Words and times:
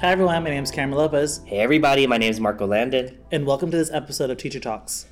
Hi 0.00 0.10
everyone, 0.10 0.42
my 0.44 0.50
name 0.50 0.62
is 0.62 0.70
Cameron 0.70 0.98
Lopez, 0.98 1.40
Hey 1.46 1.58
everybody, 1.58 2.06
my 2.06 2.18
name 2.18 2.30
is 2.30 2.38
Marco 2.38 2.66
Landon. 2.66 3.18
and 3.32 3.46
welcome 3.46 3.70
to 3.70 3.76
this 3.76 3.90
episode 3.90 4.28
of 4.28 4.36
Teacher 4.36 4.60
Talks. 4.60 5.06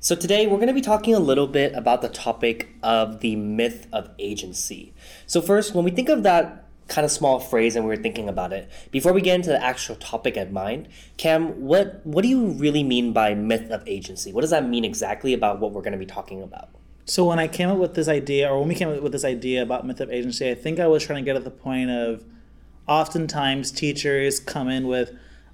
So 0.00 0.14
today 0.14 0.46
we're 0.46 0.56
going 0.58 0.68
to 0.68 0.74
be 0.74 0.82
talking 0.82 1.14
a 1.14 1.18
little 1.18 1.46
bit 1.46 1.72
about 1.74 2.02
the 2.02 2.10
topic 2.10 2.68
of 2.82 3.20
the 3.20 3.34
myth 3.36 3.86
of 3.90 4.10
agency. 4.18 4.92
So 5.26 5.40
first, 5.40 5.74
when 5.74 5.84
we 5.84 5.90
think 5.90 6.10
of 6.10 6.24
that 6.24 6.64
kind 6.88 7.06
of 7.06 7.10
small 7.10 7.40
phrase 7.40 7.74
and 7.74 7.86
we 7.86 7.88
were 7.88 8.02
thinking 8.02 8.28
about 8.28 8.52
it, 8.52 8.70
before 8.90 9.14
we 9.14 9.22
get 9.22 9.34
into 9.34 9.48
the 9.48 9.62
actual 9.64 9.96
topic 9.96 10.36
at 10.36 10.52
mind, 10.52 10.88
Cam, 11.16 11.62
what 11.62 12.04
what 12.04 12.20
do 12.22 12.28
you 12.28 12.48
really 12.48 12.82
mean 12.84 13.14
by 13.14 13.34
myth 13.34 13.70
of 13.70 13.82
agency? 13.88 14.30
What 14.30 14.42
does 14.42 14.50
that 14.50 14.68
mean 14.68 14.84
exactly 14.84 15.32
about 15.32 15.58
what 15.58 15.72
we're 15.72 15.82
going 15.82 15.92
to 15.92 15.98
be 15.98 16.06
talking 16.06 16.42
about? 16.42 16.68
So 17.06 17.24
when 17.24 17.38
I 17.38 17.48
came 17.48 17.70
up 17.70 17.78
with 17.78 17.94
this 17.94 18.08
idea, 18.08 18.50
or 18.50 18.58
when 18.58 18.68
we 18.68 18.74
came 18.74 18.88
up 18.88 19.00
with 19.00 19.12
this 19.12 19.24
idea 19.24 19.62
about 19.62 19.86
myth 19.86 20.00
of 20.00 20.10
agency, 20.10 20.50
I 20.50 20.54
think 20.54 20.78
I 20.78 20.86
was 20.86 21.02
trying 21.02 21.24
to 21.24 21.28
get 21.28 21.36
at 21.36 21.44
the 21.44 21.50
point 21.50 21.88
of 21.88 22.24
oftentimes 22.88 23.70
teachers 23.70 24.40
come 24.40 24.68
in 24.68 24.86
with, 24.86 25.12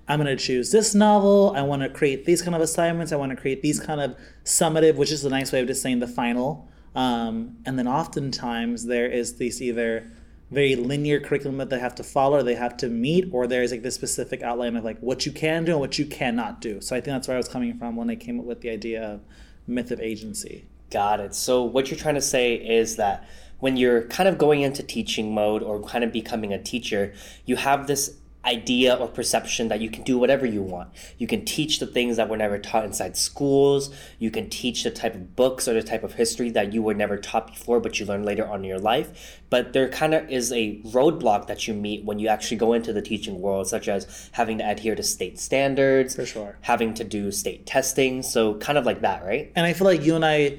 I'm 0.09 0.23
going 0.23 0.37
to 0.37 0.43
choose 0.43 0.73
this 0.73 0.95
novel. 0.95 1.53
I 1.57 1.63
want 1.63 1.83
to 1.83 1.89
create 1.89 2.25
these 2.25 2.43
kind 2.43 2.55
of 2.55 2.61
assignments. 2.61 3.13
I 3.13 3.17
want 3.17 3.31
to 3.31 3.37
create 3.37 3.63
these 3.63 3.81
kind 3.81 4.01
of 4.01 4.17
summative, 4.45 4.97
which 4.97 5.13
is 5.13 5.25
a 5.25 5.31
nice 5.31 5.53
way 5.53 5.61
of 5.61 5.67
just 5.67 5.83
saying 5.83 6.01
the 6.01 6.09
final. 6.09 6.69
Um, 6.95 7.57
and 7.65 7.79
then 7.79 7.89
oftentimes 7.89 8.87
there 8.87 9.07
is 9.07 9.37
this 9.37 9.63
either 9.63 10.11
very 10.51 10.77
linear 10.77 11.19
curriculum 11.19 11.57
that 11.57 11.71
they 11.71 11.79
have 11.79 11.95
to 11.95 12.05
follow 12.05 12.39
or 12.39 12.43
they 12.43 12.57
have 12.57 12.77
to 12.79 12.89
meet, 12.89 13.27
or 13.33 13.47
there's 13.47 13.71
like 13.71 13.83
this 13.83 13.95
specific 13.95 14.43
outline 14.43 14.77
of 14.77 14.85
like 14.85 14.99
what 14.99 15.25
you 15.25 15.33
can 15.33 15.65
do 15.65 15.73
and 15.73 15.81
what 15.81 15.99
you 15.99 16.05
cannot 16.05 16.61
do. 16.61 16.81
So 16.83 16.95
I 16.95 17.01
think 17.01 17.15
that's 17.15 17.29
where 17.29 17.37
I 17.37 17.39
was 17.39 17.49
coming 17.49 17.79
from 17.79 17.97
when 17.97 18.11
I 18.11 18.17
came 18.17 18.39
up 18.39 18.45
with 18.45 18.61
the 18.61 18.69
idea 18.69 19.03
of 19.03 19.21
myth 19.67 19.91
of 19.91 20.01
agency. 20.01 20.67
Got 20.91 21.21
it. 21.21 21.35
So 21.35 21.63
what 21.63 21.91
you're 21.91 21.99
trying 21.99 22.17
to 22.17 22.21
say 22.21 22.55
is 22.55 22.97
that 22.97 23.27
when 23.63 23.77
you're 23.77 24.03
kind 24.09 24.29
of 24.29 24.39
going 24.39 24.61
into 24.61 24.83
teaching 24.83 25.33
mode 25.33 25.63
or 25.63 25.81
kind 25.85 26.03
of 26.03 26.11
becoming 26.11 26.53
a 26.53 26.61
teacher, 26.61 27.15
you 27.47 27.55
have 27.55 27.87
this 27.87 28.17
idea 28.45 28.93
or 28.93 29.07
perception 29.07 29.69
that 29.69 29.81
you 29.81 29.89
can 29.89 30.03
do 30.03 30.19
whatever 30.19 30.45
you 30.45 30.61
want. 30.61 30.89
You 31.17 31.29
can 31.29 31.45
teach 31.45 31.79
the 31.79 31.87
things 31.87 32.17
that 32.17 32.29
were 32.29 32.37
never 32.37 32.59
taught 32.59 32.85
inside 32.85 33.17
schools. 33.17 33.95
You 34.19 34.33
can 34.33 34.51
teach 34.51 34.83
the 34.83 34.91
type 34.91 35.15
of 35.15 35.37
books 35.37 35.69
or 35.69 35.75
the 35.75 35.83
type 35.85 36.03
of 36.03 36.15
history 36.15 36.51
that 36.51 36.73
you 36.73 36.83
were 36.83 36.93
never 36.93 37.17
taught 37.17 37.47
before, 37.53 37.79
but 37.79 38.01
you 38.01 38.05
learn 38.05 38.25
later 38.25 38.45
on 38.45 38.57
in 38.63 38.65
your 38.65 38.81
life. 38.81 39.41
But 39.49 39.75
there 39.75 39.89
kind 39.89 40.13
of 40.13 40.29
is 40.29 40.51
a 40.51 40.81
roadblock 40.87 41.47
that 41.47 41.69
you 41.69 41.73
meet 41.73 42.05
when 42.05 42.19
you 42.19 42.27
actually 42.27 42.57
go 42.57 42.73
into 42.73 42.93
the 42.93 43.01
teaching 43.01 43.41
world, 43.41 43.69
such 43.69 43.87
as 43.87 44.29
having 44.33 44.59
to 44.59 44.69
adhere 44.69 44.97
to 44.97 45.05
state 45.05 45.39
standards, 45.39 46.17
For 46.17 46.27
sure. 46.27 46.59
having 46.63 46.95
to 46.95 47.05
do 47.05 47.31
state 47.31 47.65
testing. 47.65 48.25
So 48.25 48.55
kind 48.55 48.77
of 48.77 48.85
like 48.85 49.03
that, 49.03 49.25
right? 49.25 49.53
and 49.55 49.65
I 49.65 49.73
feel 49.73 49.87
like 49.87 50.03
you 50.03 50.17
and 50.17 50.25
I 50.25 50.59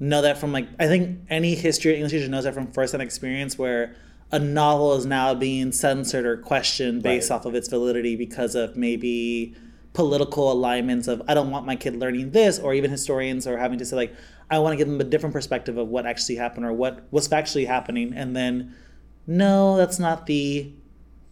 know 0.00 0.22
that 0.22 0.38
from 0.38 0.50
like 0.52 0.66
I 0.78 0.86
think 0.86 1.20
any 1.28 1.54
history 1.54 1.92
or 1.92 1.94
English 1.94 2.12
teacher 2.12 2.28
knows 2.28 2.44
that 2.44 2.54
from 2.54 2.72
first-hand 2.72 3.02
experience 3.02 3.58
where 3.58 3.94
a 4.32 4.38
novel 4.38 4.94
is 4.94 5.04
now 5.06 5.34
being 5.34 5.72
censored 5.72 6.24
or 6.24 6.36
questioned 6.38 7.02
based 7.02 7.30
Right. 7.30 7.36
off 7.36 7.44
of 7.46 7.54
its 7.54 7.68
validity 7.68 8.16
because 8.16 8.54
of 8.54 8.76
maybe 8.76 9.54
political 9.92 10.50
alignments 10.52 11.06
of 11.08 11.20
I 11.28 11.34
don't 11.34 11.50
want 11.50 11.66
my 11.66 11.76
kid 11.76 11.96
learning 11.96 12.30
this 12.30 12.58
or 12.58 12.72
even 12.74 12.90
historians 12.90 13.46
are 13.46 13.58
having 13.58 13.78
to 13.78 13.84
say 13.84 13.96
like 13.96 14.14
I 14.50 14.58
want 14.60 14.72
to 14.72 14.76
give 14.76 14.88
them 14.88 15.00
a 15.00 15.04
different 15.04 15.32
perspective 15.32 15.76
of 15.76 15.88
what 15.88 16.06
actually 16.06 16.36
happened 16.36 16.64
or 16.64 16.72
what 16.72 17.06
was 17.12 17.30
actually 17.32 17.64
happening 17.66 18.12
and 18.14 18.34
then 18.34 18.74
no 19.26 19.76
that's 19.76 19.98
not 19.98 20.26
the 20.26 20.72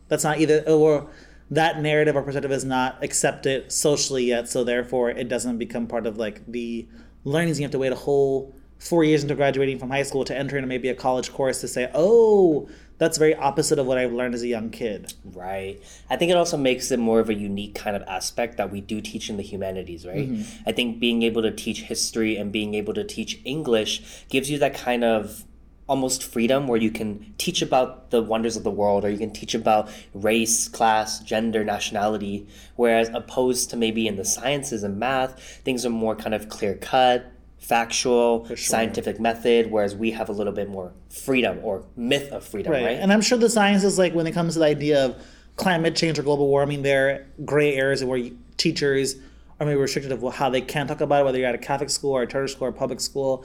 that's 0.09 0.25
not 0.25 0.41
either 0.41 0.63
or 0.69 1.09
that 1.51 1.81
narrative 1.81 2.17
or 2.17 2.23
perspective 2.23 2.51
is 2.53 2.65
not 2.65 3.03
accepted 3.03 3.71
socially 3.73 4.25
yet 4.25 4.49
so 4.49 4.63
therefore 4.65 5.09
it 5.11 5.29
doesn't 5.29 5.57
become 5.59 5.87
part 5.87 6.05
of 6.07 6.19
like 6.19 6.45
the 6.47 6.87
learnings 7.25 7.59
you 7.61 7.65
have 7.65 7.71
to 7.73 7.79
wait 7.79 7.93
a 7.93 7.97
whole 7.97 8.55
four 8.79 9.05
years 9.05 9.23
into 9.23 9.35
graduating 9.35 9.79
from 9.79 9.91
high 9.91 10.03
school 10.03 10.25
to 10.25 10.37
enter 10.37 10.57
into 10.57 10.69
maybe 10.69 10.89
a 10.89 10.95
college 10.95 11.33
course 11.33 11.61
to 11.61 11.69
say 11.69 11.91
oh 11.95 12.69
that's 12.99 13.19
very 13.19 13.35
opposite 13.35 13.79
of 13.79 13.87
what 13.87 13.99
i've 13.99 14.13
learned 14.13 14.35
as 14.35 14.43
a 14.43 14.49
young 14.49 14.71
kid 14.71 15.13
Right. 15.25 15.81
I 16.11 16.17
think 16.17 16.31
it 16.31 16.37
also 16.37 16.57
makes 16.57 16.91
it 16.91 16.99
more 16.99 17.21
of 17.21 17.29
a 17.29 17.35
unique 17.35 17.75
kind 17.75 17.97
of 17.97 18.03
aspect 18.03 18.57
that 18.57 18.71
we 18.71 18.81
do 18.81 19.01
teach 19.01 19.31
in 19.31 19.37
the 19.37 19.43
humanities, 19.43 20.07
right? 20.07 20.29
Mm-hmm. 20.29 20.69
I 20.69 20.73
think 20.73 20.99
being 20.99 21.23
able 21.23 21.43
to 21.43 21.51
teach 21.51 21.83
history 21.83 22.37
and 22.37 22.51
being 22.51 22.75
able 22.75 22.95
to 22.95 23.05
teach 23.05 23.41
English 23.45 24.25
gives 24.29 24.51
you 24.51 24.59
that 24.59 24.75
kind 24.75 25.05
of 25.05 25.45
almost 25.89 26.23
freedom 26.23 26.67
where 26.67 26.81
you 26.81 26.91
can 26.91 27.35
teach 27.39 27.63
about 27.63 28.11
the 28.11 28.23
wonders 28.23 28.57
of 28.57 28.63
the 28.63 28.71
world 28.71 29.05
or 29.05 29.11
you 29.11 29.17
can 29.17 29.33
teach 29.33 29.55
about 29.55 29.89
race, 30.13 30.69
class, 30.69 31.21
gender, 31.21 31.65
nationality, 31.65 32.47
whereas 32.77 33.09
opposed 33.15 33.71
to 33.71 33.77
maybe 33.77 34.07
in 34.07 34.17
the 34.17 34.25
sciences 34.25 34.83
and 34.83 34.99
math, 34.99 35.61
things 35.65 35.87
are 35.87 35.91
more 35.91 36.15
kind 36.15 36.35
of 36.35 36.49
clear 36.49 36.75
cut. 36.75 37.33
Factual, 37.59 38.47
sure. 38.47 38.57
scientific 38.57 39.21
method, 39.21 39.71
whereas 39.71 39.95
we 39.95 40.13
have 40.13 40.29
a 40.29 40.33
little 40.33 40.53
bit 40.53 40.69
more 40.69 40.93
freedom 41.11 41.59
or 41.63 41.85
myth 41.97 42.33
of 42.33 42.45
freedom, 42.45 42.73
right? 42.73 42.99
and 42.99 43.13
i'm 43.13 43.21
sure 43.21 43.37
the 43.37 43.51
science 43.51 43.85
is 43.85 43.99
like 43.99 44.15
when 44.15 44.27
it 44.27 44.33
comes 44.33 44.55
to 44.55 44.61
the 44.61 44.65
idea 44.65 45.05
of 45.05 45.17
climate 45.57 45.95
change 45.97 46.19
or 46.19 46.23
global 46.23 46.47
warming 46.49 46.83
there 46.83 47.09
are 47.11 47.27
gray 47.45 47.75
areas 47.75 48.03
where 48.05 48.17
you- 48.19 48.39
teachers 48.57 49.17
are 49.61 49.67
maybe 49.67 49.79
restricted 49.79 50.13
of 50.13 50.35
how 50.35 50.49
they 50.49 50.61
can 50.61 50.87
talk 50.87 51.01
about 51.01 51.23
it 51.23 51.25
whether 51.25 51.39
you're 51.39 51.49
at 51.49 51.55
a 51.55 51.59
catholic 51.59 51.91
school 51.91 52.13
or 52.13 52.23
a 52.23 52.27
charter 52.27 52.49
school 52.49 52.69
or 52.69 52.73
public 52.73 53.01
school 53.01 53.45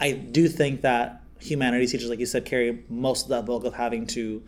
I 0.00 0.12
do 0.12 0.46
think 0.48 0.82
that 0.82 1.22
humanities 1.40 1.90
teachers, 1.92 2.08
like 2.08 2.20
you 2.20 2.26
said, 2.26 2.44
carry 2.44 2.84
most 2.88 3.24
of 3.24 3.28
that 3.30 3.46
bulk 3.46 3.64
of 3.64 3.74
having 3.74 4.06
to 4.08 4.42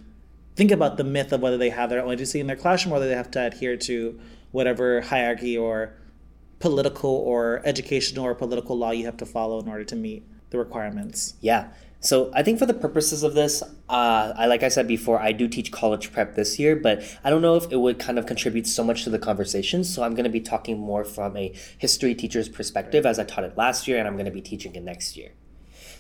think 0.55 0.71
about 0.71 0.97
the 0.97 1.03
myth 1.05 1.33
of 1.33 1.41
whether 1.41 1.59
they 1.59 1.71
have 1.71 1.91
their 1.91 2.03
own 2.05 2.13
agency 2.13 2.39
in 2.41 2.47
their 2.47 2.55
classroom 2.57 2.93
or 2.93 2.97
whether 2.97 3.09
they 3.09 3.17
have 3.17 3.31
to 3.33 3.41
adhere 3.47 3.77
to 3.77 4.21
whatever 4.53 5.01
hierarchy 5.01 5.59
or 5.59 5.95
political 6.61 7.11
or 7.11 7.63
educational 7.65 8.25
or 8.25 8.35
political 8.35 8.79
law 8.79 8.93
you 8.93 9.05
have 9.07 9.17
to 9.17 9.27
follow 9.27 9.59
in 9.59 9.69
order 9.69 9.85
to 9.85 9.97
meet 9.97 10.25
the 10.51 10.59
requirements. 10.59 11.35
Yeah. 11.41 11.69
So 12.03 12.31
I 12.35 12.43
think 12.43 12.59
for 12.59 12.65
the 12.65 12.75
purposes 12.75 13.23
of 13.23 13.35
this, 13.35 13.63
uh, 13.63 14.33
I 14.35 14.47
like 14.47 14.63
I 14.63 14.69
said 14.69 14.89
before, 14.89 15.21
I 15.21 15.33
do 15.33 15.49
teach 15.49 15.71
college 15.71 16.13
prep 16.13 16.35
this 16.35 16.59
year, 16.59 16.75
but 16.75 17.03
I 17.23 17.29
don't 17.29 17.43
know 17.43 17.57
if 17.57 17.71
it 17.71 17.77
would 17.77 17.99
kind 17.99 18.19
of 18.19 18.25
contribute 18.25 18.67
so 18.67 18.83
much 18.83 19.05
to 19.05 19.11
the 19.11 19.19
conversation. 19.19 19.85
So 19.85 20.03
I'm 20.03 20.15
going 20.15 20.25
to 20.25 20.31
be 20.31 20.41
talking 20.41 20.79
more 20.79 21.05
from 21.05 21.37
a 21.37 21.55
history 21.77 22.15
teacher's 22.15 22.49
perspective, 22.49 23.05
as 23.05 23.19
I 23.19 23.25
taught 23.25 23.45
it 23.45 23.57
last 23.57 23.87
year, 23.87 23.99
and 23.99 24.09
I'm 24.09 24.15
going 24.15 24.25
to 24.25 24.31
be 24.31 24.41
teaching 24.41 24.75
it 24.75 24.83
next 24.83 25.15
year. 25.17 25.33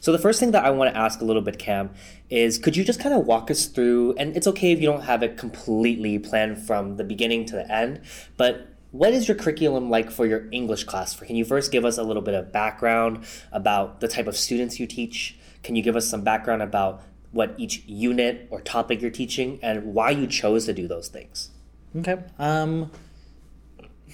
So 0.00 0.10
the 0.12 0.18
first 0.18 0.40
thing 0.40 0.52
that 0.52 0.64
I 0.64 0.70
want 0.70 0.94
to 0.94 0.98
ask 0.98 1.20
a 1.20 1.24
little 1.26 1.42
bit, 1.42 1.58
Cam, 1.58 1.90
is 2.30 2.56
could 2.56 2.74
you 2.74 2.84
just 2.84 3.00
kind 3.00 3.14
of 3.14 3.26
walk 3.26 3.50
us 3.50 3.66
through, 3.66 4.14
and 4.16 4.34
it's 4.34 4.46
okay 4.46 4.72
if 4.72 4.80
you 4.80 4.86
don't 4.86 5.02
have 5.02 5.22
it 5.22 5.36
completely 5.36 6.18
planned 6.18 6.58
from 6.66 6.96
the 6.96 7.04
beginning 7.04 7.44
to 7.46 7.56
the 7.56 7.70
end, 7.70 8.00
but 8.38 8.69
what 8.92 9.12
is 9.12 9.28
your 9.28 9.36
curriculum 9.36 9.88
like 9.88 10.10
for 10.10 10.26
your 10.26 10.48
English 10.50 10.84
class? 10.84 11.18
Can 11.18 11.36
you 11.36 11.44
first 11.44 11.70
give 11.70 11.84
us 11.84 11.96
a 11.98 12.02
little 12.02 12.22
bit 12.22 12.34
of 12.34 12.52
background 12.52 13.24
about 13.52 14.00
the 14.00 14.08
type 14.08 14.26
of 14.26 14.36
students 14.36 14.80
you 14.80 14.86
teach? 14.86 15.38
Can 15.62 15.76
you 15.76 15.82
give 15.82 15.96
us 15.96 16.08
some 16.08 16.22
background 16.22 16.62
about 16.62 17.02
what 17.32 17.54
each 17.56 17.84
unit 17.86 18.48
or 18.50 18.60
topic 18.60 19.00
you're 19.00 19.10
teaching 19.10 19.60
and 19.62 19.94
why 19.94 20.10
you 20.10 20.26
chose 20.26 20.66
to 20.66 20.72
do 20.72 20.88
those 20.88 21.08
things? 21.08 21.50
Okay. 21.96 22.18
Um, 22.38 22.90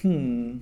hmm. 0.03 0.59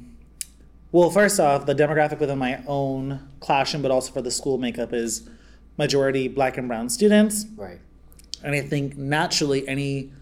Well, 0.92 1.10
first 1.10 1.40
off, 1.40 1.66
the 1.66 1.74
demographic 1.74 2.20
within 2.20 2.38
my 2.38 2.62
own 2.68 3.28
classroom, 3.40 3.82
but 3.82 3.90
also 3.90 4.12
for 4.12 4.22
the 4.22 4.30
school 4.30 4.58
makeup, 4.58 4.92
is 4.92 5.28
majority 5.76 6.28
black 6.28 6.56
and 6.56 6.68
brown 6.68 6.88
students. 6.88 7.46
Right. 7.56 7.80
and 8.44 8.54
I 8.54 8.60
think 8.60 8.96
naturally 8.96 9.66
any 9.66 10.12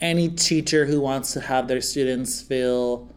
any 0.00 0.28
teacher 0.28 0.86
who 0.86 1.00
wants 1.00 1.32
to 1.32 1.40
have 1.40 1.68
their 1.68 1.80
students 1.80 2.42
feel 2.42 3.08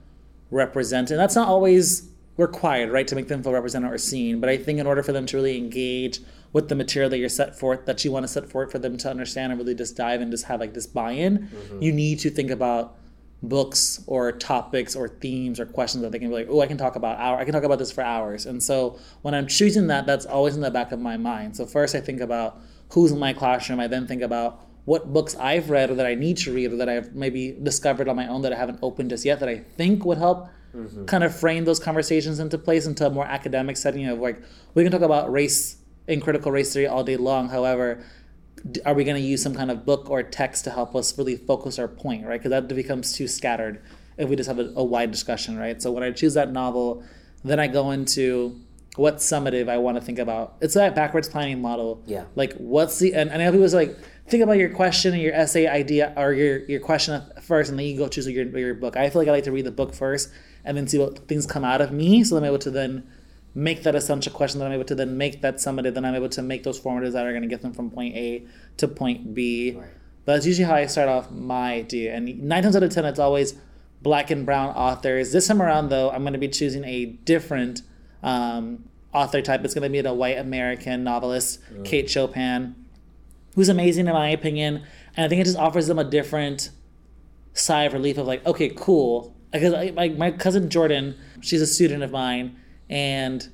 represented 0.52 1.18
that's 1.18 1.36
not 1.36 1.48
always 1.48 2.10
required 2.38 2.90
right 2.90 3.08
to 3.08 3.16
make 3.16 3.28
them 3.28 3.44
feel 3.44 3.52
represented 3.52 3.92
or 3.92 3.98
seen 3.98 4.40
but 4.40 4.50
I 4.50 4.58
think 4.58 4.80
in 4.80 4.88
order 4.88 5.04
for 5.04 5.12
them 5.12 5.26
to 5.28 5.38
really 5.38 5.58
engage 5.58 6.20
with 6.52 6.70
the 6.70 6.76
material 6.76 7.10
that 7.10 7.18
you're 7.18 7.30
set 7.30 7.58
forth 7.58 7.86
that 7.86 8.04
you 8.04 8.12
want 8.12 8.24
to 8.24 8.28
set 8.28 8.50
forth 8.50 8.72
for 8.72 8.80
them 8.80 8.98
to 8.98 9.10
understand 9.10 9.52
and 9.52 9.60
really 9.60 9.76
just 9.76 9.96
dive 9.96 10.22
and 10.22 10.32
just 10.32 10.46
have 10.46 10.60
like 10.60 10.74
this 10.74 10.88
buy-in 10.88 11.40
mm-hmm. 11.40 11.82
you 11.82 11.92
need 11.92 12.20
to 12.20 12.30
think 12.30 12.50
about 12.50 12.96
books 13.42 14.04
or 14.08 14.32
topics 14.32 14.96
or 14.96 15.08
themes 15.08 15.60
or 15.60 15.66
questions 15.66 16.02
that 16.02 16.12
they 16.12 16.20
can 16.20 16.30
be 16.30 16.34
like, 16.34 16.48
oh, 16.50 16.62
I 16.62 16.68
can 16.68 16.78
talk 16.78 16.96
about 16.96 17.20
hour, 17.20 17.38
I 17.38 17.46
can 17.46 17.54
talk 17.54 17.64
about 17.64 17.80
this 17.80 17.92
for 17.92 18.04
hours. 18.04 18.46
And 18.46 18.62
so 18.62 19.00
when 19.22 19.34
I'm 19.34 19.48
choosing 19.48 19.88
that, 19.88 20.06
that's 20.06 20.26
always 20.26 20.56
in 20.56 20.62
the 20.62 20.72
back 20.72 20.92
of 20.92 21.00
my 21.00 21.18
mind. 21.18 21.56
So 21.56 21.66
first 21.66 21.96
I 21.96 22.02
think 22.02 22.22
about 22.22 22.60
who's 22.92 23.12
in 23.12 23.20
my 23.20 23.34
classroom. 23.34 23.80
I 23.80 23.88
then 23.88 24.08
think 24.08 24.22
about 24.22 24.66
what 24.90 25.14
books 25.14 25.36
I've 25.36 25.70
read 25.70 25.92
or 25.92 25.96
that 25.96 26.08
I 26.08 26.16
need 26.16 26.38
to 26.38 26.52
read 26.52 26.74
or 26.74 26.78
that 26.78 26.90
I've 26.90 27.14
maybe 27.14 27.56
discovered 27.62 28.10
on 28.10 28.16
my 28.16 28.28
own 28.28 28.42
that 28.42 28.52
I 28.52 28.56
haven't 28.56 28.80
opened 28.82 29.12
just 29.12 29.24
yet 29.24 29.40
that 29.40 29.48
I 29.48 29.60
think 29.60 30.04
would 30.04 30.18
help 30.18 30.50
mm-hmm. 30.76 31.06
kind 31.06 31.24
of 31.24 31.36
frame 31.36 31.64
those 31.66 31.80
conversations 31.80 32.40
into 32.40 32.58
place 32.58 32.88
into 32.88 33.06
a 33.06 33.12
more 33.12 33.26
academic 33.26 33.78
setting 33.78 34.08
of 34.08 34.18
like 34.18 34.42
we 34.74 34.82
can 34.82 34.92
talk 34.92 35.04
about 35.04 35.32
race 35.32 35.78
in 36.08 36.20
critical 36.20 36.52
race 36.52 36.74
theory 36.74 36.88
all 36.88 37.04
day 37.04 37.18
long. 37.18 37.50
However, 37.50 38.04
are 38.84 38.96
we 38.96 39.04
going 39.04 39.16
to 39.16 39.22
use 39.22 39.44
some 39.44 39.54
kind 39.54 39.70
of 39.70 39.86
book 39.86 40.10
or 40.10 40.24
text 40.24 40.64
to 40.64 40.72
help 40.72 40.96
us 40.96 41.16
really 41.20 41.36
focus 41.36 41.78
our 41.78 41.88
point, 41.88 42.26
right? 42.26 42.40
Because 42.42 42.50
that 42.50 42.68
becomes 42.68 43.14
too 43.14 43.28
scattered 43.28 43.84
if 44.18 44.28
we 44.28 44.36
just 44.36 44.50
have 44.50 44.58
a, 44.58 44.74
a 44.76 44.84
wide 44.84 45.12
discussion, 45.12 45.56
right? 45.56 45.80
So 45.80 45.92
when 45.92 46.02
I 46.02 46.10
choose 46.10 46.34
that 46.34 46.52
novel, 46.52 47.04
then 47.44 47.60
I 47.60 47.68
go 47.68 47.92
into 47.92 48.60
what 48.96 49.18
summative 49.18 49.70
I 49.70 49.78
want 49.78 49.98
to 49.98 50.02
think 50.02 50.20
about. 50.20 50.58
It's 50.62 50.74
that 50.74 50.96
backwards 50.96 51.30
planning 51.30 51.62
model. 51.62 52.04
Yeah. 52.06 52.26
Like 52.36 52.54
what's 52.58 52.98
the 52.98 53.14
and, 53.14 53.30
and 53.30 53.42
I 53.42 53.46
know 53.46 53.52
people's 53.52 53.74
like 53.74 53.96
think 54.30 54.44
about 54.44 54.58
your 54.58 54.70
question 54.70 55.14
and 55.14 55.22
your 55.22 55.34
essay 55.34 55.68
idea 55.68 56.14
or 56.16 56.34
your 56.34 56.60
your 56.66 56.80
question 56.80 57.22
first, 57.42 57.70
and 57.70 57.80
then 57.80 57.86
you 57.86 57.98
go 57.98 58.08
choose 58.08 58.28
your 58.28 58.46
your 58.58 58.74
book. 58.74 58.96
I 58.96 59.10
feel 59.10 59.22
like 59.22 59.28
I 59.28 59.32
like 59.32 59.44
to 59.46 59.52
read 59.52 59.66
the 59.66 59.72
book 59.72 59.94
first 59.94 60.30
and 60.64 60.78
then 60.78 60.88
see 60.88 60.98
what 60.98 61.28
things 61.28 61.46
come 61.46 61.64
out 61.64 61.82
of 61.82 61.92
me, 61.92 62.24
so 62.24 62.38
I'm 62.38 62.44
able 62.44 62.60
to 62.60 62.72
then 62.72 63.08
make 63.56 63.84
that 63.84 63.96
essential 63.96 64.32
question 64.32 64.60
that 64.60 64.66
I'm 64.68 64.72
able 64.72 64.86
to 64.86 64.96
then 64.96 65.18
make 65.18 65.42
that 65.42 65.56
summative, 65.56 65.96
then 65.96 66.06
I'm 66.06 66.16
able 66.16 66.30
to 66.30 66.42
make 66.42 66.64
those 66.64 66.80
formatives 66.80 67.14
that 67.14 67.26
are 67.26 67.32
going 67.32 67.42
to 67.42 67.48
get 67.48 67.62
them 67.62 67.74
from 67.74 67.90
point 67.90 68.16
A 68.16 68.46
to 68.78 68.88
point 68.88 69.34
B. 69.34 69.76
Right. 69.78 69.90
But 70.26 70.34
that's 70.34 70.46
usually 70.46 70.66
how 70.66 70.76
I 70.76 70.86
start 70.86 71.10
off 71.10 71.32
my 71.32 71.74
idea. 71.74 72.14
And 72.14 72.44
nine 72.44 72.64
times 72.64 72.76
out 72.76 72.84
of 72.84 72.92
ten, 72.92 73.06
it's 73.06 73.20
always 73.20 73.56
black 74.02 74.30
and 74.30 74.46
brown 74.46 74.76
authors. 74.76 75.32
This 75.32 75.48
time 75.48 75.62
around, 75.62 75.90
though, 75.90 76.12
I'm 76.12 76.22
going 76.22 76.34
to 76.34 76.40
be 76.40 76.48
choosing 76.48 76.84
a 76.84 77.06
different 77.06 77.82
um, 78.22 78.84
author 79.14 79.42
type. 79.42 79.66
It's 79.66 79.74
going 79.74 79.84
to 79.84 79.90
be 79.90 80.08
a 80.08 80.14
white 80.14 80.38
American 80.38 81.04
novelist, 81.04 81.60
Kate 81.84 82.10
Chopin, 82.10 82.76
who's 83.60 83.68
amazing 83.68 84.08
in 84.08 84.14
my 84.14 84.30
opinion. 84.30 84.82
And 85.18 85.26
I 85.26 85.28
think 85.28 85.42
it 85.42 85.44
just 85.44 85.58
offers 85.58 85.88
them 85.88 86.00
a 86.00 86.04
different 86.06 86.70
sigh 87.52 87.84
of 87.84 87.92
relief 87.92 88.18
of 88.18 88.26
like, 88.26 88.46
okay, 88.46 88.70
cool. 88.70 89.36
Because 89.52 89.74
I, 89.74 89.92
my, 89.92 90.08
my 90.08 90.32
cousin 90.32 90.70
Jordan, 90.70 91.18
she's 91.42 91.62
a 91.62 91.68
student 91.68 92.02
of 92.02 92.10
mine, 92.10 92.56
and 92.90 93.46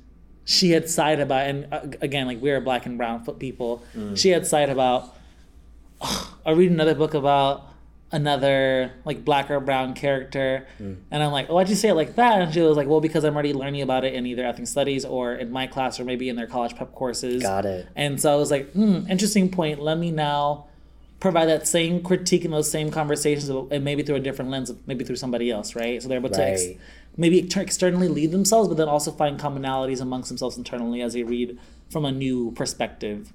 she 0.44 0.70
had 0.70 0.88
sighed 0.88 1.18
about, 1.18 1.48
and 1.48 1.66
uh, 1.72 1.80
again, 2.00 2.28
like 2.28 2.40
we're 2.40 2.60
black 2.60 2.86
and 2.86 2.96
brown 2.96 3.24
foot 3.24 3.40
people, 3.40 3.82
she 4.14 4.28
had 4.28 4.46
sighed 4.46 4.70
about, 4.70 5.16
"Ugh, 6.00 6.26
I 6.46 6.52
read 6.52 6.70
another 6.70 6.94
book 6.94 7.14
about 7.14 7.68
another 8.12 8.92
like 9.04 9.24
black 9.24 9.50
or 9.50 9.58
brown 9.60 9.94
character, 9.94 10.66
and 10.78 11.22
I'm 11.22 11.32
like, 11.32 11.46
oh, 11.50 11.54
why'd 11.54 11.68
you 11.68 11.74
say 11.74 11.88
it 11.88 11.94
like 11.94 12.14
that? 12.16 12.40
And 12.40 12.54
she 12.54 12.60
was 12.60 12.76
like, 12.76 12.86
well, 12.88 13.00
because 13.00 13.24
I'm 13.24 13.34
already 13.34 13.52
learning 13.52 13.82
about 13.82 14.04
it 14.04 14.14
in 14.14 14.26
either 14.26 14.44
ethnic 14.44 14.68
studies 14.68 15.04
or 15.04 15.34
in 15.34 15.50
my 15.50 15.66
class 15.66 15.98
or 15.98 16.04
maybe 16.04 16.28
in 16.28 16.36
their 16.36 16.46
college 16.46 16.76
prep 16.76 16.92
courses. 16.94 17.42
Got 17.42 17.64
it. 17.66 17.86
And 17.96 18.20
so 18.20 18.32
I 18.32 18.36
was 18.36 18.50
like, 18.50 18.72
hmm, 18.72 19.06
interesting 19.10 19.50
point. 19.50 19.80
Let 19.80 19.98
me 19.98 20.10
now 20.12 20.66
provide 21.18 21.46
that 21.46 21.66
same 21.66 22.02
critique 22.02 22.44
and 22.44 22.52
those 22.52 22.70
same 22.70 22.90
conversations, 22.90 23.48
and 23.48 23.82
maybe 23.84 24.02
through 24.02 24.16
a 24.16 24.20
different 24.20 24.50
lens, 24.50 24.72
maybe 24.86 25.04
through 25.04 25.16
somebody 25.16 25.50
else, 25.50 25.74
right? 25.74 26.00
So 26.02 26.08
they're 26.08 26.18
able 26.18 26.28
to 26.30 26.36
ex- 26.52 26.80
maybe 27.16 27.42
ex- 27.42 27.56
externally 27.56 28.08
lead 28.08 28.30
themselves, 28.30 28.68
but 28.68 28.76
then 28.76 28.88
also 28.88 29.10
find 29.10 29.40
commonalities 29.40 30.00
amongst 30.00 30.28
themselves 30.28 30.56
internally 30.58 31.00
as 31.00 31.14
they 31.14 31.22
read 31.22 31.58
from 31.90 32.04
a 32.04 32.12
new 32.12 32.52
perspective. 32.52 33.32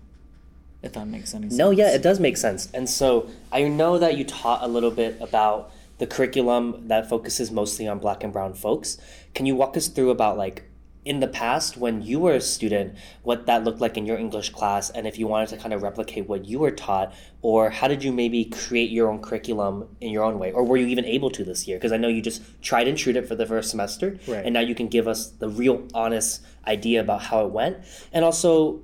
If 0.83 0.93
that 0.93 1.07
makes 1.07 1.33
any 1.33 1.47
sense. 1.49 1.57
No, 1.57 1.69
yeah, 1.71 1.93
it 1.93 2.01
does 2.01 2.19
make 2.19 2.37
sense. 2.37 2.69
And 2.73 2.89
so 2.89 3.29
I 3.51 3.63
know 3.67 3.99
that 3.99 4.17
you 4.17 4.23
taught 4.23 4.63
a 4.63 4.67
little 4.67 4.91
bit 4.91 5.17
about 5.21 5.71
the 5.99 6.07
curriculum 6.07 6.87
that 6.87 7.07
focuses 7.07 7.51
mostly 7.51 7.87
on 7.87 7.99
black 7.99 8.23
and 8.23 8.33
brown 8.33 8.53
folks. 8.55 8.97
Can 9.35 9.45
you 9.45 9.55
walk 9.55 9.77
us 9.77 9.87
through 9.87 10.09
about 10.09 10.37
like 10.37 10.63
in 11.03 11.19
the 11.19 11.27
past 11.27 11.77
when 11.77 12.01
you 12.03 12.19
were 12.19 12.33
a 12.33 12.41
student, 12.41 12.95
what 13.23 13.47
that 13.47 13.63
looked 13.63 13.81
like 13.81 13.97
in 13.97 14.05
your 14.05 14.17
English 14.17 14.51
class 14.51 14.89
and 14.91 15.07
if 15.07 15.17
you 15.17 15.25
wanted 15.27 15.49
to 15.49 15.57
kind 15.57 15.73
of 15.73 15.81
replicate 15.81 16.27
what 16.27 16.45
you 16.45 16.59
were 16.59 16.69
taught 16.71 17.11
or 17.41 17.71
how 17.71 17.87
did 17.87 18.03
you 18.03 18.11
maybe 18.11 18.45
create 18.45 18.91
your 18.91 19.09
own 19.09 19.19
curriculum 19.19 19.87
in 19.99 20.11
your 20.11 20.23
own 20.23 20.37
way 20.37 20.51
or 20.51 20.63
were 20.63 20.77
you 20.77 20.85
even 20.87 21.05
able 21.05 21.29
to 21.31 21.43
this 21.43 21.67
year? 21.67 21.77
Because 21.77 21.91
I 21.91 21.97
know 21.97 22.07
you 22.07 22.21
just 22.21 22.41
tried 22.61 22.87
and 22.87 22.95
true 22.97 23.13
it 23.13 23.27
for 23.27 23.33
the 23.35 23.45
first 23.47 23.69
semester 23.71 24.17
Right. 24.27 24.45
and 24.45 24.53
now 24.53 24.59
you 24.59 24.75
can 24.75 24.87
give 24.89 25.07
us 25.07 25.27
the 25.27 25.49
real 25.49 25.87
honest 25.93 26.41
idea 26.67 27.01
about 27.01 27.21
how 27.23 27.45
it 27.45 27.51
went 27.51 27.77
and 28.13 28.23
also 28.23 28.81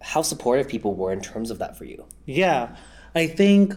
how 0.00 0.22
supportive 0.22 0.68
people 0.68 0.94
were 0.94 1.12
in 1.12 1.20
terms 1.20 1.50
of 1.50 1.58
that 1.58 1.76
for 1.76 1.84
you. 1.84 2.04
Yeah, 2.26 2.76
I 3.14 3.26
think 3.26 3.74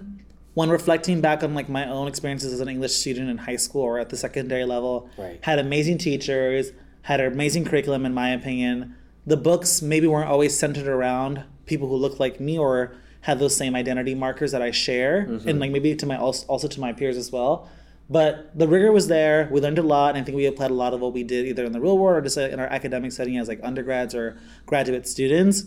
when 0.53 0.69
reflecting 0.69 1.21
back 1.21 1.43
on 1.43 1.53
like 1.55 1.69
my 1.69 1.87
own 1.89 2.07
experiences 2.07 2.53
as 2.53 2.59
an 2.59 2.67
English 2.67 2.93
student 2.93 3.29
in 3.29 3.37
high 3.37 3.55
school 3.55 3.81
or 3.83 3.99
at 3.99 4.09
the 4.09 4.17
secondary 4.17 4.65
level, 4.65 5.09
Right. 5.17 5.39
had 5.41 5.59
amazing 5.59 5.97
teachers, 5.97 6.71
had 7.03 7.19
an 7.21 7.31
amazing 7.31 7.65
curriculum 7.65 8.05
in 8.05 8.13
my 8.13 8.29
opinion. 8.31 8.95
The 9.25 9.37
books 9.37 9.81
maybe 9.81 10.07
weren't 10.07 10.29
always 10.29 10.57
centered 10.57 10.87
around 10.87 11.43
people 11.65 11.87
who 11.87 11.95
looked 11.95 12.19
like 12.19 12.39
me 12.39 12.57
or 12.57 12.95
had 13.21 13.39
those 13.39 13.55
same 13.55 13.75
identity 13.75 14.15
markers 14.15 14.51
that 14.51 14.61
I 14.63 14.71
share, 14.71 15.19
and 15.45 15.59
like 15.59 15.71
maybe 15.71 15.95
to 15.95 16.05
my 16.07 16.17
also, 16.17 16.45
also 16.47 16.67
to 16.67 16.79
my 16.79 16.91
peers 16.91 17.17
as 17.17 17.31
well. 17.31 17.69
But 18.09 18.57
the 18.57 18.67
rigor 18.67 18.91
was 18.91 19.07
there. 19.07 19.47
We 19.51 19.61
learned 19.61 19.77
a 19.77 19.83
lot, 19.83 20.15
and 20.15 20.21
I 20.21 20.25
think 20.25 20.35
we 20.35 20.47
applied 20.47 20.71
a 20.71 20.73
lot 20.73 20.93
of 20.93 20.99
what 21.01 21.13
we 21.13 21.23
did 21.23 21.45
either 21.45 21.63
in 21.63 21.71
the 21.71 21.79
real 21.79 21.97
world 21.97 22.17
or 22.17 22.21
just 22.21 22.37
uh, 22.37 22.41
in 22.41 22.59
our 22.59 22.65
academic 22.67 23.11
setting 23.13 23.37
as 23.37 23.47
like 23.47 23.59
undergrads 23.63 24.13
or 24.15 24.37
graduate 24.65 25.07
students. 25.07 25.63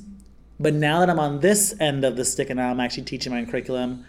But 0.59 0.75
now 0.75 1.01
that 1.01 1.11
I'm 1.11 1.19
on 1.19 1.41
this 1.41 1.75
end 1.81 2.05
of 2.05 2.17
the 2.17 2.25
stick 2.25 2.51
and 2.51 2.59
now 2.59 2.71
I'm 2.71 2.81
actually 2.81 3.05
teaching 3.05 3.33
my 3.33 3.41
own 3.41 3.47
curriculum, 3.47 4.05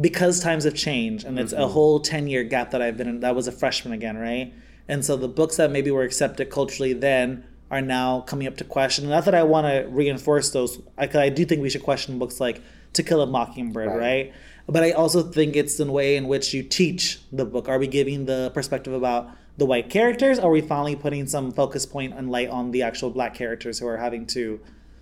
because 0.00 0.40
times 0.40 0.64
have 0.64 0.74
changed 0.74 1.24
and 1.24 1.38
it's 1.38 1.52
a 1.52 1.56
mm-hmm. 1.56 1.72
whole 1.72 2.00
10 2.00 2.26
year 2.26 2.44
gap 2.44 2.70
that 2.72 2.82
I've 2.82 2.96
been 2.96 3.08
in, 3.08 3.20
that 3.20 3.34
was 3.34 3.46
a 3.46 3.52
freshman 3.52 3.92
again, 3.92 4.18
right? 4.18 4.52
And 4.88 5.04
so 5.04 5.16
the 5.16 5.28
books 5.28 5.56
that 5.56 5.70
maybe 5.70 5.90
were 5.90 6.02
accepted 6.02 6.50
culturally 6.50 6.92
then 6.92 7.44
are 7.70 7.80
now 7.80 8.20
coming 8.20 8.46
up 8.46 8.56
to 8.58 8.64
question. 8.64 9.08
Not 9.08 9.24
that 9.24 9.34
I 9.34 9.42
want 9.42 9.66
to 9.66 9.88
reinforce 9.90 10.50
those, 10.50 10.80
I, 10.96 11.08
I 11.14 11.28
do 11.28 11.44
think 11.44 11.62
we 11.62 11.70
should 11.70 11.82
question 11.82 12.18
books 12.18 12.38
like 12.40 12.60
To 12.92 13.02
Kill 13.02 13.22
a 13.22 13.26
Mockingbird, 13.26 13.88
Right. 13.88 13.98
right? 13.98 14.32
But 14.68 14.82
I 14.82 14.90
also 14.92 15.22
think 15.22 15.54
it's 15.54 15.76
the 15.76 15.90
way 15.90 16.16
in 16.16 16.26
which 16.26 16.52
you 16.52 16.62
teach 16.62 17.20
the 17.32 17.44
book. 17.44 17.68
Are 17.68 17.78
we 17.78 17.86
giving 17.86 18.26
the 18.26 18.50
perspective 18.52 18.92
about 18.92 19.30
the 19.56 19.64
white 19.64 19.90
characters? 19.90 20.38
Or 20.38 20.48
are 20.48 20.50
we 20.50 20.60
finally 20.60 20.96
putting 20.96 21.26
some 21.26 21.52
focus 21.52 21.86
point 21.86 22.14
and 22.14 22.30
light 22.30 22.50
on 22.50 22.72
the 22.72 22.82
actual 22.82 23.10
black 23.10 23.34
characters 23.34 23.78
who 23.78 23.86
are 23.86 23.96
having 23.96 24.26
to 24.26 24.60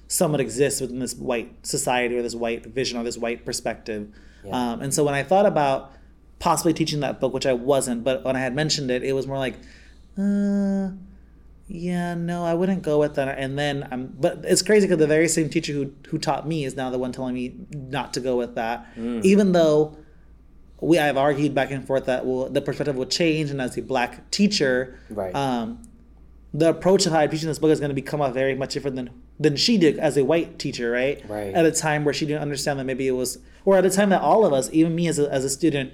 somewhat 0.09 0.41
exist 0.41 0.81
within 0.81 0.99
this 0.99 1.15
white 1.15 1.67
society 1.67 2.17
or 2.17 2.23
this 2.23 2.35
white 2.35 2.67
vision 2.67 2.99
or 2.99 3.05
this 3.05 3.17
white 3.19 3.45
perspective? 3.45 4.09
Um, 4.51 4.81
and 4.83 4.93
so 4.93 5.05
when 5.05 5.15
I 5.15 5.23
thought 5.23 5.47
about 5.47 5.93
possibly 6.39 6.75
teaching 6.75 7.01
that 7.01 7.19
book, 7.21 7.33
which 7.33 7.47
I 7.47 7.55
wasn't, 7.55 8.05
but 8.05 8.25
when 8.25 8.37
I 8.37 8.41
had 8.41 8.55
mentioned 8.55 8.91
it, 8.91 9.03
it 9.03 9.15
was 9.15 9.27
more 9.27 9.39
like, 9.39 9.55
uh, 10.19 10.91
yeah, 11.67 12.15
no, 12.15 12.45
I 12.45 12.53
wouldn't 12.53 12.83
go 12.83 12.99
with 12.99 13.15
that. 13.15 13.39
And 13.39 13.59
then, 13.59 13.89
um, 13.91 14.13
but 14.21 14.41
it's 14.45 14.61
crazy 14.61 14.87
because 14.87 14.99
the 14.99 15.07
very 15.07 15.29
same 15.29 15.49
teacher 15.49 15.73
who 15.73 15.93
who 16.09 16.19
taught 16.19 16.47
me 16.47 16.65
is 16.65 16.77
now 16.77 16.91
the 16.91 16.99
one 16.99 17.11
telling 17.13 17.35
me 17.35 17.55
not 17.73 18.13
to 18.15 18.21
go 18.21 18.37
with 18.37 18.55
that, 18.57 18.87
even 18.99 19.53
though 19.53 19.97
we 20.81 20.99
I've 20.99 21.17
argued 21.17 21.55
back 21.55 21.71
and 21.71 21.87
forth 21.87 22.05
that 22.05 22.27
well, 22.27 22.51
the 22.51 22.61
perspective 22.61 22.97
will 22.97 23.07
change, 23.07 23.51
and 23.51 23.63
as 23.63 23.79
a 23.79 23.83
black 23.83 24.31
teacher, 24.31 24.99
Right. 25.09 25.35
um, 25.35 25.81
the 26.55 26.69
approach 26.69 27.05
of 27.05 27.13
how 27.13 27.19
I 27.19 27.27
teach 27.27 27.43
in 27.43 27.49
this 27.49 27.59
book 27.59 27.71
is 27.71 27.81
going 27.81 27.91
to 27.91 27.95
become 27.95 28.23
out 28.23 28.33
very 28.33 28.55
much 28.55 28.73
different 28.73 28.95
than 28.95 29.11
than 29.41 29.57
she 29.57 29.77
did 29.77 29.99
as 29.99 30.17
a 30.17 30.25
white 30.25 30.61
teacher, 30.61 30.93
right? 30.93 31.29
Right. 31.29 31.53
At 31.53 31.67
a 31.67 31.73
time 31.73 32.05
where 32.05 32.15
she 32.15 32.25
didn't 32.25 32.43
understand 32.43 32.79
that 32.79 32.85
maybe 32.85 33.09
it 33.09 33.13
was, 33.13 33.39
or 33.65 33.77
at 33.77 33.85
a 33.85 33.91
time 33.91 34.11
that 34.11 34.23
all 34.23 34.47
of 34.47 34.53
us, 34.53 34.71
even 34.73 34.95
me 34.95 35.09
as 35.09 35.19
a, 35.19 35.29
as 35.33 35.45
a 35.45 35.51
student, 35.51 35.93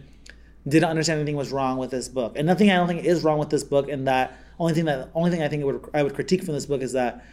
didn't 0.68 0.90
understand 0.90 1.18
anything 1.18 1.36
was 1.36 1.50
wrong 1.50 1.78
with 1.78 1.90
this 1.90 2.08
book. 2.08 2.34
And 2.36 2.46
nothing 2.46 2.70
I 2.70 2.76
don't 2.76 2.86
think 2.86 3.04
is 3.04 3.24
wrong 3.24 3.38
with 3.38 3.48
this 3.48 3.64
book. 3.64 3.88
And 3.88 4.06
that 4.06 4.36
only 4.58 4.74
thing 4.74 4.84
that 4.84 5.10
only 5.14 5.30
thing 5.30 5.42
I 5.42 5.48
think 5.48 5.62
it 5.62 5.64
would 5.64 5.88
I 5.94 6.02
would 6.02 6.14
critique 6.14 6.44
from 6.44 6.52
this 6.52 6.66
book 6.66 6.82
is 6.82 6.92
that 6.92 7.24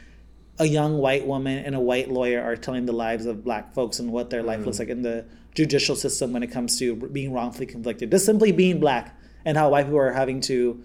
a 0.60 0.66
young 0.66 0.98
white 0.98 1.28
woman 1.28 1.64
and 1.66 1.76
a 1.76 1.80
white 1.80 2.10
lawyer 2.10 2.42
are 2.42 2.56
telling 2.56 2.86
the 2.86 2.94
lives 2.94 3.26
of 3.26 3.44
black 3.44 3.74
folks 3.74 4.00
and 4.00 4.12
what 4.12 4.30
their 4.30 4.42
life 4.42 4.66
looks 4.66 4.78
mm. 4.78 4.82
like 4.82 4.90
in 4.90 5.02
the 5.02 5.26
judicial 5.54 5.96
system 5.96 6.32
when 6.32 6.44
it 6.44 6.48
comes 6.48 6.80
to 6.80 6.96
being 6.96 7.34
wrongfully 7.34 7.66
convicted. 7.66 8.10
Just 8.10 8.26
simply 8.26 8.54
being 8.54 8.80
black 8.80 9.20
and 9.44 9.58
how 9.58 9.70
white 9.70 9.84
people 9.84 10.00
are 10.00 10.14
having 10.14 10.40
to 10.42 10.82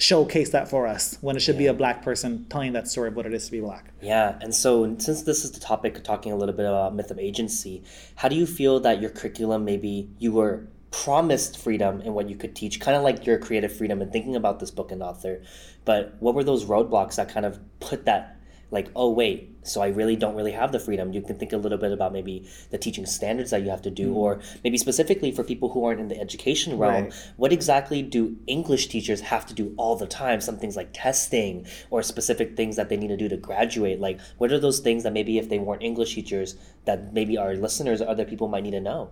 showcase 0.00 0.50
that 0.50 0.68
for 0.68 0.86
us 0.86 1.18
when 1.20 1.36
it 1.36 1.40
should 1.40 1.58
be 1.58 1.66
a 1.66 1.74
black 1.74 2.02
person 2.02 2.46
telling 2.48 2.72
that 2.72 2.88
story 2.88 3.08
of 3.08 3.16
what 3.16 3.26
it 3.26 3.34
is 3.34 3.44
to 3.46 3.52
be 3.52 3.60
black. 3.60 3.92
Yeah, 4.00 4.38
and 4.40 4.54
so 4.54 4.96
since 4.98 5.22
this 5.22 5.44
is 5.44 5.52
the 5.52 5.60
topic, 5.60 6.02
talking 6.02 6.32
a 6.32 6.36
little 6.36 6.54
bit 6.54 6.66
about 6.66 6.94
myth 6.94 7.10
of 7.10 7.18
agency, 7.18 7.82
how 8.16 8.28
do 8.28 8.36
you 8.36 8.46
feel 8.46 8.80
that 8.80 9.00
your 9.00 9.10
curriculum 9.10 9.64
maybe 9.64 10.08
you 10.18 10.32
were 10.32 10.66
promised 10.90 11.58
freedom 11.58 12.00
in 12.00 12.14
what 12.14 12.28
you 12.28 12.36
could 12.36 12.56
teach, 12.56 12.80
kind 12.80 12.96
of 12.96 13.02
like 13.02 13.26
your 13.26 13.38
creative 13.38 13.76
freedom 13.76 14.00
and 14.02 14.10
thinking 14.10 14.34
about 14.34 14.58
this 14.58 14.70
book 14.70 14.90
and 14.90 15.02
author, 15.02 15.42
but 15.84 16.16
what 16.18 16.34
were 16.34 16.44
those 16.44 16.64
roadblocks 16.64 17.16
that 17.16 17.28
kind 17.28 17.46
of 17.46 17.60
put 17.78 18.06
that 18.06 18.36
like, 18.70 18.88
oh 18.96 19.10
wait, 19.10 19.49
so 19.62 19.80
I 19.82 19.88
really 19.88 20.16
don't 20.16 20.34
really 20.34 20.52
have 20.52 20.72
the 20.72 20.80
freedom. 20.80 21.12
You 21.12 21.20
can 21.20 21.36
think 21.38 21.52
a 21.52 21.56
little 21.56 21.78
bit 21.78 21.92
about 21.92 22.12
maybe 22.12 22.48
the 22.70 22.78
teaching 22.78 23.06
standards 23.06 23.50
that 23.50 23.62
you 23.62 23.70
have 23.70 23.82
to 23.82 23.90
do, 23.90 24.12
mm. 24.12 24.16
or 24.16 24.40
maybe 24.64 24.78
specifically 24.78 25.32
for 25.32 25.44
people 25.44 25.70
who 25.70 25.84
aren't 25.84 26.00
in 26.00 26.08
the 26.08 26.18
education 26.18 26.78
realm, 26.78 27.04
Right. 27.04 27.14
what 27.36 27.52
exactly 27.52 28.02
do 28.02 28.36
English 28.46 28.88
teachers 28.88 29.20
have 29.20 29.46
to 29.46 29.54
do 29.54 29.74
all 29.76 29.96
the 29.96 30.06
time? 30.06 30.40
Some 30.40 30.56
things 30.56 30.76
like 30.76 30.90
testing 30.92 31.66
or 31.90 32.02
specific 32.02 32.56
things 32.56 32.76
that 32.76 32.88
they 32.88 32.96
need 32.96 33.08
to 33.08 33.16
do 33.16 33.28
to 33.28 33.36
graduate. 33.36 34.00
Like, 34.00 34.18
what 34.38 34.50
are 34.52 34.58
those 34.58 34.80
things 34.80 35.02
that 35.02 35.12
maybe 35.12 35.38
if 35.38 35.48
they 35.48 35.58
weren't 35.58 35.82
English 35.82 36.14
teachers, 36.14 36.56
that 36.86 37.12
maybe 37.12 37.36
our 37.36 37.54
listeners 37.54 38.00
or 38.00 38.08
other 38.08 38.24
people 38.24 38.48
might 38.48 38.62
need 38.62 38.72
to 38.72 38.80
know? 38.80 39.10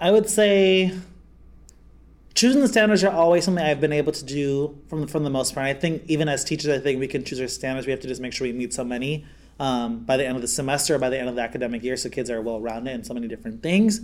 I 0.00 0.10
would 0.10 0.28
say 0.28 0.92
choosing 2.34 2.60
the 2.60 2.68
standards 2.68 3.04
are 3.04 3.12
always 3.12 3.44
something 3.44 3.64
I've 3.64 3.80
been 3.80 3.92
able 3.92 4.12
to 4.12 4.24
do 4.24 4.78
from 4.88 5.02
the, 5.02 5.06
from 5.06 5.22
the 5.24 5.30
most 5.30 5.54
part. 5.54 5.66
I 5.66 5.74
think 5.74 6.02
even 6.08 6.28
as 6.28 6.44
teachers, 6.44 6.76
I 6.76 6.82
think 6.82 6.98
we 6.98 7.06
can 7.06 7.24
choose 7.24 7.40
our 7.40 7.48
standards. 7.48 7.86
We 7.86 7.92
have 7.92 8.00
to 8.00 8.08
just 8.08 8.20
make 8.20 8.32
sure 8.32 8.46
we 8.46 8.52
meet 8.52 8.74
so 8.74 8.84
many 8.84 9.24
um, 9.60 10.00
by 10.00 10.16
the 10.16 10.26
end 10.26 10.36
of 10.36 10.42
the 10.42 10.48
semester 10.48 10.98
by 10.98 11.10
the 11.10 11.18
end 11.18 11.28
of 11.28 11.36
the 11.36 11.42
academic 11.42 11.82
year, 11.84 11.96
so 11.96 12.08
kids 12.08 12.28
are 12.28 12.42
well 12.42 12.60
rounded 12.60 12.92
in 12.92 13.04
so 13.04 13.14
many 13.14 13.28
different 13.28 13.62
things. 13.62 14.00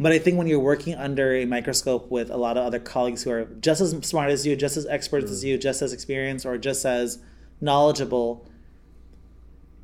But 0.00 0.12
I 0.12 0.18
think 0.18 0.38
when 0.38 0.46
you're 0.48 0.58
working 0.58 0.94
under 0.94 1.34
a 1.36 1.44
microscope 1.44 2.10
with 2.10 2.30
a 2.30 2.36
lot 2.36 2.56
of 2.56 2.64
other 2.64 2.80
colleagues 2.80 3.22
who 3.22 3.30
are 3.30 3.44
just 3.60 3.80
as 3.80 3.92
smart 4.04 4.30
as 4.30 4.44
you, 4.46 4.56
just 4.56 4.76
as 4.76 4.86
experts 4.86 5.30
as 5.30 5.44
you, 5.44 5.56
just 5.56 5.82
as 5.82 5.92
experienced, 5.92 6.44
or 6.44 6.58
just 6.58 6.84
as 6.84 7.18
knowledgeable, 7.60 8.44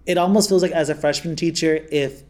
it 0.06 0.18
almost 0.18 0.48
feels 0.48 0.62
like 0.62 0.72
as 0.72 0.88
a 0.88 0.94
freshman 0.94 1.36
teacher, 1.36 1.86
if 1.92 2.22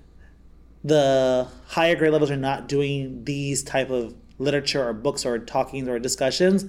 the 0.84 1.48
higher 1.68 1.96
grade 1.96 2.12
levels 2.12 2.30
are 2.30 2.36
not 2.36 2.68
doing 2.68 3.24
these 3.24 3.62
type 3.62 3.90
of 3.90 4.14
literature 4.38 4.86
or 4.86 4.92
books 4.92 5.24
or 5.24 5.38
talkings 5.38 5.88
or 5.88 5.98
discussions, 5.98 6.66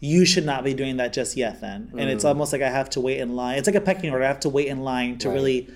you 0.00 0.24
should 0.24 0.46
not 0.46 0.64
be 0.64 0.72
doing 0.74 0.96
that 0.96 1.12
just 1.12 1.36
yet 1.36 1.60
then. 1.60 1.92
And 1.96 2.08
it's 2.08 2.24
mm. 2.24 2.28
almost 2.28 2.52
like 2.52 2.62
I 2.62 2.70
have 2.70 2.88
to 2.90 3.00
wait 3.00 3.20
in 3.20 3.36
line. 3.36 3.58
It's 3.58 3.68
like 3.68 3.76
a 3.76 3.80
pecking 3.82 4.10
order. 4.10 4.24
I 4.24 4.28
have 4.28 4.40
to 4.40 4.48
wait 4.48 4.66
in 4.66 4.80
line 4.80 5.18
to 5.18 5.28
Right. 5.28 5.34
really 5.34 5.68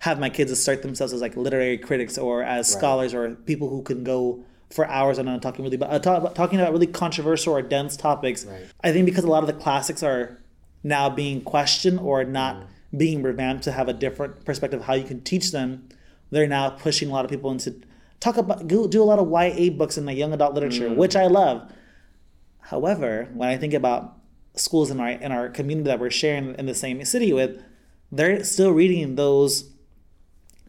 have 0.00 0.18
my 0.18 0.28
kids 0.28 0.50
assert 0.50 0.82
themselves 0.82 1.12
as 1.12 1.20
like 1.20 1.36
literary 1.36 1.78
critics 1.78 2.18
or 2.18 2.42
as 2.42 2.70
scholars 2.70 3.14
or 3.14 3.36
people 3.46 3.70
who 3.70 3.80
can 3.82 4.04
go 4.04 4.44
for 4.70 4.86
hours 4.88 5.18
on 5.20 5.28
end 5.28 5.40
talking 5.40 5.64
really 5.64 5.76
about, 5.76 5.90
uh, 5.90 5.98
talk, 6.00 6.34
talking 6.34 6.60
about 6.60 6.72
really 6.72 6.86
controversial 6.86 7.54
or 7.54 7.62
dense 7.62 7.96
topics. 7.96 8.44
Right. 8.44 8.66
I 8.82 8.92
think 8.92 9.06
because 9.06 9.22
a 9.22 9.28
lot 9.28 9.44
of 9.44 9.46
the 9.46 9.52
classics 9.52 10.02
are 10.02 10.38
now 10.82 11.08
being 11.08 11.40
questioned 11.40 12.00
or 12.00 12.24
not 12.24 12.56
mm. 12.56 12.66
being 12.98 13.22
revamped 13.22 13.62
to 13.64 13.72
have 13.72 13.88
a 13.88 13.92
different 13.92 14.44
perspective 14.44 14.80
of 14.80 14.86
how 14.86 14.94
you 14.94 15.04
can 15.04 15.22
teach 15.22 15.52
them, 15.52 15.88
they're 16.30 16.48
now 16.48 16.70
pushing 16.70 17.08
a 17.08 17.12
lot 17.12 17.24
of 17.24 17.30
people 17.30 17.52
into 17.52 17.76
talk 18.18 18.36
about 18.36 18.66
do 18.66 18.88
do 18.88 19.02
a 19.02 19.04
lot 19.04 19.18
of 19.18 19.30
YA 19.30 19.70
books 19.70 19.96
in 19.96 20.06
the 20.06 20.12
young 20.12 20.32
adult 20.32 20.54
literature, 20.54 20.88
mm. 20.88 20.96
which 20.96 21.14
I 21.14 21.28
love. 21.28 21.70
However, 22.70 23.28
when 23.34 23.48
I 23.48 23.56
think 23.56 23.74
about 23.74 24.16
schools 24.54 24.90
in 24.90 25.00
our 25.00 25.10
in 25.10 25.32
our 25.32 25.48
community 25.48 25.88
that 25.88 26.00
we're 26.00 26.10
sharing 26.10 26.54
in 26.54 26.66
the 26.66 26.74
same 26.74 27.04
city 27.04 27.32
with, 27.32 27.62
they're 28.10 28.42
still 28.44 28.72
reading 28.72 29.16
those 29.16 29.70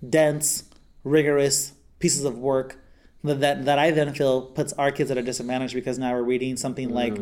dense, 0.07 0.63
rigorous 1.03 1.73
pieces 1.99 2.25
of 2.25 2.37
work 2.37 2.79
that 3.23 3.39
that, 3.39 3.65
that 3.65 3.79
I 3.79 3.91
then 3.91 4.13
feel 4.13 4.41
puts 4.41 4.73
our 4.73 4.91
kids 4.91 5.09
at 5.11 5.17
a 5.17 5.23
disadvantage 5.23 5.73
because 5.73 5.97
now 5.97 6.13
we're 6.13 6.23
reading 6.23 6.57
something 6.57 6.89
like 6.89 7.17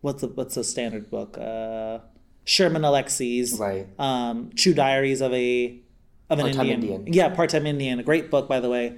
what's 0.00 0.20
the 0.20 0.28
what's 0.28 0.56
a 0.56 0.64
standard 0.64 1.10
book? 1.10 1.38
Uh, 1.38 2.00
Sherman 2.44 2.84
Alexie's 2.84 3.58
Right. 3.58 3.86
um, 3.98 4.50
True 4.56 4.74
Diaries 4.74 5.20
of 5.20 5.32
a 5.32 5.80
of 6.28 6.38
an 6.38 6.46
Indian. 6.48 6.82
Indian. 6.82 7.06
Yeah, 7.06 7.28
part 7.28 7.50
time 7.50 7.66
Indian. 7.66 8.00
A 8.00 8.02
great 8.02 8.30
book, 8.30 8.48
by 8.48 8.58
the 8.58 8.68
way. 8.68 8.96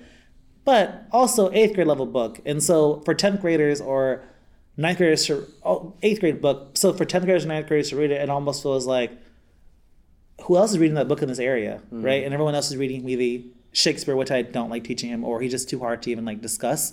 But 0.64 1.06
also 1.12 1.50
eighth 1.52 1.75
grade 1.75 1.87
level 1.87 2.06
book. 2.06 2.40
And 2.46 2.62
so 2.62 3.00
for 3.04 3.12
tenth 3.12 3.42
graders 3.42 3.82
or 3.82 4.25
ninth 4.76 4.99
graders 4.99 5.26
to 5.26 5.47
oh, 5.64 5.93
eighth 6.02 6.21
grade 6.21 6.40
book. 6.40 6.71
So 6.76 6.93
for 6.93 7.04
tenth 7.04 7.25
graders 7.25 7.45
and 7.45 7.50
ninth 7.50 7.69
graders 7.69 7.90
to 7.90 7.97
read 7.97 8.11
it, 8.11 8.21
it 8.21 8.31
almost 8.31 8.62
feels 8.62 8.87
like 8.87 9.12
who 10.43 10.57
else 10.57 10.73
is 10.73 10.78
reading 10.78 10.97
that 10.97 11.09
book 11.09 11.23
in 11.23 11.28
this 11.28 11.38
area, 11.38 11.81
Mm. 11.93 12.04
right? 12.04 12.25
And 12.25 12.35
everyone 12.35 12.54
else 12.54 12.71
is 12.71 12.76
reading 12.76 13.04
maybe 13.04 13.52
Shakespeare, 13.73 14.16
which 14.16 14.31
I 14.31 14.43
don't 14.43 14.71
like 14.71 14.85
teaching 14.85 15.11
him, 15.11 15.25
or 15.25 15.40
he's 15.40 15.50
just 15.52 15.69
too 15.69 15.78
hard 15.81 16.02
to 16.02 16.11
even 16.11 16.25
like 16.25 16.40
discuss. 16.40 16.93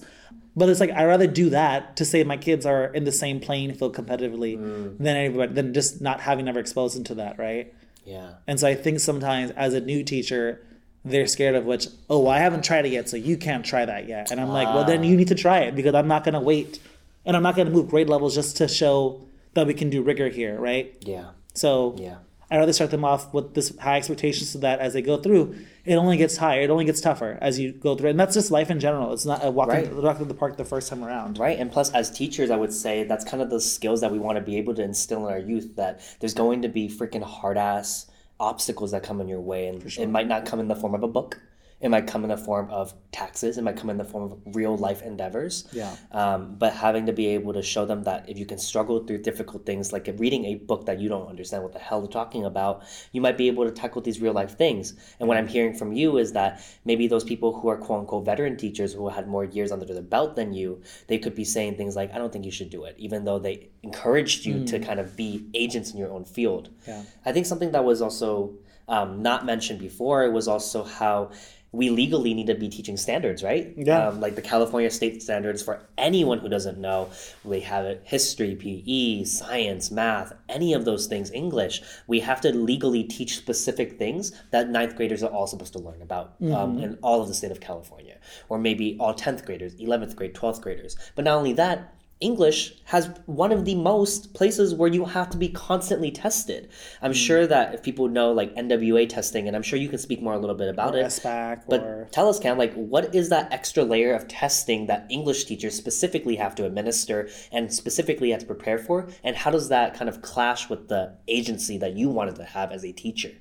But 0.56 0.70
it's 0.70 0.80
like 0.80 0.92
I'd 0.92 1.06
rather 1.06 1.28
do 1.28 1.50
that 1.52 1.96
to 1.98 2.06
say 2.06 2.24
my 2.24 2.38
kids 2.38 2.66
are 2.66 2.86
in 2.86 3.04
the 3.04 3.12
same 3.12 3.40
playing 3.40 3.74
field 3.74 3.96
competitively 3.96 4.58
Mm. 4.58 4.98
than 4.98 5.18
everybody 5.18 5.54
than 5.54 5.74
just 5.74 6.02
not 6.02 6.22
having 6.22 6.48
ever 6.48 6.60
exposed 6.60 6.96
them 6.96 7.04
to 7.06 7.16
that, 7.16 7.40
right? 7.40 7.74
Yeah. 8.06 8.32
And 8.48 8.60
so 8.60 8.68
I 8.68 8.76
think 8.76 9.00
sometimes 9.00 9.52
as 9.52 9.74
a 9.74 9.80
new 9.82 10.04
teacher, 10.04 10.62
they're 11.06 11.28
scared 11.28 11.56
of 11.56 11.66
which, 11.66 11.88
oh, 12.10 12.20
well, 12.20 12.32
I 12.32 12.40
haven't 12.40 12.64
tried 12.64 12.86
it 12.86 12.92
yet, 12.92 13.10
so 13.10 13.16
you 13.18 13.38
can't 13.38 13.66
try 13.66 13.86
that 13.86 14.08
yet. 14.08 14.30
And 14.32 14.40
I'm 14.40 14.50
like, 14.50 14.68
well, 14.68 14.84
then 14.84 15.04
you 15.04 15.16
need 15.16 15.30
to 15.30 15.36
try 15.36 15.60
it 15.60 15.76
because 15.76 15.96
I'm 15.96 16.08
not 16.08 16.24
going 16.24 16.34
to 16.34 16.40
wait. 16.40 16.80
And 17.26 17.36
I'm 17.38 17.44
not 17.44 17.56
going 17.56 17.68
to 17.68 17.74
move 17.74 17.90
grade 17.90 18.10
levels 18.10 18.34
just 18.36 18.58
to 18.58 18.68
show 18.68 19.28
that 19.54 19.68
we 19.68 19.74
can 19.74 19.90
do 19.90 20.02
rigor 20.02 20.30
here, 20.30 20.60
right? 20.60 20.96
Yeah. 21.02 21.32
So 21.54 21.96
Yeah. 21.98 22.18
I'd 22.50 22.58
rather 22.58 22.74
start 22.74 22.92
them 22.92 23.06
off 23.06 23.34
with 23.34 23.54
this 23.54 23.74
high 23.78 23.96
expectations 23.96 24.50
so 24.50 24.60
that 24.60 24.80
as 24.80 24.92
they 24.92 25.02
go 25.02 25.16
through, 25.16 25.56
it 25.86 25.96
only 25.96 26.18
gets 26.18 26.36
higher, 26.36 26.62
it 26.64 26.70
only 26.70 26.84
gets 26.84 27.00
tougher 27.00 27.38
as 27.42 27.58
you 27.58 27.72
go 27.72 27.96
through. 27.96 28.10
And 28.10 28.20
that's 28.20 28.34
just 28.34 28.52
life 28.52 28.70
in 28.70 28.82
general. 28.82 29.14
It's 29.14 29.26
not 29.26 29.40
a 29.46 29.50
walk, 29.50 29.70
Right. 29.70 29.86
in, 29.86 30.02
walk 30.02 30.20
in 30.20 30.28
the 30.28 30.34
park 30.34 30.58
the 30.58 30.66
first 30.66 30.90
time 30.90 31.02
around. 31.02 31.38
Right. 31.40 31.58
And 31.58 31.72
plus, 31.72 31.92
as 31.94 32.12
teachers, 32.12 32.50
I 32.52 32.58
would 32.58 32.74
say 32.74 33.06
that's 33.06 33.24
kind 33.24 33.42
of 33.42 33.50
the 33.50 33.62
skills 33.62 34.02
that 34.02 34.12
we 34.12 34.20
want 34.20 34.38
to 34.38 34.42
be 34.44 34.58
able 34.58 34.74
to 34.76 34.84
instill 34.84 35.26
in 35.28 35.32
our 35.34 35.40
youth 35.40 35.78
that 35.78 36.02
there's 36.20 36.34
going 36.34 36.62
to 36.64 36.68
be 36.68 36.90
freaking 36.90 37.24
hard 37.24 37.58
ass 37.58 38.08
obstacles 38.38 38.92
that 38.92 39.02
come 39.04 39.22
in 39.22 39.30
your 39.30 39.40
way. 39.40 39.68
And 39.68 39.82
it 39.98 40.10
might 40.10 40.28
not 40.28 40.46
come 40.46 40.60
in 40.60 40.68
the 40.68 40.76
form 40.76 40.94
of 40.94 41.04
a 41.04 41.08
book, 41.08 41.40
it 41.82 41.90
might 41.90 42.08
come 42.08 42.24
in 42.24 42.30
the 42.30 42.38
form 42.38 42.70
of 42.70 42.94
taxes, 43.12 43.58
it 43.58 43.64
might 43.64 43.76
come 43.76 43.90
in 43.90 43.98
the 43.98 44.06
form 44.06 44.32
of 44.32 44.56
real 44.56 44.78
life 44.78 45.02
endeavors. 45.02 45.68
Yeah. 45.72 45.96
Um, 46.12 46.56
but 46.58 46.74
having 46.74 47.08
to 47.08 47.14
be 47.14 47.28
able 47.28 47.54
to 47.54 47.62
show 47.62 47.86
them 47.86 48.04
that 48.04 48.30
if 48.30 48.38
you 48.38 48.46
can 48.46 48.60
struggle 48.60 49.06
through 49.06 49.24
difficult 49.24 49.66
things, 49.66 49.92
like 49.92 50.08
reading 50.18 50.46
a 50.46 50.56
book 50.56 50.86
that 50.86 51.00
you 51.00 51.10
don't 51.10 51.28
understand 51.28 51.64
what 51.64 51.74
the 51.74 51.80
hell 51.80 52.02
they're 52.02 52.10
talking 52.10 52.46
about, 52.46 52.84
you 53.12 53.22
might 53.22 53.38
be 53.38 53.48
able 53.48 53.66
to 53.66 53.72
tackle 53.72 54.02
these 54.02 54.22
real 54.22 54.34
life 54.34 54.58
things. 54.58 54.94
And 55.20 55.28
what 55.28 55.38
I'm 55.38 55.48
hearing 55.48 55.74
from 55.74 55.92
you 55.92 56.18
is 56.18 56.34
that 56.34 56.64
maybe 56.86 57.08
those 57.08 57.24
people 57.24 57.60
who 57.60 57.68
are 57.68 57.78
quote 57.78 58.02
unquote 58.02 58.26
veteran 58.26 58.58
teachers 58.58 58.94
who 58.94 59.10
had 59.10 59.28
more 59.28 59.46
years 59.46 59.72
under 59.72 59.86
their 59.86 60.02
belt 60.02 60.36
than 60.36 60.54
you, 60.54 60.82
they 61.08 61.18
could 61.18 61.36
be 61.36 61.46
saying 61.46 61.78
things 61.78 61.96
like, 61.96 62.14
I 62.14 62.18
don't 62.20 62.32
think 62.32 62.46
you 62.46 62.52
should 62.52 62.70
do 62.70 62.84
it, 62.86 62.96
even 62.98 63.26
though 63.26 63.40
they 63.40 63.70
encouraged 63.84 64.46
you 64.46 64.66
to 64.66 64.80
kind 64.80 65.00
of 65.00 65.16
be 65.16 65.48
agents 65.56 65.92
in 65.92 65.98
your 65.98 66.12
own 66.12 66.26
field. 66.26 66.70
Yeah. 66.88 67.04
I 67.26 67.32
think 67.32 67.48
something 67.48 67.72
that 67.72 67.84
was 67.84 68.02
also 68.02 68.54
um, 68.88 69.22
not 69.22 69.46
mentioned 69.46 69.80
before 69.80 70.30
was 70.32 70.48
also 70.48 70.84
how 70.84 71.32
we 71.74 71.90
legally 71.90 72.34
need 72.34 72.48
to 72.48 72.56
be 72.56 72.68
teaching 72.68 72.98
standards, 72.98 73.44
right? 73.44 73.74
Yeah. 73.78 74.08
Um, 74.08 74.20
like 74.20 74.36
the 74.36 74.42
California 74.42 74.92
state 74.92 75.24
standards 75.24 75.64
for 75.64 75.82
anyone 75.98 76.40
who 76.40 76.50
doesn't 76.50 76.78
know, 76.78 77.10
we 77.46 77.62
have 77.62 77.86
it 77.86 78.02
history, 78.04 78.56
PE, 78.56 79.24
science, 79.24 79.90
math, 79.90 80.34
any 80.50 80.74
of 80.74 80.84
those 80.84 81.08
things, 81.08 81.32
English. 81.32 81.82
We 82.08 82.20
have 82.20 82.42
to 82.42 82.54
legally 82.54 83.04
teach 83.06 83.38
specific 83.38 83.98
things 83.98 84.34
that 84.52 84.70
ninth 84.70 84.98
graders 84.98 85.24
are 85.24 85.32
all 85.32 85.48
supposed 85.48 85.74
to 85.74 85.80
learn 85.80 86.02
about 86.02 86.36
um, 86.54 86.80
in 86.80 86.98
all 87.02 87.22
of 87.22 87.30
the 87.30 87.34
state 87.34 87.52
of 87.52 87.62
California, 87.62 88.18
or 88.50 88.58
maybe 88.58 88.98
all 89.00 89.14
10th 89.14 89.46
graders, 89.46 89.76
11th 89.76 90.16
grade, 90.16 90.34
12th 90.34 90.62
graders. 90.62 90.98
But 91.16 91.26
not 91.26 91.38
only 91.38 91.54
that, 91.54 91.94
English 92.22 92.76
has 92.86 93.10
one 93.26 93.52
of 93.52 93.66
the 93.66 93.76
most 93.76 94.34
places 94.34 94.74
where 94.74 94.90
you 94.90 95.06
have 95.06 95.30
to 95.32 95.38
be 95.38 95.50
constantly 95.50 96.12
tested. 96.12 96.70
I'm 97.02 97.12
hmm. 97.12 97.16
sure 97.16 97.48
that 97.48 97.74
if 97.74 97.84
people 97.84 98.08
know 98.08 98.32
like 98.32 98.56
NWEA 98.56 99.10
testing, 99.10 99.48
and 99.48 99.56
I'm 99.56 99.64
sure 99.64 99.78
you 99.78 99.90
can 99.90 99.98
speak 99.98 100.22
more 100.22 100.34
a 100.34 100.38
little 100.38 100.56
bit 100.56 100.70
about 100.70 100.96
it. 100.96 101.06
SBAC 101.06 101.64
But 101.68 101.82
or 101.82 102.08
tell 102.12 102.30
us, 102.30 102.40
Cam, 102.40 102.58
like 102.58 102.74
what 102.76 103.14
is 103.14 103.30
that 103.30 103.52
extra 103.52 103.84
layer 103.84 104.14
of 104.14 104.28
testing 104.28 104.88
that 104.88 105.08
English 105.10 105.46
teachers 105.46 105.76
specifically 105.76 106.36
have 106.36 106.56
to 106.56 106.66
administer 106.66 107.30
and 107.52 107.74
specifically 107.74 108.30
have 108.32 108.40
to 108.42 108.46
prepare 108.46 108.78
for? 108.78 109.10
And 109.24 109.36
how 109.36 109.52
does 109.52 109.70
that 109.70 109.96
kind 109.96 110.08
of 110.08 110.22
clash 110.22 110.70
with 110.70 110.88
the 110.88 111.18
agency 111.28 111.78
that 111.80 111.94
you 111.94 112.10
wanted 112.10 112.36
to 112.36 112.44
have 112.44 112.72
as 112.72 112.86
a 112.86 112.92
teacher? 112.92 113.32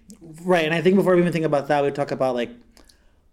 Right, 0.42 0.64
and 0.64 0.74
I 0.74 0.80
think 0.80 0.96
before 0.96 1.14
we 1.14 1.20
even 1.20 1.32
think 1.32 1.44
about 1.44 1.68
that, 1.68 1.84
we 1.84 1.90
talk 1.90 2.10
about 2.10 2.34
like 2.34 2.50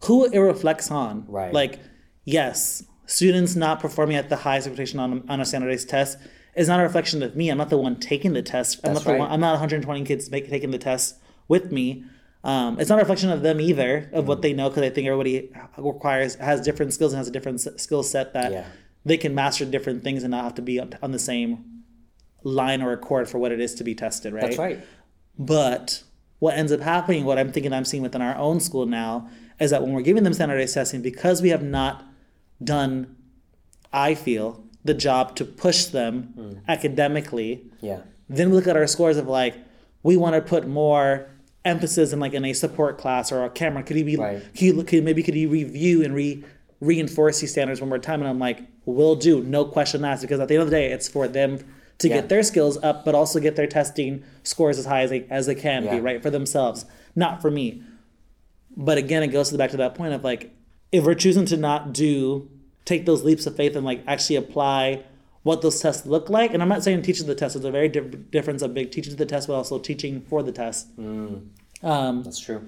who 0.03 0.25
it 0.25 0.37
reflects 0.37 0.91
on. 0.91 1.25
Right. 1.27 1.53
Like, 1.53 1.79
yes, 2.25 2.83
students 3.07 3.55
not 3.55 3.79
performing 3.79 4.15
at 4.17 4.29
the 4.29 4.35
highest 4.35 4.67
expectation 4.67 4.99
on 4.99 5.23
on 5.27 5.41
a 5.41 5.45
standardized 5.45 5.89
test 5.89 6.19
is 6.55 6.67
not 6.67 6.79
a 6.79 6.83
reflection 6.83 7.23
of 7.23 7.35
me. 7.35 7.49
I'm 7.49 7.57
not 7.57 7.69
the 7.71 7.77
one 7.77 7.95
taking 7.99 8.33
the 8.33 8.41
test. 8.43 8.79
I'm 8.83 8.93
That's 8.93 9.05
not 9.05 9.11
the 9.11 9.13
right. 9.17 9.19
one. 9.21 9.31
I'm 9.31 9.39
not 9.39 9.51
120 9.53 10.03
kids 10.05 10.29
make, 10.31 10.49
taking 10.49 10.71
the 10.71 10.77
test 10.77 11.15
with 11.47 11.71
me. 11.71 12.03
Um, 12.43 12.79
it's 12.79 12.89
not 12.89 12.97
a 12.99 13.01
reflection 13.01 13.29
of 13.31 13.41
them 13.41 13.59
either 13.59 14.09
of 14.13 14.25
Mm. 14.25 14.27
what 14.27 14.41
they 14.41 14.53
know 14.53 14.69
because 14.69 14.83
I 14.83 14.89
think 14.89 15.07
everybody 15.07 15.51
requires 15.77 16.35
has 16.35 16.61
different 16.61 16.93
skills 16.93 17.11
and 17.13 17.17
has 17.17 17.27
a 17.27 17.31
different 17.31 17.59
skill 17.79 18.03
set 18.03 18.33
that 18.33 18.51
Yeah. 18.51 18.65
they 19.05 19.17
can 19.17 19.33
master 19.35 19.65
different 19.65 20.03
things 20.03 20.23
and 20.23 20.31
not 20.31 20.43
have 20.43 20.55
to 20.55 20.61
be 20.61 20.79
on 20.79 20.93
on 21.01 21.11
the 21.11 21.19
same 21.19 21.63
line 22.43 22.81
or 22.81 22.91
accord 22.93 23.27
for 23.29 23.37
what 23.39 23.51
it 23.51 23.59
is 23.59 23.73
to 23.75 23.83
be 23.83 23.95
tested. 23.95 24.33
Right. 24.33 24.41
That's 24.41 24.57
right. 24.57 24.79
But 25.37 26.03
what 26.39 26.55
ends 26.57 26.71
up 26.71 26.81
happening, 26.81 27.25
what 27.25 27.37
I'm 27.37 27.51
thinking 27.51 27.73
I'm 27.73 27.85
seeing 27.85 28.03
within 28.03 28.21
our 28.21 28.35
own 28.35 28.59
school 28.59 28.85
now, 28.85 29.27
is 29.59 29.71
that 29.71 29.81
when 29.81 29.93
we're 29.93 30.01
giving 30.01 30.23
them 30.23 30.33
standardized 30.33 30.73
testing, 30.73 31.01
because 31.01 31.41
we 31.41 31.49
have 31.49 31.63
not 31.63 32.03
done, 32.63 33.15
I 33.91 34.15
feel, 34.15 34.63
the 34.83 34.93
job 34.93 35.35
to 35.35 35.45
push 35.45 35.85
them 35.85 36.33
mm. 36.37 36.59
academically, 36.67 37.65
Yeah. 37.81 38.01
then 38.29 38.49
we 38.49 38.55
look 38.55 38.67
at 38.67 38.77
our 38.77 38.87
scores 38.87 39.17
of 39.17 39.27
like, 39.27 39.55
we 40.03 40.17
want 40.17 40.35
to 40.35 40.41
put 40.41 40.67
more 40.67 41.29
emphasis 41.65 42.13
in 42.13 42.19
like 42.19 42.33
in 42.33 42.45
a 42.45 42.53
support 42.53 42.97
class 42.97 43.31
or 43.31 43.43
a 43.43 43.49
camera. 43.49 43.83
Could 43.83 43.97
he 43.97 44.03
be? 44.03 44.15
Right. 44.15 44.41
Could, 44.53 44.61
you, 44.61 44.83
could 44.83 45.03
maybe 45.03 45.21
could 45.23 45.33
he 45.33 45.45
review 45.45 46.03
and 46.03 46.15
re 46.15 46.43
reinforce 46.79 47.39
these 47.41 47.51
standards 47.51 47.81
one 47.81 47.89
more 47.89 47.99
time? 47.99 48.21
And 48.21 48.29
I'm 48.29 48.39
like, 48.39 48.61
will 48.85 49.15
do, 49.15 49.43
no 49.43 49.65
question 49.65 50.05
asked, 50.05 50.21
because 50.21 50.39
at 50.39 50.47
the 50.47 50.53
end 50.55 50.63
of 50.63 50.69
the 50.69 50.75
day, 50.75 50.91
it's 50.91 51.07
for 51.07 51.27
them 51.27 51.59
to 51.97 52.07
Yeah. 52.07 52.17
get 52.17 52.29
their 52.29 52.43
skills 52.43 52.77
up, 52.83 53.03
but 53.03 53.15
also 53.15 53.39
get 53.39 53.55
their 53.55 53.67
testing 53.67 54.23
scores 54.43 54.77
as 54.77 54.85
high 54.85 55.01
as 55.01 55.09
they 55.09 55.25
as 55.29 55.47
they 55.47 55.55
can 55.55 55.83
yeah. 55.83 55.95
be, 55.95 55.99
right, 55.99 56.21
for 56.21 56.29
themselves, 56.29 56.85
not 57.15 57.41
for 57.41 57.51
me. 57.51 57.81
But 58.77 58.97
again, 58.97 59.23
it 59.23 59.27
goes 59.27 59.47
to 59.49 59.55
the 59.55 59.57
back 59.57 59.71
to 59.71 59.77
that 59.77 59.95
point 59.95 60.13
of 60.13 60.23
like, 60.23 60.55
if 60.91 61.03
we're 61.03 61.15
choosing 61.15 61.45
to 61.47 61.57
not 61.57 61.93
do, 61.93 62.49
take 62.85 63.05
those 63.05 63.23
leaps 63.23 63.45
of 63.45 63.55
faith 63.55 63.75
and 63.75 63.85
like 63.85 64.03
actually 64.07 64.37
apply 64.37 65.03
what 65.43 65.61
those 65.61 65.79
tests 65.79 66.05
look 66.05 66.29
like. 66.29 66.53
And 66.53 66.61
I'm 66.61 66.69
not 66.69 66.83
saying 66.83 67.01
teaching 67.03 67.27
the 67.27 67.35
test. 67.35 67.55
There's 67.55 67.65
a 67.65 67.71
very 67.71 67.89
diff- 67.89 68.31
difference 68.31 68.61
of 68.61 68.73
big 68.73 68.91
teaching 68.91 69.11
to 69.11 69.17
the 69.17 69.25
test, 69.25 69.47
but 69.47 69.53
also 69.53 69.79
teaching 69.79 70.21
for 70.21 70.43
the 70.43 70.51
test. 70.51 70.87
Um, 71.83 72.23
That's 72.23 72.39
true. 72.39 72.65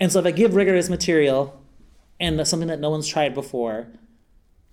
and 0.00 0.10
so 0.12 0.20
if 0.20 0.26
I 0.26 0.30
give 0.30 0.54
rigorous 0.54 0.88
material 0.88 1.60
and 2.20 2.46
something 2.46 2.68
that 2.68 2.80
no 2.80 2.90
one's 2.90 3.08
tried 3.08 3.34
before, 3.34 3.88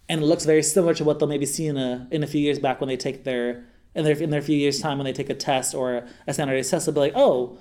and 0.08 0.22
it 0.22 0.26
looks 0.26 0.46
very 0.46 0.64
similar 0.64 0.94
to 0.96 1.04
what 1.04 1.20
they'll 1.20 1.28
maybe 1.28 1.46
see 1.46 1.68
in 1.68 1.78
a 1.78 2.08
in 2.12 2.24
a 2.24 2.28
few 2.28 2.42
years 2.42 2.60
back 2.60 2.80
when 2.80 2.88
they 2.88 2.98
take 2.98 3.24
their 3.24 3.66
in 3.96 4.04
their 4.04 4.16
in 4.16 4.30
their 4.30 4.42
few 4.42 4.58
years 4.58 4.80
time 4.80 4.98
when 4.98 5.06
they 5.06 5.14
take 5.14 5.30
a 5.30 5.36
test 5.36 5.74
or 5.74 6.08
a 6.28 6.34
standardized 6.34 6.70
test, 6.72 6.86
they'll 6.86 6.94
be 6.94 7.00
like, 7.02 7.14
oh, 7.16 7.58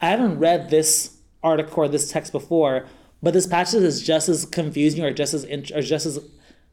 I 0.00 0.08
haven't 0.08 0.38
read 0.38 0.70
this 0.70 1.16
article 1.42 1.84
or 1.84 1.88
this 1.88 2.10
text 2.10 2.32
before, 2.32 2.86
but 3.26 3.34
this 3.34 3.44
passage 3.48 3.82
is 3.82 4.04
just 4.04 4.28
as 4.28 4.44
confusing 4.44 5.02
or 5.04 5.12
just 5.12 5.34
as 5.34 5.42
int- 5.42 5.72
or 5.72 5.82
just 5.82 6.06
as 6.06 6.20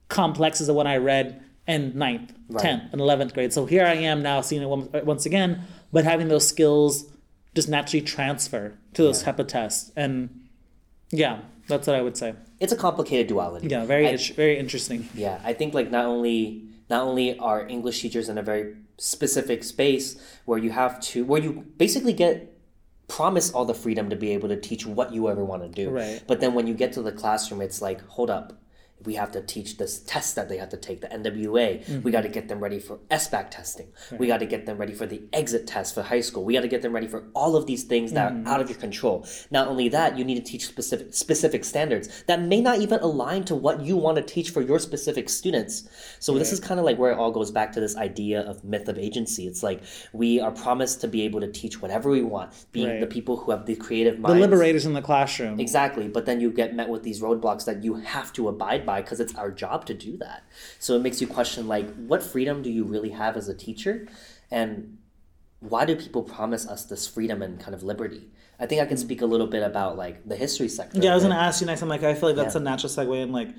complex 0.07 0.61
as 0.61 0.67
the 0.67 0.73
one 0.75 0.85
I 0.85 0.97
read 0.97 1.41
in 1.65 1.97
ninth, 1.97 2.31
tenth, 2.59 2.83
and 2.91 3.01
eleventh 3.01 3.33
grade. 3.33 3.51
So 3.51 3.65
here 3.65 3.83
I 3.83 3.95
am 3.95 4.21
now 4.21 4.39
seeing 4.41 4.61
it 4.61 4.69
one- 4.69 4.87
uh, 4.93 4.99
once 5.03 5.25
again, 5.25 5.63
but 5.91 6.03
having 6.03 6.27
those 6.27 6.47
skills 6.47 7.11
just 7.55 7.69
naturally 7.69 8.05
transfer 8.05 8.77
to 8.93 9.01
those 9.01 9.23
type 9.23 9.39
of 9.39 9.47
tests, 9.47 9.91
and 9.95 10.29
yeah, 11.09 11.39
that's 11.67 11.87
what 11.87 11.95
I 11.95 12.03
would 12.03 12.17
say. 12.17 12.35
It's 12.59 12.71
a 12.71 12.75
complicated 12.75 13.25
duality. 13.25 13.69
Yeah, 13.69 13.85
very 13.85 14.07
I- 14.07 14.17
very 14.17 14.59
interesting. 14.59 15.09
Yeah, 15.15 15.41
I 15.43 15.53
think 15.53 15.73
like 15.73 15.89
not 15.89 16.05
only 16.05 16.65
not 16.87 17.01
only 17.01 17.35
are 17.39 17.67
English 17.67 17.99
teachers 18.01 18.29
in 18.29 18.37
a 18.37 18.43
very 18.43 18.75
specific 18.99 19.63
space 19.63 20.21
where 20.45 20.59
you 20.59 20.69
have 20.69 20.99
to 20.99 21.25
where 21.25 21.41
you 21.41 21.65
basically 21.77 22.13
get 22.13 22.52
promised 23.07 23.53
all 23.53 23.65
the 23.65 23.73
freedom 23.73 24.09
to 24.09 24.15
be 24.15 24.31
able 24.31 24.49
to 24.49 24.57
teach 24.57 24.85
what 24.85 25.13
you 25.13 25.29
ever 25.29 25.43
want 25.43 25.63
to 25.63 25.69
do. 25.69 25.89
Right. 25.91 26.21
But 26.25 26.39
then 26.39 26.53
when 26.53 26.67
you 26.67 26.73
get 26.73 26.93
to 26.93 27.01
the 27.01 27.11
classroom, 27.11 27.61
it's 27.61 27.81
like, 27.81 28.05
hold 28.07 28.29
up. 28.29 28.53
We 29.05 29.15
have 29.15 29.31
to 29.31 29.41
teach 29.41 29.77
this 29.77 29.99
test 29.99 30.35
that 30.35 30.49
they 30.49 30.57
have 30.57 30.69
to 30.69 30.77
take, 30.77 31.01
the 31.01 31.07
NWEA. 31.07 31.53
We 31.53 31.93
mm-hmm. 31.95 32.09
got 32.09 32.21
to 32.21 32.29
get 32.29 32.47
them 32.47 32.59
ready 32.59 32.79
for 32.79 32.97
SBAC 33.11 33.51
testing. 33.51 33.87
We 34.11 34.27
got 34.27 34.39
to 34.39 34.45
get 34.45 34.65
them 34.65 34.77
ready 34.77 34.93
for 34.93 35.05
the 35.05 35.23
exit 35.33 35.67
test 35.67 35.95
for 35.95 36.03
high 36.03 36.21
school. 36.21 36.43
We 36.43 36.53
got 36.53 36.61
to 36.61 36.67
get 36.67 36.81
them 36.81 36.93
ready 36.93 37.07
for 37.07 37.25
all 37.33 37.55
of 37.55 37.65
these 37.65 37.83
things 37.83 38.13
that 38.13 38.31
mm-hmm. 38.31 38.47
are 38.47 38.53
out 38.53 38.61
of 38.61 38.69
your 38.69 38.79
control. 38.79 39.25
Not 39.51 39.67
only 39.67 39.89
that, 39.89 40.17
you 40.17 40.23
need 40.23 40.35
to 40.35 40.51
teach 40.51 40.65
specific 40.65 41.13
specific 41.13 41.65
standards 41.65 42.23
that 42.27 42.41
may 42.41 42.61
not 42.61 42.79
even 42.79 42.99
align 42.99 43.43
to 43.45 43.55
what 43.55 43.81
you 43.81 43.97
want 43.97 44.17
to 44.17 44.23
teach 44.23 44.51
for 44.51 44.61
your 44.61 44.79
specific 44.79 45.29
students. 45.29 45.89
So 46.19 46.37
this 46.37 46.51
is 46.51 46.59
kind 46.59 46.79
of 46.79 46.85
like 46.85 46.97
where 46.97 47.11
it 47.11 47.17
all 47.17 47.31
goes 47.31 47.51
back 47.51 47.71
to 47.73 47.79
this 47.79 47.95
idea 47.97 48.41
of 48.41 48.63
myth 48.63 48.87
of 48.87 48.97
agency. 48.97 49.47
It's 49.47 49.63
like 49.63 49.83
we 50.13 50.39
are 50.39 50.51
promised 50.51 51.01
to 51.01 51.07
be 51.07 51.23
able 51.23 51.41
to 51.41 51.51
teach 51.51 51.81
whatever 51.81 52.09
we 52.09 52.21
want, 52.21 52.51
being 52.71 52.87
Right. 52.87 52.99
the 52.99 53.07
people 53.07 53.37
who 53.37 53.51
have 53.51 53.65
the 53.65 53.75
creative 53.75 54.19
mind. 54.19 54.35
The 54.35 54.41
liberators 54.41 54.85
in 54.85 54.93
the 54.93 55.01
classroom. 55.01 55.59
Exactly, 55.59 56.07
but 56.07 56.25
then 56.25 56.39
you 56.39 56.51
get 56.51 56.75
met 56.75 56.89
with 56.89 57.03
these 57.03 57.21
roadblocks 57.21 57.65
that 57.65 57.83
you 57.83 57.95
have 57.95 58.33
to 58.33 58.47
abide 58.47 58.85
by 58.85 58.92
because 59.01 59.19
it's 59.19 59.35
our 59.35 59.51
job 59.51 59.85
to 59.85 59.93
do 59.93 60.17
that. 60.17 60.43
So 60.79 60.95
it 60.95 61.01
makes 61.01 61.21
you 61.21 61.27
question 61.27 61.67
like 61.67 61.93
what 61.95 62.23
freedom 62.23 62.61
do 62.61 62.69
you 62.69 62.83
really 62.83 63.09
have 63.09 63.37
as 63.37 63.47
a 63.49 63.53
teacher 63.53 64.07
and 64.51 64.97
why 65.59 65.85
do 65.85 65.95
people 65.95 66.23
promise 66.23 66.67
us 66.67 66.85
this 66.85 67.07
freedom 67.07 67.41
and 67.41 67.59
kind 67.59 67.73
of 67.73 67.83
liberty? 67.83 68.29
I 68.59 68.65
think 68.65 68.81
I 68.81 68.85
can 68.85 68.97
mm. 68.97 69.01
speak 69.01 69.21
a 69.21 69.25
little 69.25 69.47
bit 69.47 69.63
about 69.63 69.97
like 69.97 70.27
the 70.27 70.35
history 70.35 70.69
sector. 70.69 70.99
Yeah, 70.99 71.11
I 71.11 71.15
was 71.15 71.23
gonna 71.23 71.35
ask 71.35 71.61
you 71.61 71.67
next. 71.67 71.81
I'm 71.81 71.89
like, 71.89 72.03
I 72.03 72.13
feel 72.13 72.29
like 72.29 72.35
that's 72.35 72.55
Yeah. 72.55 72.61
a 72.61 72.63
natural 72.63 72.89
segue 72.89 73.21
in 73.21 73.31
like, 73.31 73.49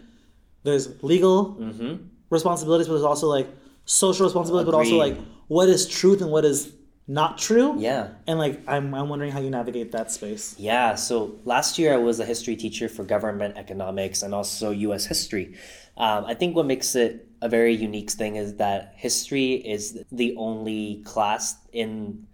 there's 0.63 1.03
legal 1.03 1.55
mm-hmm. 1.55 1.97
responsibilities, 2.31 2.87
but 2.87 2.95
there's 2.95 3.05
also 3.05 3.29
like 3.29 3.49
social 3.85 4.25
responsibilities, 4.25 4.67
but 4.67 4.77
also 4.77 4.97
like 4.97 5.19
what 5.49 5.69
is 5.69 5.87
truth 5.87 6.21
and 6.21 6.31
what 6.31 6.45
is 6.45 6.73
not 7.07 7.39
true. 7.39 7.77
Yeah. 7.79 8.09
And 8.27 8.39
like, 8.39 8.63
I'm 8.67 8.95
I'm 8.95 9.09
wondering 9.09 9.31
how 9.31 9.41
you 9.41 9.51
navigate 9.51 9.93
that 9.93 10.11
space. 10.11 10.55
Yeah, 10.59 10.95
so 10.95 11.39
last 11.45 11.79
year 11.79 11.93
I 11.93 11.99
was 11.99 12.19
a 12.21 12.25
history 12.25 12.57
teacher 12.57 12.89
for 12.89 13.05
government 13.05 13.57
economics 13.57 14.23
and 14.23 14.35
also 14.35 14.71
US 14.71 15.05
history. 15.05 15.55
Um, 15.97 16.25
I 16.25 16.35
think 16.35 16.57
what 16.57 16.67
makes 16.67 16.95
it 16.97 17.29
a 17.41 17.49
very 17.49 17.75
unique 17.75 18.11
thing 18.11 18.37
is 18.37 18.55
that 18.57 18.95
history 18.97 19.53
is 19.53 20.03
the 20.11 20.35
only 20.37 21.03
class 21.05 21.57
in 21.73 22.27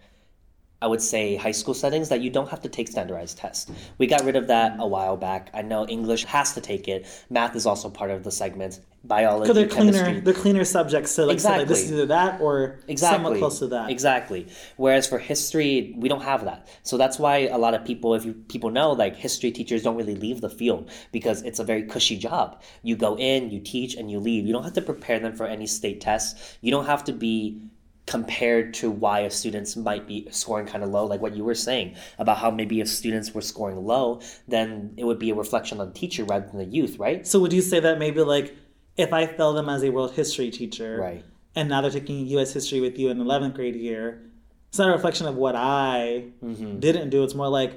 I 0.83 0.87
would 0.87 1.03
say 1.03 1.37
high 1.37 1.53
school 1.53 1.75
settings 1.75 2.09
that 2.09 2.23
you 2.23 2.31
don't 2.31 2.49
have 2.49 2.63
to 2.63 2.69
take 2.69 2.89
standardized 2.89 3.37
tests. 3.37 3.71
We 3.99 4.07
got 4.07 4.25
rid 4.25 4.37
of 4.37 4.47
that 4.47 4.77
a 4.79 4.87
while 4.87 5.17
back. 5.17 5.51
I 5.53 5.61
know 5.61 5.87
English 5.87 6.25
has 6.25 6.55
to 6.55 6.61
take 6.63 6.89
it. 6.89 7.07
Math 7.29 7.55
is 7.55 7.67
also 7.67 7.91
part 7.91 8.11
of 8.11 8.25
the 8.25 8.31
segment. 8.31 8.81
Biology, 9.03 9.43
Because 9.53 9.57
they're 9.57 9.69
cleaner, 9.69 9.93
chemistry. 10.05 10.21
they're 10.21 10.35
cleaner 10.35 10.65
subjects. 10.65 11.11
So 11.13 11.25
like, 11.25 11.41
say, 11.41 11.59
like, 11.59 11.69
this 11.69 11.85
is 11.85 11.93
either 11.93 12.07
that 12.07 12.41
or 12.41 12.81
Exactly. 12.87 13.17
somewhat 13.17 13.39
close 13.39 13.59
to 13.61 13.67
that. 13.69 13.91
Exactly. 13.91 14.47
Whereas 14.77 15.07
for 15.07 15.19
history, 15.19 15.95
we 15.97 16.09
don't 16.09 16.21
have 16.23 16.45
that. 16.45 16.69
So 16.83 16.99
that's 16.99 17.19
why 17.19 17.49
a 17.49 17.57
lot 17.57 17.73
of 17.73 17.83
people, 17.85 18.15
if 18.15 18.27
you 18.27 18.35
people 18.35 18.69
know, 18.71 18.93
like 18.93 19.17
history 19.17 19.53
teachers 19.53 19.83
don't 19.83 19.97
really 19.97 20.17
leave 20.17 20.43
the 20.43 20.51
field 20.51 20.91
because 21.13 21.41
it's 21.43 21.59
a 21.59 21.65
very 21.65 21.85
cushy 21.85 22.19
job. 22.19 22.61
You 22.83 22.95
go 22.95 23.17
in, 23.17 23.51
you 23.51 23.61
teach, 23.61 23.95
and 23.95 24.11
you 24.11 24.19
leave. 24.21 24.47
You 24.47 24.53
don't 24.53 24.65
have 24.65 24.75
to 24.75 24.83
prepare 24.83 25.19
them 25.19 25.35
for 25.35 25.47
any 25.47 25.67
state 25.67 26.03
tests. 26.03 26.59
You 26.61 26.71
don't 26.71 26.87
have 26.87 27.03
to 27.05 27.13
be 27.15 27.63
compared 28.07 28.75
to 28.75 28.91
why 28.91 29.21
a 29.21 29.31
students 29.31 29.77
might 29.77 30.07
be 30.07 30.27
scoring 30.31 30.67
kind 30.67 30.83
of 30.83 30.91
low 30.91 31.07
like 31.07 31.21
what 31.23 31.37
you 31.37 31.45
were 31.45 31.55
saying 31.55 31.95
about 32.19 32.39
how 32.39 32.51
maybe 32.51 32.81
if 32.81 32.89
students 32.89 33.33
were 33.33 33.41
scoring 33.43 33.77
low 33.87 34.21
then 34.49 34.93
it 34.97 35.05
would 35.05 35.19
be 35.19 35.31
a 35.31 35.35
reflection 35.35 35.79
on 35.81 35.87
the 35.87 35.95
teacher 35.95 36.25
rather 36.25 36.45
than 36.49 36.59
the 36.59 36.65
youth 36.65 36.99
right 36.99 37.25
So 37.27 37.39
would 37.39 37.53
you 37.53 37.63
say 37.63 37.79
that 37.79 37.99
maybe 38.01 38.21
like 38.23 38.57
if 39.01 39.13
I 39.13 39.27
fail 39.27 39.53
them 39.53 39.69
as 39.69 39.83
a 39.83 39.91
world 39.91 40.13
history 40.13 40.51
teacher, 40.51 40.99
Right. 41.01 41.25
and 41.55 41.69
now 41.69 41.81
they're 41.81 41.91
taking 41.91 42.27
U.S. 42.29 42.53
history 42.53 42.81
with 42.81 42.99
you 42.99 43.09
in 43.11 43.19
11th 43.19 43.55
grade 43.55 43.77
year, 43.77 44.23
it's 44.69 44.79
not 44.79 44.89
a 44.89 44.93
reflection 44.93 45.27
of 45.27 45.37
what 45.37 45.57
I 45.57 46.27
Mm-hmm. 46.45 46.79
didn't 46.79 47.11
do. 47.11 47.25
It's 47.25 47.35
more 47.35 47.49
like 47.49 47.73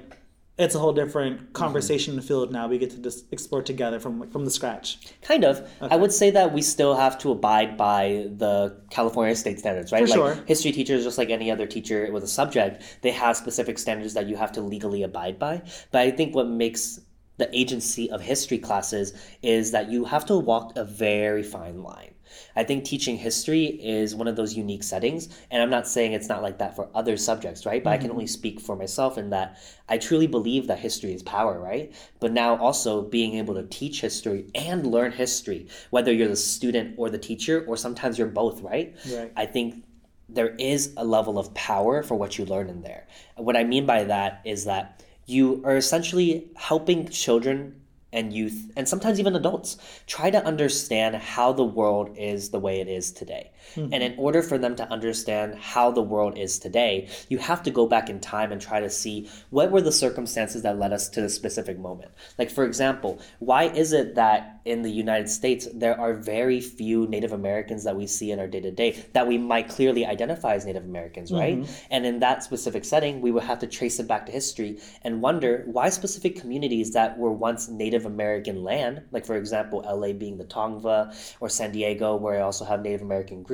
it's 0.56 0.76
a 0.76 0.80
whole 0.80 0.94
different 0.94 1.52
conversation 1.54 2.22
field 2.22 2.52
now. 2.52 2.68
We 2.68 2.78
get 2.78 2.92
to 2.92 3.00
just 3.00 3.26
explore 3.34 3.64
together 3.64 4.00
from 4.00 4.30
from 4.30 4.46
the 4.46 4.52
scratch. 4.52 5.00
Kind 5.24 5.44
of. 5.44 5.68
I 5.82 5.96
would 5.96 6.12
say 6.14 6.30
that 6.30 6.54
we 6.54 6.62
still 6.62 6.94
have 6.96 7.18
to 7.24 7.32
abide 7.32 7.76
by 7.76 8.28
the 8.38 8.78
California 8.92 9.36
state 9.36 9.58
standards, 9.58 9.92
right? 9.92 10.04
For 10.08 10.10
like 10.10 10.36
sure. 10.36 10.44
history 10.46 10.72
teachers, 10.72 11.04
just 11.04 11.18
like 11.18 11.32
any 11.32 11.50
other 11.50 11.66
teacher 11.66 12.12
with 12.14 12.24
a 12.24 12.28
subject, 12.28 12.84
they 13.02 13.10
have 13.10 13.36
specific 13.36 13.80
standards 13.80 14.14
that 14.14 14.28
you 14.28 14.36
have 14.36 14.52
to 14.52 14.62
legally 14.62 15.02
abide 15.02 15.40
by. 15.40 15.64
But 15.92 16.02
I 16.02 16.12
think 16.12 16.36
what 16.36 16.48
makes 16.48 17.00
the 17.38 17.50
agency 17.58 18.10
of 18.12 18.22
history 18.22 18.58
classes 18.58 19.14
is 19.42 19.72
that 19.72 19.90
you 19.90 20.06
have 20.06 20.26
to 20.28 20.38
walk 20.38 20.74
a 20.76 20.84
very 20.84 21.44
fine 21.44 21.82
line. 21.82 22.14
I 22.56 22.64
think 22.64 22.84
teaching 22.84 23.18
history 23.18 23.66
is 23.66 24.16
one 24.16 24.28
of 24.28 24.36
those 24.36 24.56
unique 24.56 24.84
settings, 24.84 25.30
and 25.52 25.62
I'm 25.62 25.70
not 25.70 25.88
saying 25.88 26.14
it's 26.14 26.30
not 26.30 26.42
like 26.42 26.58
that 26.60 26.76
for 26.76 26.90
other 26.94 27.18
subjects, 27.18 27.66
right? 27.66 27.84
But 27.84 27.92
I 27.92 27.98
can 27.98 28.08
mm-hmm. 28.08 28.14
only 28.14 28.28
speak 28.28 28.60
for 28.60 28.76
myself 28.76 29.18
in 29.18 29.30
that 29.32 29.60
I 29.90 29.98
truly 29.98 30.28
believe 30.28 30.68
that 30.68 30.80
history 30.80 31.14
is 31.14 31.24
power, 31.24 31.60
right? 31.60 31.94
But 32.20 32.32
now 32.32 32.58
also 32.58 33.04
being 33.04 33.36
able 33.36 33.54
to 33.56 33.64
teach 33.64 34.02
history 34.02 34.46
and 34.56 34.86
learn 34.88 35.12
history, 35.12 35.68
whether 35.90 36.14
you're 36.14 36.28
the 36.28 36.36
student 36.36 36.96
or 36.98 37.10
the 37.10 37.18
teacher, 37.18 37.66
or 37.68 37.78
sometimes 37.78 38.18
you're 38.18 38.28
both, 38.28 38.62
right? 38.62 38.96
Right. 39.12 39.32
I 39.36 39.46
think 39.46 39.84
there 40.30 40.56
is 40.58 40.94
a 40.98 41.06
level 41.06 41.38
of 41.38 41.54
power 41.54 42.02
for 42.02 42.16
what 42.16 42.38
you 42.38 42.46
learn 42.46 42.70
in 42.70 42.82
there. 42.82 43.06
What 43.36 43.56
I 43.56 43.64
mean 43.64 43.86
by 43.86 44.06
that 44.06 44.42
is 44.46 44.66
that 44.66 45.03
you 45.26 45.62
are 45.66 45.78
essentially 45.78 46.50
helping 46.56 47.08
children 47.08 47.80
and 48.12 48.32
youth 48.32 48.72
and 48.76 48.88
sometimes 48.88 49.20
even 49.20 49.36
adults 49.36 49.78
try 50.06 50.30
to 50.30 50.46
understand 50.46 51.16
how 51.16 51.52
the 51.52 51.64
world 51.64 52.16
is 52.18 52.50
the 52.50 52.60
way 52.60 52.80
it 52.80 52.88
is 52.88 53.12
today. 53.12 53.52
And 53.76 54.04
in 54.04 54.16
order 54.18 54.42
for 54.42 54.58
them 54.58 54.76
to 54.76 54.90
understand 54.92 55.56
how 55.56 55.92
the 55.92 56.02
world 56.02 56.38
is 56.38 56.60
today, 56.60 57.10
you 57.30 57.38
have 57.38 57.64
to 57.64 57.72
go 57.72 57.88
back 57.88 58.10
in 58.10 58.20
time 58.20 58.52
and 58.52 58.62
try 58.62 58.80
to 58.80 58.90
see 58.90 59.30
what 59.50 59.72
were 59.72 59.82
the 59.82 59.92
circumstances 59.92 60.62
that 60.64 60.80
led 60.80 60.94
us 60.94 61.10
to 61.10 61.22
the 61.22 61.30
specific 61.30 61.80
moment. 61.80 62.12
Like 62.38 62.50
for 62.50 62.66
example, 62.66 63.20
why 63.40 63.64
is 63.66 63.94
it 63.94 64.16
that 64.16 64.62
in 64.66 64.82
the 64.82 64.92
United 64.92 65.30
States 65.30 65.68
there 65.74 66.00
are 66.00 66.14
very 66.14 66.62
few 66.62 67.08
Native 67.08 67.34
Americans 67.34 67.84
that 67.84 67.96
we 67.96 68.08
see 68.08 68.32
in 68.32 68.40
our 68.40 68.48
day 68.48 68.62
to 68.62 68.72
day 68.72 69.04
that 69.14 69.28
we 69.28 69.38
might 69.38 69.70
clearly 69.70 70.06
identify 70.06 70.54
as 70.54 70.66
Native 70.66 70.86
Americans, 70.86 71.32
right? 71.32 71.60
Mm-hmm. 71.60 71.88
And 71.92 72.06
in 72.06 72.20
that 72.20 72.44
specific 72.44 72.86
setting, 72.86 73.22
we 73.22 73.32
would 73.32 73.44
have 73.44 73.60
to 73.60 73.68
trace 73.68 74.00
it 74.00 74.08
back 74.08 74.26
to 74.28 74.32
history 74.32 74.80
and 75.04 75.22
wonder 75.22 75.64
why 75.66 75.90
specific 75.90 76.40
communities 76.40 76.94
that 76.94 77.18
were 77.18 77.32
once 77.32 77.68
Native 77.68 78.06
American 78.06 78.64
land, 78.64 79.02
like 79.12 79.26
for 79.26 79.36
example, 79.36 79.84
LA 79.86 80.14
being 80.14 80.38
the 80.38 80.46
Tongva 80.46 81.36
or 81.40 81.50
San 81.50 81.72
Diego, 81.72 82.16
where 82.16 82.38
I 82.40 82.42
also 82.42 82.66
have 82.66 82.82
Native 82.82 83.02
American 83.02 83.44
groups, 83.44 83.53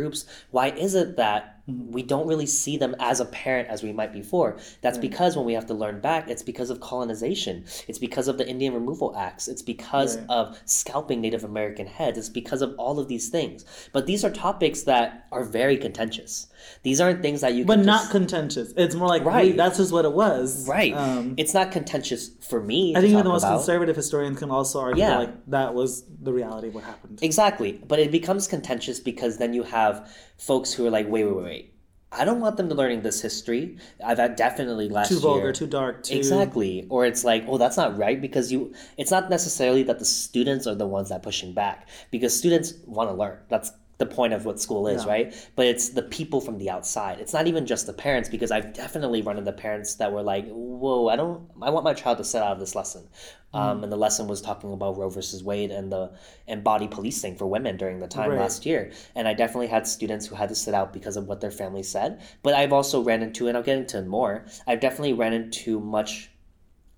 why 0.52 0.70
is 0.70 0.96
it 0.96 1.18
that 1.18 1.59
we 1.90 2.04
don't 2.04 2.28
really 2.28 2.46
see 2.46 2.78
them 2.78 2.96
as 3.00 3.20
apparent 3.20 3.70
as 3.70 3.84
we 3.84 3.92
might 3.92 4.12
before? 4.14 4.58
That's 4.82 4.98
because 4.98 5.36
when 5.36 5.46
we 5.46 5.54
have 5.54 5.66
to 5.68 5.74
learn 5.74 6.00
back, 6.02 6.30
it's 6.30 6.44
because 6.44 6.70
of 6.70 6.80
colonization. 6.80 7.66
It's 7.88 8.00
because 8.00 8.28
of 8.28 8.38
the 8.38 8.48
Indian 8.48 8.74
Removal 8.74 9.16
Acts. 9.16 9.48
It's 9.48 9.62
because 9.62 10.18
Right. 10.18 10.26
of 10.30 10.60
scalping 10.66 11.22
Native 11.22 11.44
American 11.44 11.88
heads. 11.88 12.18
It's 12.18 12.30
because 12.30 12.62
of 12.62 12.74
all 12.78 13.00
of 13.00 13.08
these 13.08 13.30
things. 13.30 13.66
But 13.94 14.06
these 14.06 14.24
are 14.26 14.30
topics 14.30 14.84
that 14.84 15.26
are 15.32 15.44
very 15.44 15.78
contentious. 15.78 16.48
These 16.84 17.00
aren't 17.02 17.22
things 17.22 17.42
that 17.42 17.54
you 17.54 17.66
But 17.66 17.80
not 17.80 18.02
just- 18.02 18.12
contentious. 18.12 18.74
It's 18.76 18.96
more 18.96 19.08
like 19.08 19.24
Right. 19.26 19.56
that's 19.56 19.78
just 19.78 19.92
what 19.92 20.06
it 20.06 20.14
was. 20.14 20.68
right. 20.68 20.94
Um, 20.96 21.34
it's 21.38 21.54
not 21.54 21.72
contentious 21.72 22.32
for 22.42 22.62
me. 22.62 22.94
I 22.96 23.02
think 23.02 23.12
even 23.14 23.24
the 23.24 23.30
most 23.30 23.44
about. 23.44 23.58
conservative 23.58 23.96
historians 23.96 24.38
can 24.40 24.52
also 24.52 24.80
argue 24.80 25.02
Yeah. 25.04 25.10
that 25.10 25.20
like 25.20 25.46
that 25.48 25.74
was 25.74 26.04
the 26.22 26.34
reality 26.34 26.68
of 26.70 26.76
what 26.76 26.84
happened. 26.84 27.20
Exactly. 27.22 27.80
But 27.88 28.00
it 28.00 28.12
becomes 28.12 28.48
contentious 28.48 29.00
because 29.00 29.38
then 29.38 29.54
you 29.54 29.64
have 29.64 30.10
folks 30.38 30.74
who 30.74 30.86
are 30.86 30.90
like, 30.90 31.10
wait, 31.10 31.24
wait, 31.26 31.36
wait, 31.36 31.44
wait. 31.44 31.59
I 32.12 32.26
don't 32.26 32.40
want 32.40 32.58
them 32.58 32.70
to 32.70 32.76
learning 32.76 33.02
this 33.02 33.22
history. 33.22 33.78
Uh, 34.04 34.08
I've 34.08 34.18
had 34.18 34.36
definitely 34.36 34.90
last 34.90 35.10
Too 35.10 35.16
year. 35.16 35.22
vulgar, 35.22 35.54
too 35.54 35.68
dark, 35.68 36.04
too 36.04 36.16
Exactly. 36.18 36.88
Or 36.90 37.06
it's 37.06 37.24
like, 37.24 37.46
oh, 37.48 37.58
that's 37.58 37.78
not 37.78 37.98
right 37.98 38.20
because 38.20 38.52
you 38.52 38.74
it's 38.98 39.12
not 39.12 39.30
necessarily 39.30 39.84
that 39.84 40.00
the 40.00 40.06
students 40.06 40.66
are 40.66 40.76
the 40.76 40.88
ones 40.88 41.10
that 41.10 41.22
pushing 41.22 41.54
back 41.54 41.88
because 42.10 42.36
students 42.36 42.74
want 42.86 43.10
to 43.10 43.14
learn. 43.14 43.38
That's 43.48 43.72
the 44.00 44.06
point 44.06 44.34
of 44.34 44.46
what 44.46 44.60
school 44.62 44.88
is, 44.88 45.06
right? 45.06 45.36
But 45.58 45.68
it's 45.68 45.90
the 45.90 46.02
people 46.02 46.40
from 46.40 46.58
the 46.58 46.70
outside. 46.70 47.20
It's 47.20 47.34
not 47.34 47.48
even 47.48 47.66
just 47.66 47.86
the 47.86 47.94
parents 47.94 48.30
because 48.30 48.50
I've 48.50 48.74
definitely 48.74 49.22
run 49.22 49.38
into 49.38 49.52
parents 49.52 49.96
that 49.96 50.12
were 50.14 50.24
like, 50.24 50.48
"Whoa, 50.48 51.10
I 51.10 51.18
don't 51.18 51.50
I 51.62 51.70
want 51.70 51.84
my 51.84 51.94
child 51.94 52.18
to 52.20 52.24
sit 52.24 52.42
out 52.42 52.54
of 52.54 52.60
this 52.60 52.76
lesson." 52.76 53.10
Um, 53.54 53.84
and 53.84 53.92
the 53.92 53.98
lesson 53.98 54.28
was 54.28 54.42
talking 54.42 54.72
about 54.72 54.98
Roe 54.98 55.10
versus 55.10 55.44
Wade 55.44 55.72
and 55.72 55.92
the 55.92 56.12
and 56.48 56.64
body 56.64 56.88
policing 56.88 57.36
for 57.36 57.46
women 57.46 57.78
during 57.78 58.00
the 58.00 58.08
time 58.08 58.30
Right. 58.30 58.40
last 58.40 58.66
year. 58.66 58.92
And 59.16 59.28
I 59.28 59.34
definitely 59.34 59.68
had 59.68 59.86
students 59.86 60.28
who 60.28 60.36
had 60.36 60.50
to 60.50 60.56
sit 60.56 60.74
out 60.74 60.94
because 60.94 61.18
of 61.18 61.28
what 61.28 61.42
their 61.42 61.52
family 61.52 61.84
said. 61.84 62.22
But 62.42 62.54
I've 62.54 62.72
also 62.72 63.04
ran 63.04 63.22
into, 63.22 63.48
and 63.48 63.58
I'll 63.58 63.64
get 63.64 63.78
into 63.78 64.02
more. 64.04 64.46
I've 64.66 64.80
definitely 64.80 65.14
ran 65.14 65.34
into 65.34 65.80
much 65.80 66.32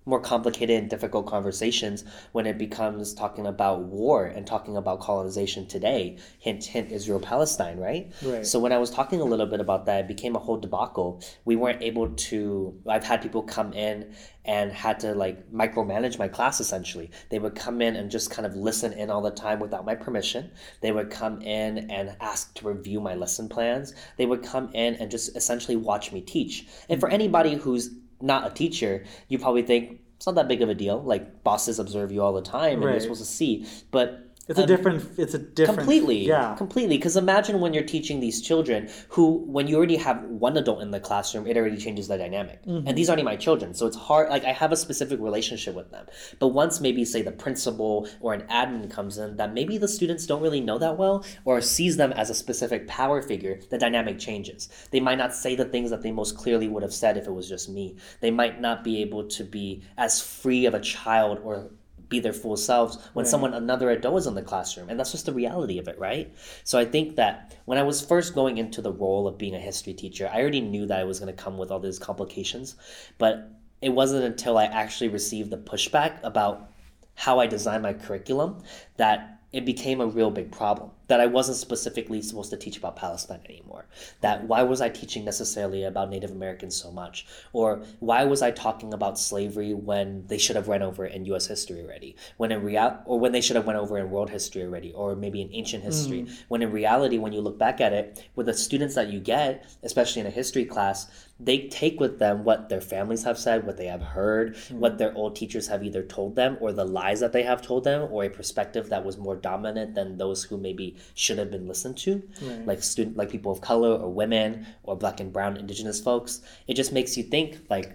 more 0.04 0.20
complicated 0.20 0.78
and 0.78 0.90
difficult 0.90 1.26
conversations 1.26 2.04
when 2.32 2.46
it 2.46 2.58
becomes 2.58 3.14
talking 3.14 3.46
about 3.46 3.82
war 3.82 4.26
and 4.26 4.46
talking 4.46 4.76
about 4.76 5.00
colonization 5.00 5.66
today. 5.66 6.16
Hint, 6.38 6.64
hint, 6.64 6.90
Israel 6.90 7.20
Palestine, 7.20 7.78
right? 7.78 8.12
Right. 8.22 8.46
So 8.46 8.58
when 8.58 8.72
I 8.72 8.78
was 8.78 8.90
talking 8.90 9.20
a 9.20 9.24
little 9.24 9.46
bit 9.46 9.60
about 9.60 9.86
that, 9.86 10.00
it 10.00 10.08
became 10.08 10.34
a 10.34 10.40
whole 10.40 10.58
debacle. 10.58 11.22
We 11.44 11.56
weren't 11.56 11.82
able 11.82 12.08
to, 12.08 12.80
I've 12.88 13.04
had 13.04 13.22
people 13.22 13.42
come 13.42 13.72
in 13.72 14.14
and 14.44 14.72
had 14.72 14.98
to 15.00 15.14
like 15.14 15.50
micromanage 15.52 16.18
my 16.18 16.26
class 16.26 16.58
essentially. 16.58 17.10
They 17.30 17.38
would 17.38 17.54
come 17.54 17.80
in 17.80 17.94
and 17.94 18.10
just 18.10 18.30
kind 18.30 18.44
of 18.44 18.56
listen 18.56 18.92
in 18.92 19.10
all 19.10 19.22
the 19.22 19.30
time 19.30 19.60
without 19.60 19.84
my 19.84 19.94
permission. 19.94 20.50
They 20.80 20.90
would 20.90 21.10
come 21.10 21.40
in 21.42 21.90
and 21.90 22.16
ask 22.20 22.54
to 22.54 22.68
review 22.68 23.00
my 23.00 23.14
lesson 23.14 23.48
plans. 23.48 23.94
They 24.16 24.26
would 24.26 24.42
come 24.42 24.70
in 24.74 24.96
and 24.96 25.10
just 25.10 25.36
essentially 25.36 25.76
watch 25.76 26.10
me 26.10 26.20
teach. 26.20 26.66
And 26.88 26.98
for 26.98 27.08
anybody 27.08 27.54
who's 27.54 27.90
not 28.22 28.46
a 28.46 28.54
teacher, 28.54 29.04
you 29.28 29.38
probably 29.38 29.62
think 29.62 30.00
it's 30.16 30.26
not 30.26 30.36
that 30.36 30.48
big 30.48 30.62
of 30.62 30.68
a 30.68 30.74
deal. 30.74 31.02
Like 31.02 31.42
bosses 31.42 31.78
observe 31.78 32.12
you 32.12 32.22
all 32.22 32.32
the 32.32 32.42
time 32.42 32.82
and 32.82 32.90
you're 32.90 33.00
supposed 33.00 33.20
to 33.20 33.26
see. 33.26 33.66
But 33.90 34.21
It's 34.48 34.58
a 34.58 34.66
different. 34.66 35.18
It's 35.18 35.34
a 35.34 35.38
different. 35.38 35.78
completely 35.78 36.26
Yeah. 36.26 36.54
completely 36.56 36.96
because 36.96 37.16
imagine 37.16 37.60
when 37.60 37.72
you're 37.74 37.84
teaching 37.84 38.18
these 38.20 38.42
children 38.42 38.88
who 39.08 39.24
when 39.56 39.68
you 39.68 39.76
already 39.76 39.96
have 39.96 40.22
one 40.24 40.56
adult 40.56 40.82
in 40.82 40.90
the 40.90 40.98
classroom 41.00 41.46
it 41.46 41.56
already 41.56 41.76
changes 41.76 42.08
the 42.08 42.18
dynamic 42.18 42.58
Mm-hmm. 42.66 42.86
and 42.88 42.98
these 42.98 43.08
aren't 43.08 43.20
even 43.20 43.26
my 43.32 43.36
children 43.36 43.72
so 43.72 43.86
it's 43.86 43.96
hard 43.96 44.28
like 44.30 44.44
i 44.44 44.52
have 44.52 44.72
a 44.72 44.76
specific 44.76 45.18
relationship 45.20 45.74
with 45.74 45.90
them 45.90 46.06
but 46.40 46.48
once 46.48 46.80
maybe 46.80 47.04
say 47.04 47.22
the 47.22 47.30
principal 47.32 48.08
or 48.20 48.34
an 48.34 48.42
admin 48.60 48.90
comes 48.90 49.16
in 49.18 49.36
that 49.36 49.54
maybe 49.54 49.78
the 49.78 49.88
students 49.88 50.26
don't 50.26 50.42
really 50.42 50.60
know 50.60 50.78
that 50.78 50.96
well 50.98 51.24
or 51.44 51.60
sees 51.60 51.96
them 51.96 52.12
as 52.12 52.28
a 52.30 52.34
specific 52.34 52.86
power 52.88 53.22
figure 53.22 53.58
the 53.70 53.78
dynamic 53.78 54.18
changes 54.18 54.68
they 54.90 55.00
might 55.00 55.18
not 55.18 55.32
say 55.34 55.54
the 55.54 55.64
things 55.64 55.90
that 55.90 56.02
they 56.02 56.10
most 56.12 56.36
clearly 56.36 56.68
would 56.68 56.82
have 56.82 56.92
said 57.02 57.16
if 57.16 57.26
it 57.26 57.32
was 57.32 57.48
just 57.48 57.68
me 57.68 57.96
they 58.20 58.30
might 58.30 58.60
not 58.60 58.82
be 58.84 59.00
able 59.02 59.22
to 59.28 59.44
be 59.44 59.82
as 59.96 60.20
free 60.20 60.66
of 60.66 60.74
a 60.74 60.80
child 60.80 61.38
or 61.44 61.70
be 62.12 62.20
their 62.20 62.32
full 62.32 62.56
selves 62.56 62.98
when 63.14 63.26
someone 63.26 63.54
another 63.54 63.90
adult 63.90 64.18
is 64.18 64.26
in 64.28 64.36
the 64.36 64.42
classroom. 64.42 64.88
And 64.88 65.00
that's 65.00 65.10
just 65.10 65.26
the 65.26 65.32
reality 65.32 65.78
of 65.78 65.88
it 65.88 65.98
right? 65.98 66.32
So 66.62 66.78
i 66.78 66.84
think 66.84 67.16
that 67.16 67.56
when 67.64 67.78
i 67.78 67.82
was 67.82 68.04
first 68.04 68.34
going 68.34 68.58
into 68.58 68.80
the 68.82 68.92
role 68.92 69.26
of 69.26 69.38
being 69.38 69.54
a 69.54 69.58
history 69.58 69.94
teacher 69.94 70.30
i 70.32 70.40
already 70.40 70.60
knew 70.60 70.86
that 70.86 71.00
i 71.00 71.04
was 71.04 71.18
going 71.18 71.34
to 71.34 71.42
come 71.42 71.58
with 71.58 71.70
all 71.72 71.80
these 71.80 71.98
complications. 71.98 72.76
But 73.18 73.50
it 73.80 73.90
wasn't 73.90 74.24
until 74.24 74.58
i 74.58 74.64
actually 74.64 75.08
received 75.08 75.50
the 75.50 75.58
pushback 75.58 76.12
about 76.22 76.70
how 77.14 77.40
i 77.40 77.46
designed 77.46 77.82
my 77.82 77.94
curriculum 77.94 78.62
that 78.96 79.40
it 79.52 79.64
became 79.64 80.00
a 80.00 80.06
real 80.06 80.30
big 80.30 80.50
problem 80.52 80.90
that 81.08 81.20
I 81.20 81.26
wasn't 81.26 81.58
specifically 81.58 82.22
supposed 82.22 82.50
to 82.50 82.56
teach 82.56 82.76
about 82.76 82.96
Palestine 82.96 83.40
anymore. 83.48 83.86
That 84.20 84.44
why 84.44 84.62
was 84.62 84.80
I 84.80 84.88
teaching 84.88 85.24
necessarily 85.24 85.84
about 85.84 86.10
Native 86.10 86.30
Americans 86.30 86.76
so 86.76 86.90
much? 86.90 87.26
Or 87.52 87.82
why 88.00 88.24
was 88.24 88.42
I 88.42 88.50
talking 88.50 88.94
about 88.94 89.18
slavery 89.18 89.74
when 89.74 90.26
they 90.26 90.38
should 90.38 90.56
have 90.56 90.68
run 90.68 90.82
over 90.82 91.04
it 91.04 91.14
in 91.14 91.24
US 91.26 91.46
history 91.46 91.82
already? 91.82 92.16
When 92.36 92.52
in 92.52 92.62
real 92.62 93.00
or 93.04 93.18
when 93.18 93.32
they 93.32 93.40
should 93.40 93.56
have 93.56 93.66
went 93.66 93.78
over 93.78 93.98
in 93.98 94.10
world 94.10 94.30
history 94.30 94.62
already 94.62 94.92
or 94.92 95.14
maybe 95.16 95.40
in 95.40 95.50
ancient 95.52 95.84
history. 95.84 96.22
Mm-hmm. 96.22 96.34
When 96.48 96.62
in 96.62 96.72
reality 96.72 97.18
when 97.18 97.32
you 97.32 97.40
look 97.40 97.58
back 97.58 97.80
at 97.80 97.92
it 97.92 98.28
with 98.34 98.46
the 98.46 98.54
students 98.54 98.94
that 98.94 99.08
you 99.08 99.20
get, 99.20 99.66
especially 99.82 100.20
in 100.20 100.26
a 100.26 100.30
history 100.30 100.64
class, 100.64 101.08
they 101.44 101.66
take 101.68 101.98
with 101.98 102.18
them 102.18 102.44
what 102.44 102.68
their 102.68 102.80
families 102.80 103.24
have 103.24 103.38
said, 103.38 103.66
what 103.66 103.76
they 103.76 103.86
have 103.86 104.02
heard, 104.02 104.54
mm-hmm. 104.54 104.78
what 104.78 104.98
their 104.98 105.14
old 105.14 105.34
teachers 105.34 105.66
have 105.68 105.82
either 105.82 106.02
told 106.02 106.36
them, 106.36 106.56
or 106.60 106.72
the 106.72 106.84
lies 106.84 107.20
that 107.20 107.32
they 107.32 107.42
have 107.42 107.60
told 107.60 107.84
them, 107.84 108.08
or 108.12 108.24
a 108.24 108.30
perspective 108.30 108.88
that 108.90 109.04
was 109.04 109.18
more 109.18 109.36
dominant 109.36 109.94
than 109.94 110.16
those 110.16 110.44
who 110.44 110.56
maybe 110.56 110.91
should 111.14 111.38
have 111.38 111.50
been 111.50 111.66
listened 111.66 111.98
to, 111.98 112.22
like 112.64 112.82
student, 112.82 113.16
like 113.16 113.30
people 113.30 113.52
of 113.52 113.60
color 113.60 113.94
or 113.94 114.12
women 114.12 114.66
or 114.82 114.96
black 114.96 115.20
and 115.20 115.32
brown 115.32 115.56
indigenous 115.56 116.00
folks. 116.00 116.40
It 116.66 116.74
just 116.74 116.92
makes 116.92 117.16
you 117.16 117.22
think 117.22 117.58
like, 117.70 117.92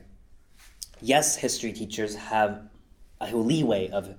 yes, 1.01 1.35
history 1.35 1.73
teachers 1.73 2.15
have 2.15 2.61
a 3.21 3.35
leeway 3.35 3.89
of 3.89 4.15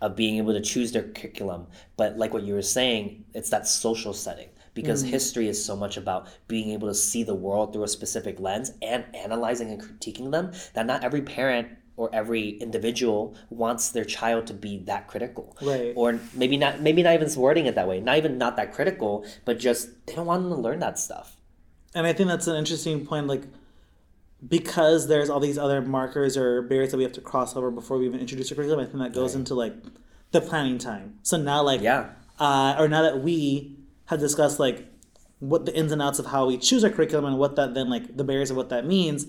of 0.00 0.16
being 0.16 0.36
able 0.36 0.52
to 0.52 0.60
choose 0.60 0.92
their 0.92 1.04
curriculum, 1.04 1.66
but 1.96 2.18
like 2.18 2.34
what 2.34 2.42
you 2.42 2.52
were 2.52 2.62
saying, 2.62 3.24
it's 3.32 3.48
that 3.48 3.66
social 3.66 4.12
setting 4.12 4.48
because 4.74 5.02
mm. 5.02 5.08
history 5.08 5.48
is 5.48 5.64
so 5.64 5.74
much 5.74 5.96
about 5.96 6.28
being 6.48 6.70
able 6.70 6.88
to 6.88 6.94
see 6.94 7.22
the 7.22 7.34
world 7.34 7.72
through 7.72 7.84
a 7.84 7.88
specific 7.88 8.38
lens 8.40 8.72
and 8.82 9.04
analyzing 9.14 9.70
and 9.70 9.80
critiquing 9.80 10.30
them 10.30 10.52
that 10.74 10.84
not 10.84 11.04
every 11.04 11.22
parent 11.22 11.68
or 11.96 12.10
every 12.12 12.50
individual 12.50 13.36
wants 13.50 13.90
their 13.90 14.04
child 14.04 14.46
to 14.48 14.54
be 14.54 14.78
that 14.78 15.06
critical 15.06 15.56
Right. 15.62 15.92
or 15.96 16.18
maybe 16.34 16.56
not 16.56 16.80
maybe 16.80 17.02
not 17.02 17.14
even 17.14 17.28
wording 17.40 17.66
it 17.66 17.74
that 17.76 17.86
way 17.88 18.00
not 18.00 18.16
even 18.18 18.36
not 18.38 18.56
that 18.56 18.72
critical 18.72 19.24
but 19.44 19.58
just 19.58 19.88
they 20.06 20.14
don't 20.14 20.26
want 20.26 20.42
them 20.42 20.50
to 20.56 20.60
learn 20.60 20.80
that 20.80 20.98
stuff 20.98 21.36
And 21.94 22.06
I 22.06 22.12
think 22.12 22.28
that's 22.28 22.48
an 22.48 22.56
interesting 22.56 23.06
point. 23.06 23.28
Like, 23.28 23.44
because 24.46 25.06
there's 25.08 25.30
all 25.30 25.40
these 25.40 25.56
other 25.56 25.80
markers 25.80 26.36
or 26.36 26.62
barriers 26.62 26.90
that 26.90 26.96
we 26.96 27.02
have 27.04 27.12
to 27.12 27.20
cross 27.20 27.56
over 27.56 27.70
before 27.70 27.98
we 27.98 28.06
even 28.06 28.20
introduce 28.20 28.50
a 28.50 28.54
curriculum, 28.54 28.80
I 28.80 28.84
think 28.84 28.98
that 28.98 29.12
goes 29.12 29.34
into 29.34 29.54
like 29.54 29.74
the 30.32 30.40
planning 30.40 30.78
time. 30.78 31.18
So 31.22 31.36
now, 31.36 31.62
like, 31.62 31.80
Yeah. 31.80 32.10
uh, 32.38 32.74
or 32.78 32.88
now 32.88 33.02
that 33.02 33.22
we 33.22 33.76
have 34.06 34.20
discussed 34.20 34.58
like 34.58 34.86
what 35.38 35.66
the 35.66 35.74
ins 35.74 35.92
and 35.92 36.02
outs 36.02 36.18
of 36.18 36.26
how 36.26 36.46
we 36.46 36.58
choose 36.58 36.84
our 36.84 36.90
curriculum 36.90 37.24
and 37.24 37.38
what 37.38 37.56
that 37.56 37.74
then 37.74 37.88
like 37.88 38.16
the 38.16 38.24
barriers 38.24 38.50
of 38.50 38.56
what 38.56 38.68
that 38.70 38.84
means, 38.86 39.26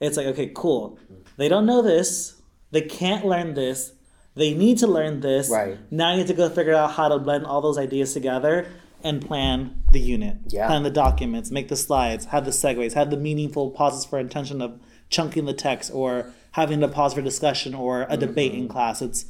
it's 0.00 0.16
like 0.16 0.26
okay, 0.26 0.50
cool. 0.54 0.98
They 1.36 1.48
don't 1.48 1.66
know 1.66 1.82
this. 1.82 2.40
They 2.70 2.82
can't 2.82 3.24
learn 3.24 3.54
this. 3.54 3.92
They 4.36 4.52
need 4.54 4.78
to 4.78 4.86
learn 4.86 5.20
this. 5.20 5.48
Right. 5.48 5.78
Now 5.92 6.12
you 6.12 6.18
need 6.18 6.26
to 6.26 6.34
go 6.34 6.48
figure 6.48 6.74
out 6.74 6.92
how 6.92 7.08
to 7.08 7.18
blend 7.18 7.46
all 7.46 7.60
those 7.60 7.78
ideas 7.78 8.12
together 8.14 8.66
and 9.02 9.24
plan 9.24 9.82
the 9.92 10.00
unit. 10.00 10.38
Yeah. 10.48 10.66
Plan 10.66 10.82
the 10.82 10.90
documents, 10.90 11.50
make 11.50 11.68
the 11.68 11.76
slides, 11.76 12.26
have 12.26 12.44
the 12.44 12.50
segues, 12.50 12.94
have 12.94 13.10
the 13.10 13.16
meaningful 13.16 13.70
pauses 13.70 14.04
for 14.04 14.18
intention 14.18 14.60
of 14.62 14.80
chunking 15.10 15.44
the 15.44 15.52
text 15.54 15.90
or 15.94 16.32
having 16.52 16.80
the 16.80 16.88
pause 16.88 17.14
for 17.14 17.20
discussion 17.22 17.74
or 17.74 18.06
a 18.08 18.16
debate 18.16 18.52
Mm-hmm. 18.52 18.62
in 18.62 18.68
class. 18.68 19.02
It's 19.02 19.26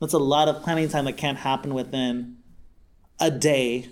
that's 0.00 0.12
a 0.12 0.18
lot 0.18 0.46
of 0.48 0.62
planning 0.62 0.88
time 0.88 1.06
that 1.06 1.16
can't 1.16 1.38
happen 1.38 1.74
within 1.74 2.36
a 3.18 3.30
day, 3.32 3.88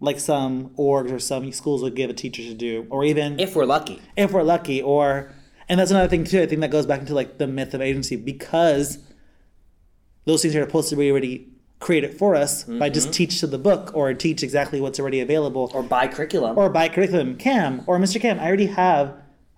like 0.00 0.18
some 0.18 0.70
orgs 0.78 1.12
or 1.12 1.18
some 1.18 1.52
schools 1.52 1.82
would 1.82 1.94
give 1.94 2.08
a 2.08 2.14
teacher 2.14 2.42
to 2.42 2.54
do, 2.54 2.86
or 2.88 3.04
even 3.04 3.38
if 3.38 3.54
we're 3.54 3.66
lucky 3.66 4.00
if 4.16 4.32
we're 4.32 4.42
lucky 4.42 4.80
or 4.80 5.32
and 5.70 5.80
that's 5.80 5.90
another 5.90 6.08
thing 6.08 6.24
too 6.24 6.42
i 6.42 6.46
think 6.46 6.60
that 6.60 6.70
goes 6.70 6.84
back 6.84 7.00
into 7.00 7.14
like 7.14 7.38
the 7.38 7.46
myth 7.46 7.72
of 7.72 7.80
agency 7.80 8.16
because 8.16 8.98
those 10.26 10.42
things 10.42 10.54
are 10.54 10.64
supposed 10.64 10.90
to 10.90 10.96
be 10.96 11.10
already 11.10 11.48
created 11.78 12.12
for 12.12 12.36
us 12.36 12.64
by 12.64 12.90
just 12.90 13.06
mm-hmm. 13.06 13.12
teach 13.12 13.40
to 13.40 13.46
the 13.46 13.56
book 13.56 13.90
or 13.94 14.12
teach 14.12 14.42
exactly 14.42 14.80
what's 14.80 15.00
already 15.00 15.20
available 15.20 15.70
or 15.72 15.82
by 15.82 16.06
curriculum. 16.06 16.58
or 16.58 16.68
by 16.68 16.88
curriculum. 16.88 17.36
Cam 17.36 17.82
or 17.86 17.98
mr 17.98 18.20
cam 18.20 18.38
i 18.38 18.46
already 18.46 18.66
have 18.66 19.08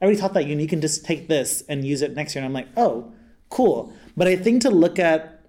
i 0.01 0.05
already 0.05 0.21
taught 0.21 0.33
that 0.35 0.47
you 0.47 0.53
and 0.53 0.61
you 0.61 0.69
can 0.69 0.81
just 0.81 1.05
take 1.05 1.27
this 1.27 1.65
and 1.69 1.85
use 1.85 2.01
it 2.01 2.15
next 2.15 2.35
year. 2.35 2.45
And 2.45 2.47
i'm 2.47 2.55
like 2.55 2.69
oh 2.77 3.13
cool. 3.49 3.93
But 4.17 4.29
i 4.29 4.37
think 4.37 4.63
to 4.63 4.71
look 4.71 5.01
at 5.01 5.41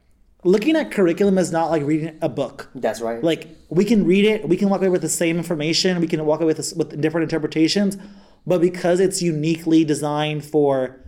looking 0.43 0.75
at 0.75 0.91
curriculum 0.91 1.37
is 1.37 1.51
not 1.51 1.69
like 1.69 1.83
reading 1.83 2.17
a 2.21 2.29
book. 2.29 2.69
That's 2.75 3.01
right. 3.01 3.23
Like 3.23 3.47
we 3.69 3.85
can 3.85 4.05
read 4.05 4.25
it, 4.25 4.49
we 4.49 4.57
can 4.57 4.69
walk 4.69 4.81
away 4.81 4.89
with 4.89 5.01
the 5.01 5.09
same 5.09 5.37
information, 5.37 6.01
we 6.01 6.07
can 6.07 6.25
walk 6.25 6.39
away 6.39 6.47
with 6.47 6.57
this, 6.57 6.73
with 6.73 6.99
different 6.99 7.23
interpretations, 7.23 7.97
but 8.45 8.59
because 8.61 8.99
it's 8.99 9.21
uniquely 9.21 9.83
designed 9.83 10.43
for 10.45 10.99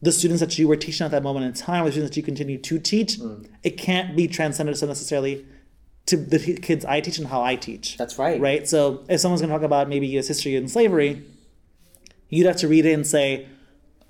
the 0.00 0.12
students 0.12 0.40
that 0.40 0.58
you 0.58 0.66
were 0.66 0.76
teaching 0.76 1.04
at 1.04 1.10
that 1.12 1.22
moment 1.22 1.46
in 1.46 1.52
time, 1.52 1.82
or 1.82 1.86
the 1.86 1.92
students 1.92 2.10
that 2.14 2.16
you 2.16 2.22
continue 2.24 2.58
to 2.58 2.78
teach, 2.78 3.18
Mm. 3.18 3.46
it 3.62 3.76
can't 3.78 4.16
be 4.16 4.26
transcended 4.26 4.76
so 4.76 4.86
necessarily 4.86 5.44
to 6.06 6.16
the 6.16 6.38
kids 6.60 6.84
I 6.84 7.00
teach 7.00 7.18
and 7.18 7.28
how 7.28 7.42
I 7.42 7.54
teach. 7.54 7.96
that's 7.96 8.18
right 8.18 8.40
Right. 8.40 8.68
So 8.68 9.04
if 9.08 9.20
someone's 9.20 9.40
going 9.40 9.50
to 9.50 9.54
talk 9.56 9.62
about 9.64 9.88
maybe 9.88 10.06
U.S. 10.08 10.26
history 10.26 10.56
and 10.56 10.68
slavery, 10.68 11.22
you'd 12.28 12.46
have 12.46 12.56
to 12.56 12.68
read 12.68 12.84
it 12.86 12.92
and 12.92 13.06
say, 13.06 13.46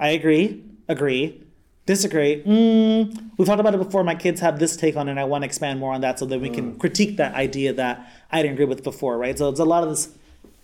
"I 0.01 0.09
agree, 0.11 0.63
agree, 0.89 1.43
disagree. 1.85 2.43
Mm, 2.45 3.31
we've 3.37 3.47
talked 3.47 3.61
about 3.61 3.75
it 3.75 3.79
before. 3.79 4.03
My 4.05 4.15
kids 4.15 4.41
have 4.41 4.59
this 4.59 4.77
take 4.77 4.97
on 4.97 5.09
it. 5.09 5.11
and 5.11 5.21
I 5.21 5.25
want 5.25 5.43
to 5.43 5.47
expand 5.47 5.79
more 5.81 5.93
on 5.93 6.01
that, 6.01 6.19
so 6.19 6.25
that 6.27 6.41
we 6.41 6.49
can 6.49 6.79
critique 6.79 7.19
that 7.19 7.35
idea 7.35 7.73
that 7.75 8.11
I 8.31 8.41
didn't 8.41 8.55
agree 8.55 8.65
with 8.65 8.83
before." 8.83 9.19
Right. 9.19 9.37
So 9.37 9.51
it's 9.51 9.61
a 9.61 9.65
lot 9.67 9.83
of 9.83 9.91
this 9.91 10.09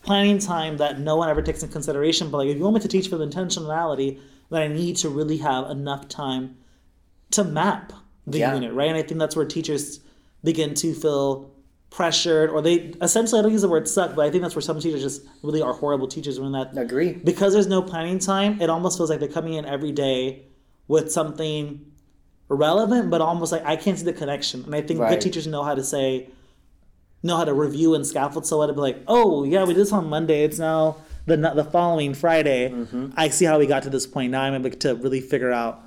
planning 0.09 0.39
time 0.39 0.79
that 0.79 0.99
no 0.99 1.17
one 1.17 1.29
ever 1.29 1.43
takes 1.43 1.63
into 1.63 1.71
consideration. 1.71 2.31
But 2.31 2.39
like, 2.39 2.49
if 2.49 2.57
you 2.57 2.63
want 2.63 2.75
me 2.77 2.81
to 2.81 2.89
teach 2.89 3.11
with 3.11 3.21
intentionality, 3.21 4.19
then 4.51 4.63
I 4.63 4.67
need 4.69 4.97
to 4.97 5.11
really 5.11 5.37
have 5.37 5.69
enough 5.71 6.09
time 6.09 6.57
to 7.33 7.45
map 7.45 7.93
the 8.27 8.39
Yeah. 8.39 8.55
unit, 8.55 8.73
right? 8.73 8.89
And 8.89 8.97
I 8.97 9.03
think 9.03 9.21
that's 9.21 9.37
where 9.37 9.45
teachers 9.45 10.01
begin 10.43 10.73
to 10.77 10.95
feel 10.95 11.51
pressured, 11.91 12.49
or 12.49 12.63
they 12.63 12.95
essentially 13.03 13.39
I 13.39 13.43
don't 13.43 13.53
use 13.53 13.61
the 13.61 13.69
word 13.69 13.87
suck, 13.87 14.15
but 14.17 14.25
I 14.25 14.31
think 14.31 14.41
that's 14.43 14.55
where 14.55 14.63
some 14.63 14.81
teachers 14.81 15.03
just 15.03 15.23
really 15.43 15.61
are 15.61 15.75
horrible 15.75 16.09
teachers 16.09 16.41
when 16.41 16.53
that 16.53 16.77
agree 16.79 17.13
because 17.13 17.53
there's 17.53 17.67
no 17.67 17.83
planning 17.83 18.19
time. 18.19 18.61
It 18.63 18.71
almost 18.71 18.97
feels 18.99 19.11
like 19.11 19.21
they're 19.21 19.29
coming 19.29 19.55
in 19.55 19.67
every 19.67 19.93
day 19.93 20.45
with 20.87 21.13
something 21.13 21.85
relevant, 22.49 23.11
but 23.11 23.21
almost 23.21 23.53
like 23.53 23.65
I 23.67 23.77
can't 23.77 23.99
see 23.99 24.05
the 24.07 24.13
connection. 24.15 24.65
And 24.65 24.75
I 24.75 24.81
think 24.81 25.01
Right. 25.01 25.11
good 25.11 25.21
teachers 25.21 25.47
know 25.47 25.63
how 25.65 25.75
to 25.75 25.85
say, 25.85 26.31
know 27.23 27.37
how 27.37 27.45
to 27.45 27.55
review 27.55 27.95
and 27.95 28.07
scaffold 28.07 28.47
so 28.47 28.67
to 28.67 28.73
be 28.73 28.81
like, 28.81 29.03
oh 29.07 29.45
yeah, 29.45 29.65
we 29.65 29.75
did 29.75 29.81
this 29.81 29.93
on 29.93 30.09
Monday. 30.09 30.45
It's 30.45 30.59
now 30.59 30.97
the 31.27 31.37
the 31.37 31.65
following 31.65 32.15
Friday. 32.15 32.71
Mm-hmm. 32.71 33.11
I 33.17 33.29
see 33.29 33.45
how 33.45 33.59
we 33.59 33.67
got 33.67 33.83
to 33.85 33.91
this 33.91 34.07
point. 34.07 34.33
Now 34.33 34.43
I'm 34.43 34.55
able 34.55 34.77
to 34.77 34.95
really 34.97 35.21
figure 35.21 35.53
out 35.53 35.85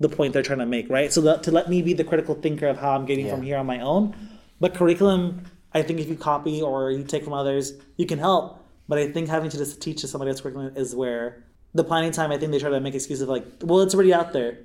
the 0.00 0.08
point 0.08 0.32
they're 0.32 0.42
trying 0.42 0.58
to 0.58 0.66
make, 0.66 0.90
right? 0.90 1.12
So 1.12 1.20
that, 1.22 1.42
to 1.44 1.50
let 1.50 1.68
me 1.68 1.82
be 1.82 1.94
the 1.94 2.04
critical 2.04 2.34
thinker 2.34 2.66
of 2.66 2.78
how 2.78 2.94
I'm 2.94 3.06
getting 3.06 3.28
from 3.28 3.42
here 3.42 3.56
on 3.56 3.66
my 3.66 3.80
own. 3.80 4.14
But 4.60 4.74
curriculum, 4.74 5.44
I 5.72 5.82
think 5.82 6.00
if 6.00 6.08
you 6.08 6.16
copy 6.16 6.60
or 6.60 6.90
you 6.90 7.04
take 7.04 7.24
from 7.24 7.32
others, 7.32 7.74
you 7.96 8.06
can 8.06 8.18
help. 8.18 8.60
But 8.88 8.98
I 8.98 9.10
think 9.10 9.28
having 9.28 9.50
to 9.50 9.56
just 9.56 9.80
teach 9.80 10.00
to 10.02 10.08
somebody 10.08 10.30
else's 10.30 10.42
curriculum 10.42 10.76
is 10.76 10.94
where 10.94 11.44
the 11.74 11.84
planning 11.84 12.12
time. 12.12 12.30
I 12.30 12.38
think 12.38 12.52
they 12.52 12.58
try 12.58 12.70
to 12.70 12.80
make 12.80 12.94
excuses 12.94 13.22
of 13.22 13.28
like, 13.28 13.44
well, 13.62 13.80
it's 13.80 13.94
already 13.94 14.12
out 14.12 14.32
there, 14.32 14.58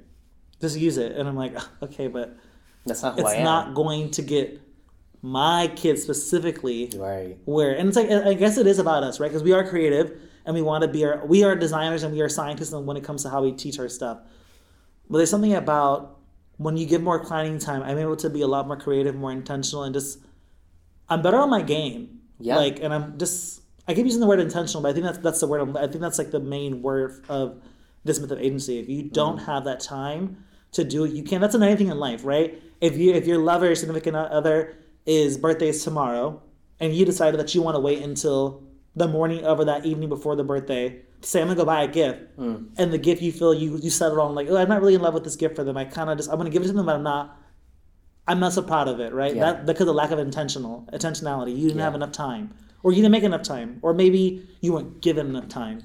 just 0.62 0.78
use 0.78 0.98
it. 0.98 1.14
And 1.14 1.28
I'm 1.28 1.36
like, 1.36 1.56
okay, 1.84 2.08
but 2.08 2.36
that's 2.86 3.02
not 3.02 3.16
who 3.16 3.22
it's 3.22 3.30
I 3.30 3.36
am 3.36 3.44
not 3.44 3.74
going 3.76 4.12
to 4.12 4.22
get 4.22 4.62
my 5.22 5.68
kids 5.76 6.02
specifically 6.02 6.90
right. 6.96 7.38
where 7.46 7.76
and 7.76 7.90
it's 7.90 7.98
like 7.98 8.10
i 8.10 8.34
guess 8.34 8.58
it 8.58 8.66
is 8.66 8.80
about 8.80 9.04
us 9.04 9.20
right? 9.20 9.28
Because 9.28 9.44
we 9.44 9.52
are 9.52 9.68
creative 9.68 10.18
and 10.46 10.56
we 10.56 10.62
want 10.62 10.82
to 10.84 10.88
be 10.88 11.04
our 11.04 11.26
we 11.26 11.44
are 11.44 11.56
designers 11.56 12.04
and 12.04 12.14
we 12.14 12.22
are 12.22 12.30
scientists 12.30 12.72
and 12.72 12.86
when 12.88 12.96
it 12.96 13.04
comes 13.04 13.24
to 13.24 13.30
how 13.30 13.44
we 13.44 13.52
teach 13.52 13.80
our 13.80 13.90
stuff. 13.90 14.20
But 15.10 15.18
there's 15.18 15.30
something 15.30 15.54
about 15.54 16.20
when 16.58 16.78
you 16.78 16.86
give 16.86 17.02
more 17.02 17.24
planning 17.24 17.58
time 17.58 17.82
i'm 17.84 17.98
able 17.98 18.16
to 18.18 18.30
be 18.30 18.42
a 18.42 18.48
lot 18.48 18.68
more 18.68 18.78
creative 18.78 19.16
more 19.16 19.32
intentional 19.32 19.84
and 19.84 19.94
just 19.94 20.20
i'm 21.08 21.22
better 21.22 21.38
on 21.38 21.50
my 21.50 21.62
game. 21.62 22.20
Yeah. 22.42 22.56
like 22.56 22.80
and 22.82 22.94
i'm 22.94 23.18
just 23.18 23.62
i 23.88 23.94
keep 23.94 24.06
using 24.06 24.22
the 24.22 24.28
word 24.28 24.40
intentional 24.40 24.82
but 24.82 24.90
i 24.90 24.94
think 24.94 25.06
that's 25.06 25.18
that's 25.18 25.40
the 25.42 25.48
word 25.48 25.60
I'm- 25.60 25.78
i 25.78 25.88
think 25.88 26.00
that's 26.00 26.18
like 26.18 26.32
the 26.32 26.40
main 26.40 26.82
word 26.82 27.26
of 27.28 27.62
this 28.06 28.18
myth 28.20 28.32
of 28.32 28.40
agency. 28.40 28.80
If 28.80 28.88
you 28.88 29.04
don't 29.04 29.40
mm. 29.40 29.46
have 29.46 29.66
that 29.66 29.82
time 29.82 30.46
to 30.72 30.86
do 30.86 31.04
it 31.04 31.12
you 31.12 31.24
can't 31.24 31.42
that's 31.42 31.56
in 31.56 31.64
anything 31.64 31.88
in 31.88 31.98
life 31.98 32.24
right? 32.24 32.62
If 32.80 32.98
you 32.98 33.14
if 33.14 33.28
your 33.28 33.40
lover 33.40 33.66
your 33.66 33.76
significant 33.76 34.16
other 34.16 34.78
is 35.10 35.38
birthday 35.38 35.69
is 35.69 35.84
tomorrow, 35.84 36.41
and 36.80 36.93
you 36.93 37.04
decided 37.06 37.39
that 37.39 37.56
you 37.56 37.62
want 37.62 37.76
to 37.76 37.80
wait 37.80 38.02
until 38.04 38.63
the 38.95 39.08
morning 39.08 39.43
of 39.43 39.60
or 39.60 39.65
that 39.65 39.86
evening 39.86 40.10
before 40.10 40.36
the 40.36 40.43
birthday 40.43 41.02
to 41.22 41.28
say 41.28 41.41
I'm 41.41 41.48
gonna 41.48 41.58
go 41.58 41.65
buy 41.65 41.84
a 41.84 41.88
gift, 41.88 42.38
mm. 42.38 42.69
and 42.78 42.93
the 42.93 42.98
gift 42.98 43.22
you 43.22 43.32
feel 43.32 43.54
you 43.54 43.78
you 43.78 43.89
settled 43.89 44.19
on 44.19 44.36
like 44.36 44.48
oh 44.50 44.58
I'm 44.58 44.69
not 44.69 44.82
really 44.82 44.95
in 44.95 45.02
love 45.02 45.13
with 45.13 45.24
this 45.24 45.36
gift 45.36 45.56
for 45.56 45.63
them. 45.63 45.78
I 45.78 45.86
kind 45.86 46.10
of 46.10 46.17
just 46.17 46.30
I'm 46.30 46.38
gonna 46.38 46.50
give 46.50 46.62
it 46.63 46.67
to 46.67 46.74
them, 46.74 46.86
but 46.86 46.95
I'm 46.95 47.04
not. 47.04 47.38
I'm 48.28 48.39
not 48.39 48.54
so 48.54 48.62
proud 48.62 48.88
of 48.88 49.00
it, 49.00 49.12
right? 49.12 49.36
Yeah. 49.36 49.54
That 49.54 49.65
because 49.65 49.88
of 49.88 49.95
lack 49.95 50.12
of 50.12 50.19
intentional 50.19 50.88
intentionality. 50.93 51.56
You 51.58 51.63
didn't 51.63 51.80
Yeah. 51.80 51.86
have 51.86 51.95
enough 51.95 52.12
time, 52.12 52.54
or 52.84 52.91
you 52.91 52.98
didn't 53.02 53.12
make 53.12 53.24
enough 53.24 53.41
time, 53.41 53.80
or 53.82 53.93
maybe 53.93 54.48
you 54.62 54.74
weren't 54.74 55.02
given 55.02 55.28
enough 55.28 55.48
time 55.48 55.82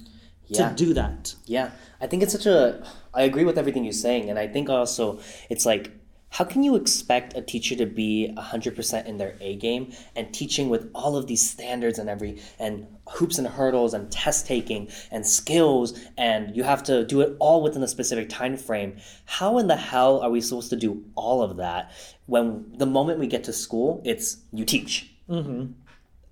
Yeah. 0.48 0.68
to 0.68 0.74
do 0.74 0.92
that. 0.94 1.34
Yeah, 1.46 1.70
I 2.02 2.06
think 2.06 2.22
it's 2.22 2.32
such 2.32 2.46
a. 2.46 2.84
I 3.14 3.22
agree 3.22 3.44
with 3.44 3.56
everything 3.56 3.84
you're 3.84 3.92
saying, 3.94 4.28
and 4.28 4.38
I 4.38 4.46
think 4.46 4.68
also 4.68 5.18
it's 5.48 5.64
like, 5.64 5.90
how 6.34 6.44
can 6.44 6.64
you 6.64 6.74
expect 6.74 7.36
a 7.36 7.40
teacher 7.40 7.76
to 7.76 7.86
be 7.86 8.34
hundred 8.34 8.74
percent 8.74 9.06
in 9.06 9.18
their 9.18 9.36
A 9.40 9.54
game 9.54 9.92
and 10.16 10.34
teaching 10.34 10.68
with 10.68 10.90
all 10.92 11.16
of 11.16 11.28
these 11.28 11.48
standards 11.48 11.96
and 11.96 12.10
every 12.10 12.42
and 12.58 12.88
hoops 13.08 13.38
and 13.38 13.46
hurdles 13.46 13.94
and 13.94 14.10
test 14.10 14.44
taking 14.44 14.88
and 15.12 15.24
skills, 15.24 15.96
and 16.18 16.56
you 16.56 16.64
have 16.64 16.82
to 16.84 17.06
do 17.06 17.20
it 17.20 17.36
all 17.38 17.62
within 17.62 17.84
a 17.84 17.88
specific 17.88 18.28
time 18.28 18.56
frame? 18.56 18.96
How 19.26 19.58
in 19.58 19.68
the 19.68 19.76
hell 19.76 20.20
are 20.22 20.30
we 20.30 20.40
supposed 20.40 20.70
to 20.70 20.76
do 20.76 21.04
all 21.14 21.40
of 21.40 21.56
that 21.58 21.92
when 22.26 22.64
the 22.78 22.86
moment 22.86 23.20
we 23.20 23.28
get 23.28 23.44
to 23.44 23.52
school, 23.52 24.02
it's 24.04 24.38
you 24.52 24.64
teach. 24.64 25.14
Mm-hmm. 25.30 25.66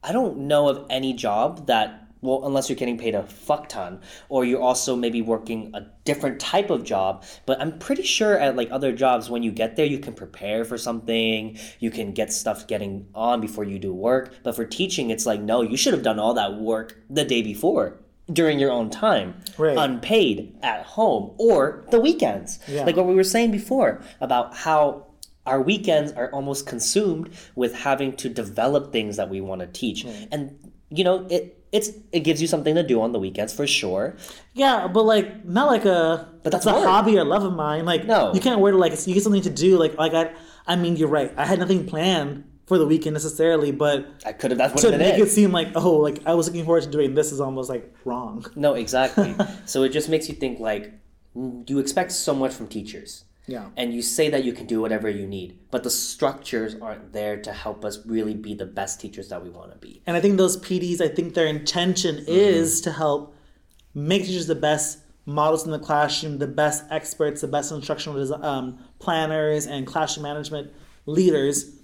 I 0.03 0.11
don't 0.11 0.37
know 0.49 0.69
of 0.69 0.85
any 0.91 1.13
job 1.13 1.69
that 1.69 2.02
well, 2.23 2.47
unless 2.47 2.71
you're 2.71 2.77
getting 2.77 2.97
paid 2.97 3.15
a 3.15 3.25
fuck 3.25 3.69
ton, 3.69 4.01
or 4.29 4.45
you're 4.45 4.63
also 4.63 4.97
maybe 4.97 5.21
working 5.21 5.71
a 5.75 5.87
different 6.05 6.41
type 6.41 6.71
of 6.71 6.85
job. 6.85 7.25
But 7.45 7.61
I'm 7.61 7.79
pretty 7.79 8.05
sure 8.05 8.39
at 8.39 8.57
like 8.57 8.71
other 8.71 8.93
jobs, 8.93 9.29
when 9.29 9.43
you 9.43 9.51
get 9.51 9.77
there, 9.77 9.85
you 9.85 9.99
can 9.99 10.15
prepare 10.15 10.65
for 10.65 10.79
something, 10.79 11.59
you 11.81 11.91
can 11.91 12.13
get 12.13 12.33
stuff 12.33 12.67
getting 12.67 13.09
on 13.15 13.41
before 13.41 13.65
you 13.65 13.79
do 13.79 13.93
work. 13.93 14.35
But 14.45 14.55
for 14.55 14.65
teaching, 14.65 15.11
it's 15.11 15.27
like, 15.27 15.41
no, 15.41 15.63
you 15.63 15.77
should 15.77 15.93
have 15.93 16.05
done 16.05 16.19
all 16.21 16.35
that 16.35 16.55
work 16.55 16.97
the 17.11 17.25
day 17.25 17.43
before 17.43 17.99
during 18.33 18.61
your 18.61 18.71
own 18.71 18.89
time, 18.89 19.35
Right. 19.59 19.77
unpaid 19.77 20.57
at 20.63 20.87
home, 20.87 21.35
or 21.39 21.85
the 21.91 22.01
weekends. 22.01 22.61
Yeah. 22.69 22.85
Like 22.85 22.97
what 22.97 23.07
we 23.07 23.15
were 23.15 23.25
saying 23.25 23.51
before 23.51 24.01
about 24.21 24.55
how 24.55 25.07
our 25.45 25.61
weekends 25.61 26.13
are 26.13 26.31
almost 26.31 26.67
consumed 26.67 27.31
with 27.57 27.75
having 27.75 28.15
to 28.17 28.29
develop 28.29 28.93
things 28.93 29.17
that 29.17 29.29
we 29.29 29.41
want 29.41 29.61
to 29.61 29.67
teach 29.67 30.05
hmm. 30.05 30.25
and 30.31 30.73
you 30.89 31.03
know 31.03 31.27
it 31.31 31.62
it's 31.73 31.91
it 32.13 32.21
gives 32.21 32.41
you 32.43 32.47
something 32.47 32.75
to 32.75 32.83
do 32.83 33.01
on 33.01 33.13
the 33.13 33.19
weekends 33.19 33.53
for 33.53 33.67
sure 33.67 34.15
Yeah, 34.55 34.89
but 34.89 35.05
like 35.05 35.45
not 35.45 35.67
like 35.69 35.85
a 35.85 36.29
But 36.43 36.53
that's 36.53 36.65
that's 36.67 36.77
a 36.77 36.81
work. 36.81 36.89
hobby 36.89 37.19
or 37.19 37.25
love 37.25 37.45
of 37.45 37.55
mine. 37.55 37.85
Like 37.87 38.05
No. 38.05 38.33
you 38.35 38.41
can't 38.41 38.61
wear 38.61 38.73
it 38.75 38.77
like 38.77 38.93
you 39.07 39.15
get 39.15 39.23
something 39.23 39.43
to 39.43 39.51
do. 39.51 39.79
Like 39.79 39.97
like 39.99 40.13
I 40.15 40.33
I 40.67 40.77
mean 40.77 40.97
you're 40.97 41.09
right. 41.09 41.33
I 41.37 41.47
had 41.47 41.59
nothing 41.59 41.87
planned 41.87 42.45
for 42.67 42.79
the 42.79 42.87
weekend 42.87 43.15
necessarily, 43.15 43.73
but 43.73 44.07
i 44.25 44.33
could 44.33 44.51
have 44.53 44.59
that's 44.59 44.75
what 44.75 44.83
to 44.83 44.95
it 44.95 44.99
make 44.99 45.19
is 45.19 45.29
it 45.29 45.35
seem 45.35 45.51
like 45.51 45.69
oh 45.75 45.97
like 46.07 46.19
I 46.27 46.35
was 46.35 46.47
looking 46.47 46.65
forward 46.65 46.85
to 46.85 46.91
doing 46.91 47.15
this 47.15 47.33
is 47.33 47.41
almost 47.41 47.69
like 47.75 47.85
wrong. 48.05 48.45
no 48.55 48.75
exactly 48.75 49.35
so 49.65 49.83
it 49.83 49.91
just 49.99 50.09
makes 50.09 50.29
you 50.29 50.35
think 50.43 50.61
like 50.61 50.93
you 51.67 51.79
expect 51.79 52.13
so 52.13 52.35
much 52.35 52.53
from 52.55 52.69
teachers 52.69 53.25
Yeah. 53.47 53.67
and 53.77 53.93
you 53.93 54.03
say 54.03 54.31
that 54.31 54.45
you 54.45 54.53
can 54.53 54.67
do 54.67 54.81
whatever 54.81 55.09
you 55.11 55.27
need 55.27 55.59
but 55.73 55.83
the 55.83 55.91
structures 55.91 56.77
aren't 56.81 57.13
there 57.13 57.37
to 57.43 57.53
help 57.53 57.85
us 57.85 57.99
really 58.07 58.35
be 58.35 58.55
the 58.55 58.67
best 58.67 59.01
teachers 59.01 59.29
that 59.31 59.43
we 59.43 59.51
want 59.51 59.73
to 59.73 59.79
be 59.79 60.01
And 60.07 60.17
I 60.17 60.21
think 60.21 60.37
those 60.39 60.57
PDs, 60.59 61.01
I 61.01 61.09
think 61.09 61.35
their 61.35 61.47
intention 61.47 62.17
Mm-hmm. 62.17 62.29
is 62.31 62.81
to 62.83 62.93
help 62.93 63.35
make 63.95 64.23
teachers 64.25 64.47
the 64.47 64.55
best 64.55 64.99
models 65.27 65.65
in 65.65 65.71
the 65.73 65.79
classroom, 65.79 66.39
the 66.39 66.47
best 66.47 66.85
experts, 66.91 67.41
the 67.41 67.49
best 67.49 67.71
instructional 67.73 68.35
um, 68.45 68.79
planners, 68.99 69.67
and 69.67 69.87
classroom 69.87 70.23
management 70.25 70.73
leaders. 71.07 71.77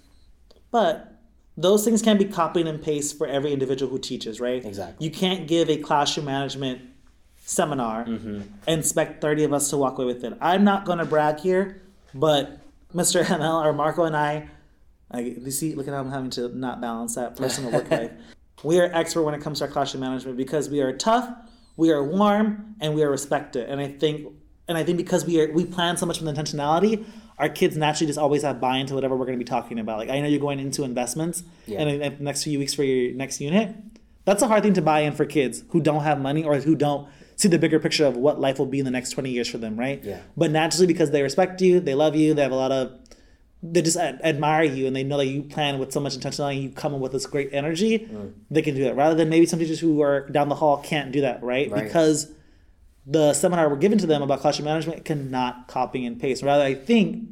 But 0.70 1.20
those 1.56 1.84
things 1.84 2.02
can 2.02 2.18
be 2.18 2.24
copied 2.24 2.66
and 2.66 2.82
pasted 2.82 3.18
for 3.18 3.26
every 3.26 3.52
individual 3.52 3.90
who 3.90 3.98
teaches, 3.98 4.40
right? 4.40 4.64
Exactly. 4.64 5.04
You 5.06 5.12
can't 5.12 5.46
give 5.46 5.68
a 5.70 5.76
classroom 5.78 6.26
management 6.26 6.82
seminar 7.52 8.04
Mm-hmm. 8.04 8.40
and 8.66 8.80
expect 8.80 9.22
30 9.22 9.44
of 9.44 9.52
us 9.54 9.70
to 9.70 9.76
walk 9.78 9.96
away 9.98 10.04
with 10.06 10.22
it. 10.22 10.34
I'm 10.40 10.64
not 10.64 10.84
going 10.84 10.98
to 10.98 11.06
brag 11.06 11.40
here, 11.40 11.80
but 12.14 12.58
Mr. 12.94 13.24
ML 13.38 13.64
or 13.64 13.72
Marco 13.72 14.04
and 14.04 14.14
I, 14.16 14.48
I 15.10 15.20
you 15.20 15.50
see, 15.50 15.74
look 15.74 15.88
at 15.88 15.94
how 15.94 16.00
I'm 16.00 16.10
having 16.10 16.30
to 16.30 16.48
not 16.56 16.80
balance 16.82 17.14
that 17.14 17.36
personal 17.36 17.72
work 17.72 17.90
life. 17.90 18.12
We 18.64 18.80
are 18.80 18.90
expert 18.92 19.22
when 19.22 19.34
it 19.34 19.40
comes 19.40 19.60
to 19.60 19.66
our 19.66 19.70
classroom 19.70 20.00
management 20.00 20.36
because 20.36 20.68
we 20.68 20.80
are 20.80 20.92
tough, 20.92 21.28
we 21.76 21.92
are 21.92 22.02
warm, 22.02 22.74
and 22.80 22.92
we 22.92 23.04
are 23.04 23.08
respected. 23.10 23.70
And 23.70 23.80
I 23.80 23.86
think, 23.86 24.26
and 24.66 24.76
I 24.76 24.82
think 24.82 24.98
because 24.98 25.24
we 25.24 25.40
are, 25.40 25.52
we 25.52 25.64
plan 25.64 25.96
so 25.96 26.06
much 26.06 26.20
with 26.20 26.36
intentionality, 26.36 27.04
our 27.38 27.48
kids 27.48 27.76
naturally 27.76 28.08
just 28.08 28.18
always 28.18 28.42
have 28.42 28.60
buy 28.60 28.78
into 28.78 28.94
whatever 28.96 29.14
we're 29.16 29.26
going 29.26 29.38
to 29.38 29.44
be 29.44 29.48
talking 29.48 29.78
about. 29.78 29.98
Like 29.98 30.10
I 30.10 30.20
know 30.20 30.26
you're 30.26 30.40
going 30.40 30.58
into 30.58 30.82
investments, 30.82 31.44
Yeah. 31.66 31.78
and 31.82 31.88
in 32.02 32.16
the 32.18 32.24
next 32.24 32.42
few 32.42 32.58
weeks 32.58 32.74
for 32.74 32.82
your 32.82 33.14
next 33.14 33.40
unit, 33.40 33.76
that's 34.24 34.42
a 34.42 34.48
hard 34.48 34.64
thing 34.64 34.74
to 34.74 34.82
buy 34.82 35.00
in 35.02 35.12
for 35.12 35.24
kids 35.24 35.62
who 35.68 35.80
don't 35.80 36.02
have 36.02 36.20
money 36.20 36.42
or 36.42 36.56
who 36.56 36.74
don't 36.74 37.08
see 37.38 37.48
the 37.48 37.58
bigger 37.58 37.78
picture 37.80 38.04
of 38.04 38.16
what 38.16 38.38
life 38.40 38.58
will 38.58 38.66
be 38.66 38.78
in 38.80 38.84
the 38.84 38.90
next 38.90 39.10
20 39.10 39.30
years 39.30 39.48
for 39.48 39.58
them, 39.58 39.78
right? 39.78 40.02
Yeah. 40.04 40.20
But 40.36 40.50
naturally, 40.50 40.86
because 40.86 41.10
they 41.12 41.22
respect 41.22 41.60
you, 41.62 41.80
they 41.80 41.94
love 41.94 42.14
you, 42.14 42.34
they 42.34 42.42
have 42.42 42.52
a 42.52 42.56
lot 42.56 42.72
of, 42.72 42.92
they 43.62 43.80
just 43.80 43.96
ad- 43.96 44.20
admire 44.24 44.64
you 44.64 44.86
and 44.86 44.94
they 44.94 45.04
know 45.04 45.16
that 45.18 45.26
you 45.26 45.42
plan 45.44 45.78
with 45.78 45.92
so 45.92 46.00
much 46.00 46.16
intentionality, 46.18 46.62
you 46.64 46.70
come 46.70 46.92
in 46.94 47.00
with 47.00 47.12
this 47.12 47.26
great 47.26 47.48
energy, 47.52 48.00
Mm. 48.00 48.32
they 48.50 48.60
can 48.60 48.74
do 48.74 48.82
that. 48.84 48.96
Rather 48.96 49.14
than 49.14 49.28
maybe 49.28 49.46
some 49.46 49.58
teachers 49.60 49.80
who 49.80 50.00
are 50.02 50.28
down 50.28 50.48
the 50.48 50.56
hall 50.56 50.78
can't 50.78 51.12
do 51.12 51.20
that, 51.22 51.42
right? 51.42 51.70
Right. 51.70 51.84
Because 51.84 52.30
the 53.06 53.32
seminar 53.34 53.68
we're 53.70 53.76
given 53.76 53.98
to 53.98 54.06
them 54.06 54.20
about 54.20 54.40
classroom 54.40 54.66
management 54.66 55.04
cannot 55.04 55.66
copy 55.68 56.04
and 56.04 56.20
paste. 56.20 56.42
Rather, 56.42 56.62
I 56.64 56.74
think 56.74 57.24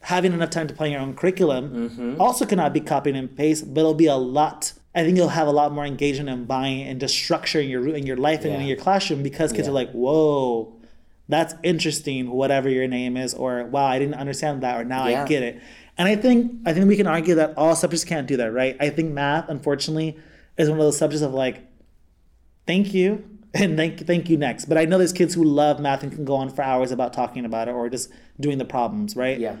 having 0.00 0.32
enough 0.32 0.50
time 0.50 0.66
to 0.68 0.74
plan 0.74 0.90
your 0.90 1.00
own 1.00 1.14
curriculum 1.14 1.70
Mm-hmm. 1.90 2.20
also 2.20 2.44
cannot 2.44 2.72
be 2.74 2.80
copied 2.80 3.16
and 3.16 3.34
paste, 3.36 3.72
but 3.72 3.80
it'll 3.80 3.94
be 3.94 4.06
a 4.06 4.16
lot. 4.16 4.72
I 4.94 5.02
think 5.02 5.16
you'll 5.16 5.28
have 5.28 5.48
a 5.48 5.52
lot 5.52 5.72
more 5.72 5.84
engagement 5.84 6.28
and 6.28 6.46
buying 6.46 6.82
and 6.82 7.00
just 7.00 7.14
structuring 7.16 7.68
your 7.68 7.88
in 7.94 8.06
your 8.06 8.16
life 8.16 8.44
and 8.44 8.54
in 8.54 8.62
your 8.66 8.76
classroom 8.76 9.22
because 9.22 9.50
kids 9.52 9.66
Yeah. 9.66 9.70
are 9.72 9.74
like, 9.74 9.90
whoa, 9.90 10.72
that's 11.28 11.54
interesting. 11.62 12.30
Whatever 12.30 12.68
your 12.68 12.86
name 12.86 13.16
is, 13.16 13.34
or 13.34 13.64
wow, 13.64 13.86
I 13.86 13.98
didn't 13.98 14.14
understand 14.14 14.62
that, 14.62 14.80
or 14.80 14.84
now 14.84 15.08
Yeah. 15.08 15.22
I 15.24 15.26
get 15.26 15.42
it. 15.42 15.60
And 15.98 16.06
I 16.08 16.16
think 16.16 16.52
I 16.66 16.72
think 16.72 16.86
we 16.86 16.96
can 16.96 17.06
argue 17.06 17.34
that 17.36 17.54
all 17.56 17.74
subjects 17.74 18.04
can't 18.04 18.26
do 18.26 18.36
that, 18.36 18.52
right? 18.52 18.76
I 18.80 18.90
think 18.90 19.12
math, 19.12 19.48
unfortunately, 19.48 20.16
is 20.56 20.68
one 20.70 20.78
of 20.78 20.84
those 20.84 20.98
subjects 20.98 21.22
of 21.22 21.34
like, 21.34 21.62
thank 22.66 22.94
you 22.94 23.24
and 23.54 23.76
thank 23.76 24.06
thank 24.06 24.28
you 24.28 24.36
next. 24.36 24.66
But 24.66 24.78
I 24.78 24.84
know 24.84 24.98
there's 24.98 25.12
kids 25.12 25.34
who 25.34 25.44
love 25.44 25.80
math 25.80 26.02
and 26.02 26.12
can 26.12 26.24
go 26.24 26.34
on 26.36 26.50
for 26.50 26.62
hours 26.62 26.90
about 26.92 27.12
talking 27.12 27.44
about 27.44 27.68
it 27.68 27.72
or 27.72 27.88
just 27.88 28.10
doing 28.38 28.58
the 28.58 28.64
problems, 28.64 29.16
right? 29.16 29.38
yeah 29.38 29.56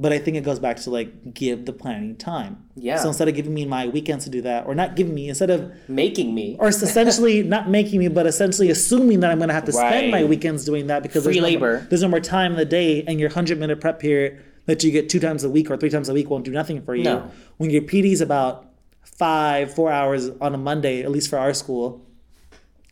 But 0.00 0.14
I 0.14 0.18
think 0.18 0.38
it 0.38 0.44
goes 0.44 0.58
back 0.58 0.78
to 0.78 0.90
like 0.90 1.34
give 1.34 1.66
the 1.66 1.74
planning 1.74 2.16
time. 2.16 2.64
Yeah. 2.74 2.96
So 2.96 3.08
instead 3.08 3.28
of 3.28 3.34
giving 3.34 3.52
me 3.52 3.66
my 3.66 3.86
weekends 3.86 4.24
to 4.24 4.30
do 4.30 4.40
that, 4.42 4.66
or 4.66 4.74
not 4.74 4.96
giving 4.96 5.14
me, 5.14 5.28
instead 5.28 5.50
of 5.50 5.70
making 5.90 6.34
me 6.34 6.56
or 6.58 6.68
essentially 6.68 7.42
not 7.56 7.68
making 7.68 7.98
me, 8.00 8.08
but 8.08 8.26
essentially 8.26 8.70
assuming 8.70 9.20
that 9.20 9.30
I'm 9.30 9.36
going 9.38 9.48
to 9.48 9.54
have 9.54 9.66
to 9.66 9.72
spend 9.72 10.10
my 10.10 10.24
weekends 10.24 10.64
doing 10.64 10.86
that 10.86 11.02
because 11.02 11.24
Free 11.24 11.38
there's 11.38 11.52
no 11.52 11.58
more- 11.58 11.86
there's 11.90 12.02
no 12.02 12.08
more 12.08 12.20
time 12.20 12.52
in 12.52 12.58
the 12.58 12.64
day, 12.64 13.04
and 13.06 13.20
your 13.20 13.28
hundred 13.28 13.58
minute 13.60 13.78
prep 13.80 14.00
period 14.00 14.42
that 14.66 14.82
you 14.82 14.90
get 14.90 15.10
two 15.10 15.20
times 15.20 15.44
a 15.44 15.50
week 15.50 15.70
or 15.70 15.76
three 15.76 15.90
times 15.90 16.08
a 16.08 16.14
week 16.14 16.30
won't 16.30 16.44
do 16.46 16.50
nothing 16.50 16.80
for 16.82 16.94
you. 16.94 17.04
No. 17.04 17.30
When 17.58 17.68
your 17.68 17.82
PD's 17.82 18.22
about 18.22 18.66
five, 19.02 19.74
four 19.74 19.92
hours 19.92 20.30
on 20.40 20.54
a 20.54 20.58
Monday, 20.58 21.02
at 21.02 21.10
least 21.10 21.28
for 21.28 21.38
our 21.38 21.52
school, 21.52 22.06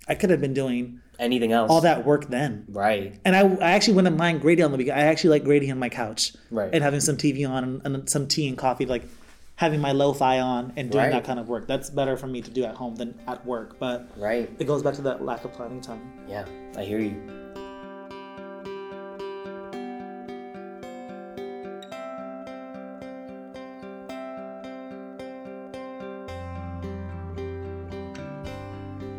I 0.07 0.15
could 0.15 0.29
have 0.31 0.41
been 0.43 0.55
doing 0.55 1.01
anything 1.19 1.53
else 1.53 1.71
all 1.71 1.81
that 1.81 2.05
work 2.07 2.29
then. 2.29 2.65
right 2.69 3.19
And 3.25 3.35
I, 3.35 3.41
I 3.41 3.71
actually 3.73 3.95
wouldn't 3.95 4.17
mind 4.17 4.41
grading 4.41 4.65
on 4.65 4.71
the 4.73 4.79
weekend. 4.79 4.99
I 4.99 5.05
actually 5.05 5.31
like 5.31 5.45
grading 5.45 5.71
on 5.73 5.79
my 5.79 5.89
couch 5.89 6.33
Right. 6.51 6.71
and 6.73 6.83
having 6.85 7.01
some 7.01 7.17
TV 7.17 7.49
on 7.49 7.65
and, 7.65 7.83
and 7.97 8.09
some 8.11 8.27
tea 8.29 8.49
and 8.49 8.57
coffee, 8.57 8.87
like 8.87 9.03
having 9.57 9.81
my 9.81 9.91
lo-fi 9.93 10.39
on 10.39 10.73
and 10.77 10.91
doing 10.91 11.05
Right. 11.05 11.13
that 11.13 11.25
kind 11.25 11.41
of 11.41 11.49
work. 11.49 11.67
That's 11.67 11.91
better 11.91 12.17
for 12.17 12.29
me 12.29 12.41
to 12.43 12.51
do 12.51 12.65
at 12.65 12.77
home 12.77 12.95
than 12.95 13.15
at 13.27 13.45
work. 13.45 13.79
But 13.81 14.09
right 14.17 14.49
it 14.59 14.67
goes 14.67 14.83
back 14.83 14.95
to 14.95 15.03
that 15.03 15.25
lack 15.25 15.45
of 15.45 15.53
planning 15.53 15.81
time. 15.81 16.01
yeah 16.29 16.45
i 16.77 16.85
hear 16.85 17.01
you 17.01 17.15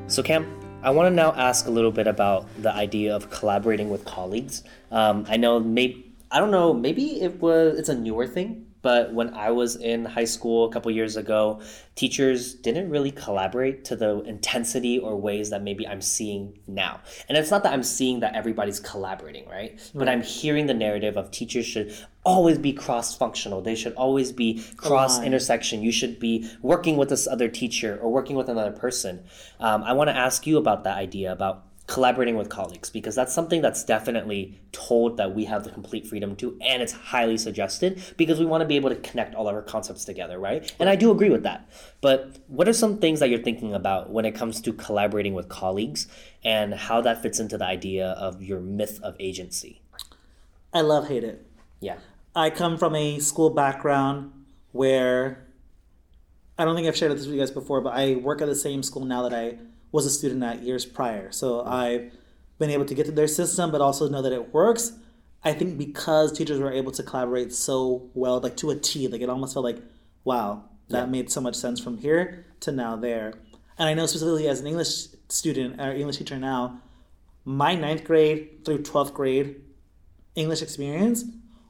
So, 0.08 0.24
Cam, 0.24 0.46
I 0.82 0.92
want 0.92 1.08
to 1.08 1.16
now 1.16 1.34
ask 1.34 1.68
a 1.68 1.70
little 1.70 1.92
bit 1.92 2.08
about 2.08 2.48
the 2.62 2.74
idea 2.74 3.14
of 3.14 3.30
collaborating 3.30 3.90
with 3.90 4.06
colleagues. 4.06 4.64
Um, 4.92 5.26
I 5.28 5.36
know 5.36 5.60
maybe 5.60 6.14
I 6.32 6.40
don't 6.40 6.52
know 6.52 6.74
maybe 6.74 7.22
it 7.22 7.42
was 7.42 7.78
it's 7.78 7.90
a 7.90 7.96
newer 7.96 8.28
thing, 8.28 8.66
but 8.82 9.14
when 9.14 9.34
I 9.34 9.52
was 9.52 9.76
in 9.76 10.06
high 10.06 10.26
school 10.26 10.66
a 10.66 10.72
couple 10.72 10.92
years 10.92 11.18
ago, 11.18 11.62
teachers 11.96 12.54
didn't 12.54 12.90
really 12.90 13.12
collaborate 13.12 13.84
to 13.86 13.96
the 13.96 14.22
intensity 14.22 15.00
or 15.00 15.20
ways 15.20 15.50
that 15.50 15.64
maybe 15.64 15.88
I'm 15.88 16.02
seeing 16.02 16.60
now. 16.68 17.02
And 17.28 17.38
it's 17.38 17.52
not 17.52 17.64
that 17.64 17.74
I'm 17.74 17.84
seeing 17.84 18.22
that 18.22 18.36
everybody's 18.36 18.80
collaborating, 18.80 19.48
right? 19.50 19.80
But 19.94 20.08
I'm 20.08 20.22
hearing 20.22 20.68
the 20.68 20.74
narrative 20.74 21.18
of 21.18 21.30
teachers 21.32 21.66
should 21.66 21.94
always 22.24 22.58
be 22.58 22.74
cross 22.74 23.16
functional. 23.16 23.62
They 23.62 23.76
should 23.76 23.94
always 23.94 24.32
be 24.32 24.64
cross 24.78 25.22
intersection. 25.22 25.82
You 25.82 25.92
should 25.92 26.20
be 26.20 26.50
working 26.62 26.96
with 26.96 27.10
this 27.10 27.28
other 27.28 27.50
teacher 27.50 27.98
or 28.02 28.12
working 28.12 28.36
with 28.36 28.50
another 28.50 28.72
person. 28.72 29.24
Um, 29.60 29.84
I 29.84 29.94
want 29.94 30.10
to 30.10 30.16
ask 30.16 30.46
you 30.48 30.58
about 30.58 30.84
that 30.84 30.98
idea 30.98 31.32
about 31.32 31.69
collaborating 31.90 32.38
with 32.38 32.50
colleagues 32.50 32.88
because 32.92 33.16
that's 33.16 33.34
something 33.34 33.64
that's 33.64 33.84
definitely 33.84 34.62
told 34.72 35.18
that 35.18 35.34
we 35.34 35.44
have 35.46 35.64
the 35.64 35.72
complete 35.72 36.06
freedom 36.06 36.36
to 36.36 36.56
and 36.62 36.84
it's 36.84 36.94
highly 36.94 37.36
suggested 37.36 38.00
because 38.16 38.40
we 38.40 38.46
want 38.46 38.62
to 38.62 38.68
be 38.68 38.76
able 38.76 38.92
to 38.92 38.96
connect 38.98 39.34
all 39.34 39.48
of 39.48 39.56
our 39.56 39.64
concepts 39.64 40.06
together 40.06 40.38
right? 40.38 40.72
And 40.80 40.88
i 40.88 40.96
do 40.96 41.10
agree 41.10 41.32
with 41.32 41.42
that. 41.44 41.68
But 42.00 42.38
what 42.48 42.70
are 42.70 42.74
some 42.74 43.00
things 43.00 43.20
that 43.20 43.30
you're 43.30 43.42
thinking 43.42 43.74
about 43.74 44.12
when 44.12 44.24
it 44.24 44.36
comes 44.36 44.62
to 44.62 44.72
collaborating 44.72 45.34
with 45.34 45.50
colleagues 45.50 46.08
and 46.44 46.76
how 46.76 47.02
that 47.02 47.24
fits 47.24 47.40
into 47.40 47.58
the 47.58 47.66
idea 47.66 48.10
of 48.10 48.44
your 48.44 48.60
myth 48.60 49.00
of 49.02 49.16
agency? 49.20 49.82
I 50.72 50.82
love 50.82 51.08
hate 51.08 51.24
it. 51.24 51.46
yeah. 51.80 51.98
I 52.36 52.52
come 52.52 52.78
from 52.78 52.96
a 52.96 53.18
school 53.20 53.50
background 53.50 54.32
where 54.72 55.48
I 56.60 56.66
don't 56.66 56.76
think 56.76 56.88
I've 56.88 56.96
shared 56.96 57.12
this 57.12 57.26
with 57.26 57.34
you 57.34 57.42
guys 57.42 57.50
before, 57.50 57.82
but 57.82 57.94
I 57.96 58.16
work 58.16 58.42
at 58.44 58.48
the 58.48 58.56
same 58.56 58.84
school 58.84 59.04
now 59.04 59.24
that 59.28 59.34
I 59.34 59.58
was 59.92 60.06
a 60.06 60.10
student 60.10 60.44
at 60.44 60.62
years 60.62 60.86
prior. 60.86 61.32
So 61.32 61.60
mm-hmm. 61.60 61.70
I've 61.70 62.12
been 62.58 62.70
able 62.70 62.86
to 62.86 62.94
get 62.94 63.06
to 63.06 63.12
their 63.12 63.28
system, 63.28 63.72
but 63.72 63.82
also 63.82 64.10
know 64.10 64.22
that 64.22 64.34
it 64.34 64.54
works. 64.54 64.94
I 65.44 65.54
think 65.54 65.78
because 65.78 66.34
teachers 66.34 66.60
were 66.60 66.72
able 66.72 66.92
to 66.92 67.04
collaborate 67.04 67.54
so 67.54 68.10
well, 68.14 68.40
like 68.40 68.58
to 68.58 68.72
a 68.72 68.76
T, 68.76 69.08
like 69.08 69.22
it 69.22 69.30
almost 69.30 69.54
felt 69.54 69.64
like, 69.64 69.82
wow, 70.26 70.64
that 70.90 71.06
Yeah. 71.06 71.12
made 71.12 71.32
so 71.32 71.40
much 71.40 71.56
sense 71.56 71.80
from 71.80 71.98
here 71.98 72.46
to 72.62 72.72
now 72.72 72.96
there. 72.96 73.34
And 73.78 73.88
I 73.88 73.94
know 73.94 74.06
specifically 74.06 74.50
as 74.50 74.60
an 74.60 74.68
English 74.68 75.08
student 75.30 75.80
or 75.80 75.92
English 75.92 76.18
teacher 76.18 76.38
now, 76.38 76.82
my 77.46 77.74
ninth 77.74 78.04
grade 78.04 78.66
through 78.66 78.80
12th 78.80 79.14
grade 79.14 79.62
English 80.36 80.62
experience 80.62 81.24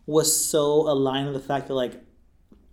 was 0.08 0.36
so 0.36 0.90
aligned 0.90 1.28
with 1.28 1.36
the 1.36 1.48
fact 1.48 1.68
that 1.68 1.76
like 1.76 2.02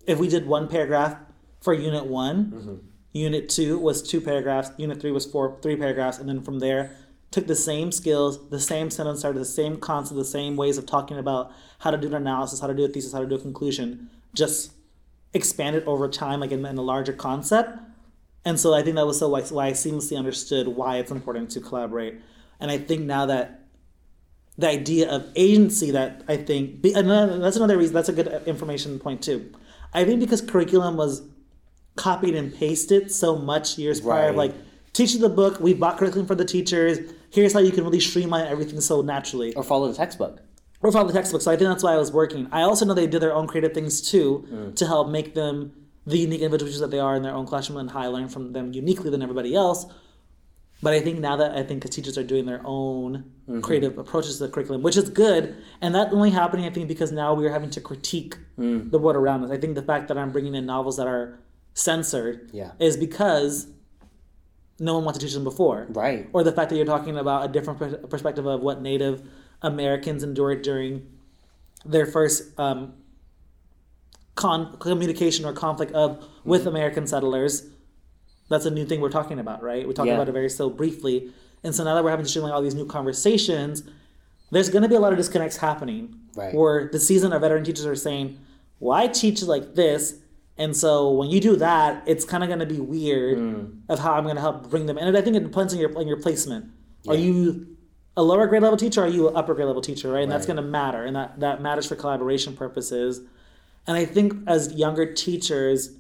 if 0.07 0.19
we 0.19 0.29
did 0.29 0.47
one 0.47 0.69
paragraph 0.69 1.17
for 1.61 1.75
unit 1.75 2.07
one, 2.07 2.47
mm-hmm. 2.47 2.75
Unit 3.17 3.49
two 3.49 3.79
was 3.79 4.03
two 4.03 4.21
paragraphs, 4.21 4.71
unit 4.77 5.01
three 5.01 5.13
was 5.13 5.27
four 5.27 5.59
three 5.63 5.77
paragraphs, 5.77 6.19
and 6.19 6.29
then 6.29 6.43
from 6.43 6.59
there 6.59 6.97
took 7.31 7.47
the 7.47 7.57
same 7.57 7.91
skills, 7.91 8.49
the 8.51 8.61
same 8.61 8.89
sentence 8.91 9.19
started 9.21 9.41
the 9.41 9.45
same 9.45 9.77
concept, 9.79 10.17
the 10.17 10.25
same 10.25 10.57
ways 10.57 10.79
of 10.79 10.87
talking 10.87 11.19
about 11.19 11.53
how 11.81 11.91
to 11.91 11.97
do 11.97 12.07
an 12.07 12.15
analysis, 12.15 12.61
how 12.61 12.67
to 12.67 12.75
do 12.75 12.85
a 12.85 12.89
thesis, 12.89 13.13
how 13.13 13.21
to 13.21 13.27
do 13.27 13.35
a 13.35 13.39
conclusion, 13.39 14.09
just 14.35 14.73
expanded 15.35 15.83
over 15.87 16.09
time, 16.09 16.41
like 16.41 16.53
in, 16.53 16.65
in 16.65 16.79
a 16.79 16.83
larger 16.83 17.13
concept. 17.13 17.79
And 18.45 18.61
so 18.61 18.75
I 18.75 18.83
think 18.83 18.97
that 18.97 19.07
was 19.07 19.19
so 19.19 19.29
why, 19.29 19.43
why 19.43 19.67
I 19.67 19.73
seamlessly 19.73 20.17
understood 20.17 20.69
why 20.69 20.99
it's 20.99 21.11
important 21.11 21.51
to 21.51 21.61
collaborate. 21.61 22.21
And 22.61 22.71
I 22.71 22.79
think 22.79 23.03
now 23.03 23.27
that 23.27 23.65
the 24.57 24.69
idea 24.69 25.11
of 25.11 25.27
agency 25.35 25.91
that 25.91 26.23
I 26.29 26.37
think 26.37 26.85
another, 26.85 27.33
uh, 27.35 27.37
that's 27.39 27.57
another 27.57 27.77
reason 27.77 27.93
that's 27.93 28.09
a 28.09 28.13
good 28.13 28.29
uh, 28.29 28.41
information 28.47 28.99
point 28.99 29.21
too. 29.23 29.53
I 29.93 30.05
think 30.05 30.21
because 30.21 30.41
curriculum 30.41 30.97
was 30.97 31.23
copied 31.97 32.35
and 32.35 32.55
pasted 32.55 33.11
so 33.11 33.37
much 33.37 33.79
years 33.79 34.01
prior, 34.01 34.29
Right. 34.29 34.37
like 34.37 34.55
teaching 34.93 35.21
the 35.21 35.29
book, 35.29 35.61
we 35.61 35.75
bought 35.75 35.99
curriculum 35.99 36.27
for 36.27 36.35
the 36.35 36.45
teachers. 36.45 36.99
Here's 37.31 37.53
how 37.53 37.61
you 37.61 37.73
can 37.73 37.85
really 37.85 38.01
streamline 38.01 38.47
everything 38.47 38.81
so 38.81 39.03
naturally 39.03 39.55
or 39.55 39.63
follow 39.63 39.89
the 39.89 39.95
textbook 39.95 40.41
or 40.83 40.93
follow 40.93 41.07
the 41.07 41.13
textbook. 41.13 41.43
So 41.43 41.51
I 41.51 41.57
think 41.57 41.69
that's 41.69 41.83
why 41.83 41.93
I 41.93 41.97
was 41.97 42.13
working. 42.13 42.49
I 42.53 42.63
also 42.63 42.85
know 42.85 42.95
they 42.95 43.07
did 43.07 43.21
their 43.21 43.35
own 43.35 43.47
creative 43.47 43.73
things 43.73 44.01
too 44.01 44.47
mm. 44.51 44.77
to 44.77 44.87
help 44.87 45.09
make 45.09 45.35
them 45.35 45.73
the 46.07 46.19
unique 46.19 46.41
individuals 46.41 46.81
that 46.81 46.91
they 46.91 47.01
are 47.01 47.17
in 47.17 47.23
their 47.23 47.35
own 47.35 47.47
classroom 47.47 47.79
and 47.79 47.91
how 47.91 48.01
I 48.01 48.07
learn 48.07 48.29
from 48.29 48.53
them 48.53 48.73
uniquely 48.73 49.11
than 49.11 49.23
everybody 49.23 49.55
else. 49.55 49.87
But 50.83 50.93
I 50.93 51.01
think 51.01 51.19
now 51.19 51.37
that 51.37 51.53
I 51.53 51.63
think 51.63 51.83
the 51.83 51.89
teachers 51.89 52.19
are 52.19 52.23
doing 52.23 52.45
their 52.45 52.61
own 52.65 53.25
mm-hmm. 53.49 53.61
creative 53.61 53.99
approaches 53.99 54.39
to 54.39 54.47
the 54.47 54.53
curriculum, 54.53 54.83
which 54.83 54.97
is 54.97 55.09
good, 55.09 55.57
and 55.81 55.95
that 55.95 56.13
only 56.13 56.31
happening 56.31 56.67
I 56.67 56.71
think 56.71 56.87
because 56.87 57.13
now 57.13 57.33
we 57.33 57.47
are 57.47 57.51
having 57.51 57.71
to 57.71 57.81
critique 57.81 58.37
mm. 58.59 58.91
the 58.91 58.99
world 58.99 59.17
around 59.17 59.43
us. 59.43 59.51
I 59.51 59.57
think 59.57 59.75
the 59.75 59.83
fact 59.83 60.09
that 60.09 60.19
I'm 60.19 60.33
bringing 60.33 60.55
in 60.55 60.67
novels 60.67 60.99
that 60.99 61.07
are 61.07 61.39
censored 61.77 62.49
Yeah. 62.53 62.73
is 62.79 62.97
because 62.97 63.67
no 64.81 64.95
one 64.95 65.05
wants 65.05 65.19
to 65.19 65.25
teach 65.27 65.35
them 65.35 65.45
before 65.45 65.87
right 65.91 66.27
or 66.33 66.43
the 66.43 66.51
fact 66.53 66.71
that 66.71 66.77
you're 66.77 66.87
talking 66.87 67.17
about 67.19 67.45
a 67.45 67.53
different 67.53 67.79
per- 67.79 67.99
perspective 68.09 68.47
of 68.47 68.61
what 68.63 68.81
Native 68.81 69.23
Americans 69.61 70.23
endured 70.23 70.63
during 70.63 71.07
their 71.85 72.07
first 72.07 72.59
um, 72.59 72.95
con- 74.37 74.77
communication 74.79 75.45
or 75.45 75.53
conflict 75.53 75.93
of 75.93 76.27
with 76.45 76.67
American 76.67 77.07
settlers. 77.07 77.67
That's 78.49 78.65
a 78.67 78.71
new 78.71 78.85
thing 78.87 79.01
we're 79.01 79.11
talking 79.11 79.39
about, 79.39 79.63
right? 79.63 79.87
We're 79.87 79.93
talking 79.93 80.09
Yeah. 80.11 80.15
about 80.17 80.29
it 80.29 80.33
very 80.33 80.49
so 80.51 80.71
briefly, 80.71 81.31
and 81.65 81.75
so 81.75 81.85
now 81.85 81.95
that 81.95 82.05
we're 82.05 82.11
having 82.11 82.25
to 82.25 82.31
streamline 82.31 82.53
all 82.53 82.63
these 82.63 82.75
new 82.75 82.87
conversations, 82.87 83.83
there's 84.51 84.71
going 84.71 84.83
to 84.83 84.89
be 84.89 84.95
a 84.95 85.01
lot 85.01 85.13
of 85.13 85.19
disconnects 85.19 85.57
happening. 85.59 86.15
Right. 86.37 86.55
Where 86.55 86.89
the 86.93 87.01
seasoned 87.01 87.35
or 87.35 87.39
veteran 87.39 87.65
teachers 87.65 87.87
are 87.87 87.97
saying, 87.97 88.39
"Well, 88.79 89.09
teach 89.09 89.43
like 89.43 89.75
this." 89.75 90.17
And 90.59 90.77
so 90.77 91.11
when 91.11 91.29
you 91.29 91.41
do 91.41 91.57
that, 91.57 92.03
it's 92.07 92.25
kind 92.25 92.43
of 92.43 92.49
going 92.49 92.61
to 92.61 92.67
be 92.67 92.81
weird 92.81 93.39
mm. 93.39 93.79
of 93.89 93.99
how 93.99 94.15
I'm 94.15 94.25
going 94.25 94.37
to 94.37 94.41
help 94.41 94.71
bring 94.71 94.87
them. 94.87 94.97
in. 94.97 95.07
And 95.07 95.17
I 95.17 95.21
think 95.21 95.37
it 95.37 95.45
depends 95.45 95.75
on 95.75 95.81
your 95.81 95.97
on 95.99 96.07
your 96.07 96.21
placement. 96.21 96.71
Are 97.09 97.15
you 97.15 97.77
a 98.17 98.23
lower 98.23 98.47
grade 98.47 98.63
level 98.63 98.79
teacher? 98.79 99.03
Or 99.03 99.05
are 99.05 99.09
you 99.09 99.29
an 99.29 99.37
upper 99.37 99.55
grade 99.55 99.67
level 99.67 99.83
teacher? 99.83 100.11
Right, 100.11 100.23
and 100.23 100.33
that's 100.33 100.47
going 100.47 100.57
to 100.57 100.63
matter, 100.63 101.05
and 101.05 101.15
that 101.15 101.41
that 101.41 101.61
matters 101.61 101.87
for 101.87 101.97
collaboration 101.97 102.57
purposes. 102.57 103.21
And 103.87 103.97
I 103.97 104.05
think 104.05 104.35
as 104.49 104.73
younger 104.73 105.13
teachers, 105.13 105.91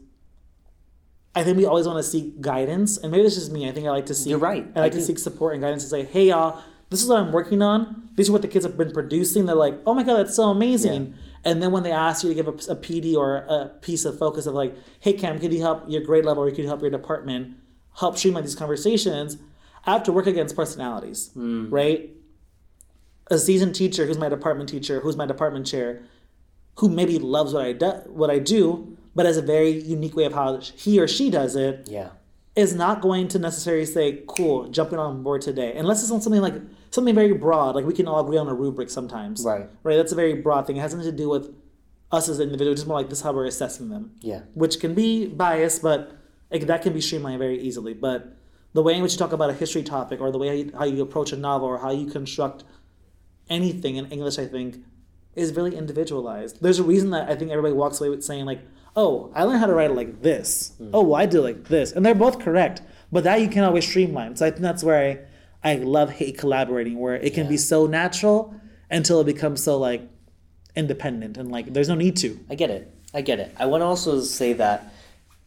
I 1.34 1.44
think 1.44 1.58
we 1.58 1.66
always 1.66 1.86
want 1.86 1.98
to 1.98 2.02
seek 2.02 2.40
guidance, 2.40 2.96
and 2.96 3.12
maybe 3.12 3.22
this 3.22 3.36
is 3.36 3.50
me. 3.50 3.68
I 3.68 3.72
think 3.72 3.86
I 3.86 3.90
like 3.90 4.06
to 4.06 4.14
seek. 4.14 4.30
You're 4.30 4.38
right. 4.38 4.66
I 4.74 4.80
like 4.80 4.92
I 4.92 4.96
to 4.96 5.02
seek 5.02 5.18
support 5.18 5.52
and 5.52 5.62
guidance 5.62 5.82
and 5.82 5.90
say, 5.90 6.04
"Hey, 6.04 6.28
y'all, 6.28 6.62
this 6.88 7.02
is 7.02 7.08
what 7.08 7.18
I'm 7.20 7.30
working 7.30 7.60
on. 7.62 8.08
These 8.14 8.30
are 8.30 8.32
what 8.32 8.42
the 8.42 8.48
kids 8.48 8.64
have 8.64 8.78
been 8.78 8.92
producing." 8.92 9.44
They're 9.44 9.54
like, 9.54 9.78
"Oh 9.86 9.92
my 9.92 10.02
god, 10.02 10.16
that's 10.16 10.34
so 10.34 10.44
amazing!" 10.44 11.14
And 11.46 11.62
then 11.62 11.70
when 11.70 11.84
they 11.84 11.92
ask 11.92 12.24
you 12.24 12.28
to 12.30 12.34
give 12.34 12.48
a, 12.48 12.50
a 12.72 12.76
PD 12.76 13.14
or 13.16 13.36
a 13.36 13.70
piece 13.80 14.04
of 14.04 14.18
focus 14.18 14.44
of 14.46 14.54
like, 14.54 14.74
"Hey, 15.00 15.12
Kam, 15.14 15.38
could 15.38 15.52
you 15.52 15.60
help 15.62 15.84
your 15.88 16.02
grade 16.02 16.24
level 16.26 16.42
or 16.42 16.50
could 16.50 16.58
you 16.58 16.66
help 16.66 16.80
your 16.82 16.90
department 16.90 17.54
help 18.00 18.18
streamline 18.18 18.42
these 18.42 18.56
conversations?" 18.56 19.38
I 19.86 19.92
have 19.92 20.02
to 20.02 20.12
work 20.12 20.26
against 20.26 20.56
personalities, 20.56 21.30
Hmm. 21.34 21.70
right? 21.70 22.10
A 23.30 23.38
seasoned 23.38 23.74
teacher 23.76 24.06
who's 24.06 24.18
my 24.18 24.28
department 24.28 24.68
teacher, 24.68 24.98
who's 25.00 25.16
my 25.16 25.26
department 25.26 25.66
chair, 25.66 26.02
who 26.78 26.88
maybe 26.88 27.18
loves 27.20 27.52
what 27.54 27.64
I 27.64 27.72
do, 27.72 27.90
what 28.08 28.28
I 28.28 28.40
do, 28.40 28.96
but 29.14 29.24
has 29.26 29.36
a 29.36 29.42
very 29.42 29.70
unique 29.70 30.16
way 30.16 30.24
of 30.24 30.32
how 30.32 30.58
he 30.58 30.98
or 31.00 31.06
she 31.08 31.30
does 31.30 31.54
it, 31.56 31.88
yeah 31.88 32.08
is 32.56 32.74
not 32.74 33.02
going 33.02 33.28
to 33.28 33.38
necessarily 33.38 33.84
say, 33.84 34.22
"Cool, 34.26 34.68
jumping 34.70 34.98
on 34.98 35.22
board 35.22 35.42
today," 35.42 35.74
unless 35.76 36.02
it's 36.02 36.10
on 36.10 36.22
something 36.22 36.40
like 36.40 36.54
something 36.96 37.14
very 37.14 37.32
broad, 37.32 37.76
like 37.76 37.84
we 37.84 37.94
can 37.94 38.08
all 38.08 38.20
agree 38.24 38.38
on 38.38 38.48
a 38.48 38.54
rubric 38.54 38.90
sometimes. 38.90 39.44
Right. 39.44 39.68
Right. 39.84 39.96
That's 39.96 40.10
a 40.10 40.16
very 40.16 40.34
broad 40.34 40.66
thing. 40.66 40.76
It 40.76 40.80
has 40.80 40.92
nothing 40.92 41.10
to 41.10 41.16
do 41.16 41.28
with 41.28 41.54
us 42.10 42.28
as 42.28 42.40
individuals. 42.40 42.78
Just 42.78 42.88
more 42.88 42.98
like 42.98 43.08
this 43.08 43.18
is 43.18 43.24
how 43.24 43.32
we're 43.32 43.46
assessing 43.46 43.88
them, 43.90 44.12
yeah 44.20 44.40
which 44.54 44.80
can 44.80 44.94
be 44.94 45.26
biased, 45.26 45.82
but 45.82 46.12
like, 46.50 46.66
that 46.66 46.82
can 46.82 46.92
be 46.92 47.00
streamlined 47.00 47.38
very 47.38 47.60
easily. 47.60 47.94
But 47.94 48.36
the 48.72 48.82
way 48.82 48.94
in 48.94 49.02
which 49.02 49.12
you 49.12 49.18
talk 49.18 49.32
about 49.32 49.50
a 49.50 49.54
history 49.54 49.82
topic, 49.82 50.20
or 50.20 50.30
the 50.30 50.38
way 50.38 50.48
how 50.48 50.54
you, 50.54 50.72
how 50.78 50.84
you 50.84 51.02
approach 51.02 51.32
a 51.32 51.36
novel, 51.36 51.68
or 51.68 51.78
how 51.78 51.90
you 51.90 52.06
construct 52.06 52.64
anything 53.48 53.96
in 53.96 54.06
English, 54.10 54.38
I 54.38 54.46
think, 54.46 54.84
is 55.34 55.52
really 55.54 55.76
individualized. 55.76 56.62
There's 56.62 56.78
a 56.78 56.84
reason 56.84 57.10
that 57.10 57.28
I 57.28 57.34
think 57.36 57.50
everybody 57.50 57.74
walks 57.74 58.00
away 58.00 58.10
with 58.10 58.22
saying 58.24 58.44
like, 58.46 58.60
"Oh, 58.94 59.30
I 59.34 59.42
learned 59.44 59.60
how 59.60 59.66
to 59.66 59.74
write 59.74 59.90
it 59.90 59.96
like 59.96 60.22
this. 60.22 60.72
Hmm. 60.78 60.90
Oh, 60.94 61.02
well, 61.02 61.20
I 61.20 61.26
do 61.26 61.38
it 61.40 61.42
like 61.42 61.68
this," 61.68 61.92
and 61.92 62.04
they're 62.04 62.14
both 62.14 62.38
correct. 62.38 62.82
But 63.10 63.24
that 63.24 63.40
you 63.40 63.48
can 63.48 63.64
always 63.64 63.86
streamline. 63.86 64.36
So 64.36 64.46
I 64.46 64.50
think 64.50 64.62
that's 64.62 64.84
where 64.84 65.00
I, 65.10 65.18
I 65.66 65.74
love 65.74 66.10
hate 66.10 66.38
collaborating, 66.38 66.96
where 66.96 67.16
it 67.16 67.34
can 67.34 67.48
be 67.48 67.56
so 67.56 67.86
natural 67.86 68.54
until 68.88 69.20
it 69.20 69.24
becomes 69.24 69.64
so 69.64 69.78
like 69.78 70.08
independent 70.76 71.36
and 71.36 71.50
like 71.50 71.72
there's 71.72 71.88
no 71.88 71.96
need 71.96 72.16
to. 72.18 72.38
I 72.48 72.54
get 72.54 72.70
it. 72.70 72.94
I 73.12 73.20
get 73.20 73.40
it. 73.40 73.52
I 73.58 73.66
want 73.66 73.80
to 73.80 73.86
also 73.86 74.20
say 74.20 74.52
that, 74.52 74.92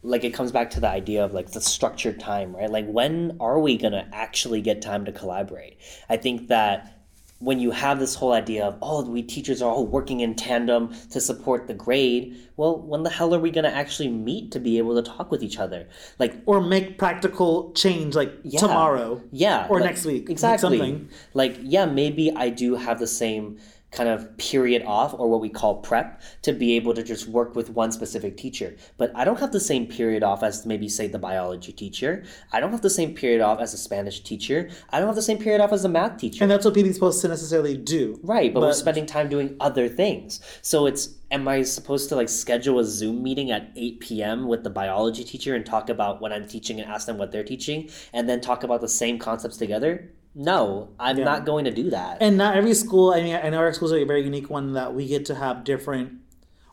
like, 0.02 0.26
it 0.26 0.34
comes 0.34 0.52
back 0.52 0.72
to 0.72 0.82
the 0.82 0.90
idea 0.90 1.24
of 1.24 1.34
like 1.34 1.52
the 1.52 1.62
structured 1.62 2.20
time, 2.20 2.54
right? 2.54 2.70
Like, 2.70 2.86
when 2.88 3.38
are 3.40 3.60
we 3.60 3.78
gonna 3.78 4.10
actually 4.12 4.62
get 4.62 4.82
time 4.82 5.06
to 5.06 5.14
collaborate? 5.14 5.78
I 6.10 6.18
think 6.18 6.50
that 6.50 6.99
when 7.40 7.58
you 7.60 7.72
have 7.72 8.00
this 8.00 8.16
whole 8.16 8.34
idea 8.34 8.66
of 8.66 8.78
oh, 8.82 9.04
we 9.10 9.24
teachers 9.24 9.62
are 9.62 9.72
all 9.72 9.88
working 9.88 10.20
in 10.20 10.36
tandem 10.36 10.94
to 11.10 11.22
support 11.22 11.68
the 11.68 11.74
grade, 11.74 12.36
well, 12.58 12.78
when 12.82 13.04
the 13.04 13.10
hell 13.10 13.34
are 13.34 13.40
we 13.40 13.50
gonna 13.50 13.70
actually 13.70 14.10
meet 14.10 14.52
to 14.52 14.60
be 14.60 14.78
able 14.78 15.02
to 15.02 15.10
talk 15.10 15.32
with 15.32 15.42
each 15.42 15.58
other? 15.58 15.88
Like, 16.20 16.36
Or 16.46 16.60
make 16.62 16.98
practical 16.98 17.72
change 17.74 18.14
like 18.16 18.34
Yeah. 18.44 18.60
tomorrow. 18.60 19.22
yeah, 19.32 19.68
Or 19.70 19.80
like- 19.80 19.90
next 19.92 20.06
week. 20.06 20.30
Exactly. 20.30 20.78
something. 20.78 21.10
Like, 21.34 21.58
yeah, 21.64 21.86
maybe 21.86 22.32
I 22.36 22.50
do 22.50 22.76
have 22.76 23.00
the 23.00 23.08
same 23.08 23.58
kind 23.92 24.10
of 24.10 24.38
period 24.38 24.84
off 24.86 25.14
or 25.14 25.30
what 25.30 25.42
we 25.42 25.50
call 25.50 25.78
prep 25.78 26.22
to 26.44 26.54
be 26.54 26.76
able 26.76 26.94
to 26.94 27.04
just 27.04 27.28
work 27.28 27.56
with 27.56 27.70
one 27.72 27.92
specific 27.92 28.38
teacher. 28.38 28.76
But 28.98 29.12
I 29.16 29.26
don't 29.26 29.40
have 29.40 29.52
the 29.52 29.60
same 29.60 29.88
period 29.88 30.24
off 30.24 30.44
as 30.44 30.66
maybe 30.66 30.88
say 30.88 31.08
the 31.08 31.20
biology 31.20 31.72
teacher. 31.72 32.24
I 32.52 32.60
don't 32.60 32.72
have 32.72 32.82
the 32.82 32.90
same 32.90 33.16
period 33.16 33.42
off 33.42 33.60
as 33.60 33.74
a 33.74 33.78
Spanish 33.78 34.22
teacher. 34.22 34.70
I 34.92 35.00
don't 35.00 35.08
have 35.08 35.16
the 35.16 35.22
same 35.22 35.40
period 35.40 35.62
off 35.62 35.74
as 35.74 35.86
a 35.86 35.90
math 35.90 36.18
teacher. 36.18 36.44
And 36.44 36.52
that's 36.52 36.66
what 36.66 36.74
PD's 36.74 36.96
supposed 36.96 37.22
to 37.22 37.28
necessarily 37.28 37.78
do. 37.78 38.20
Right, 38.24 38.54
but, 38.54 38.62
we're 38.62 38.74
spending 38.74 39.06
time 39.06 39.30
doing 39.30 39.56
other 39.60 39.90
things. 39.90 40.40
So 40.62 40.86
it's 40.86 41.16
am 41.32 41.48
I 41.48 41.62
supposed 41.64 42.10
to 42.10 42.16
like 42.16 42.30
schedule 42.30 42.80
a 42.80 42.86
Zoom 42.86 43.24
meeting 43.24 43.52
at 43.52 43.72
8 43.76 44.00
p.m. 44.00 44.48
with 44.48 44.64
the 44.64 44.70
biology 44.70 45.24
teacher 45.24 45.56
and 45.56 45.66
talk 45.66 45.90
about 45.90 46.22
what 46.22 46.32
I'm 46.32 46.48
teaching 46.48 46.80
and 46.80 46.90
ask 46.90 47.08
them 47.08 47.18
what 47.18 47.32
they're 47.32 47.44
teaching 47.44 47.90
and 48.14 48.30
then 48.30 48.42
talk 48.42 48.64
about 48.64 48.82
the 48.82 48.88
same 48.88 49.20
concepts 49.20 49.58
together? 49.58 50.12
No, 50.40 50.88
I'm 50.98 51.18
Yeah. 51.18 51.26
not 51.26 51.46
going 51.46 51.66
to 51.66 51.72
do 51.72 51.90
that. 51.90 52.18
And 52.22 52.38
not 52.38 52.56
every 52.56 52.74
school. 52.74 53.12
I 53.12 53.22
mean, 53.22 53.36
I 53.36 53.50
know 53.50 53.58
our 53.58 53.74
schools 53.74 53.92
are 53.92 53.98
a 53.98 54.06
very 54.06 54.24
unique 54.24 54.50
one 54.50 54.72
that 54.74 54.96
we 54.96 55.06
get 55.06 55.26
to 55.26 55.36
have 55.36 55.66
different. 55.66 56.14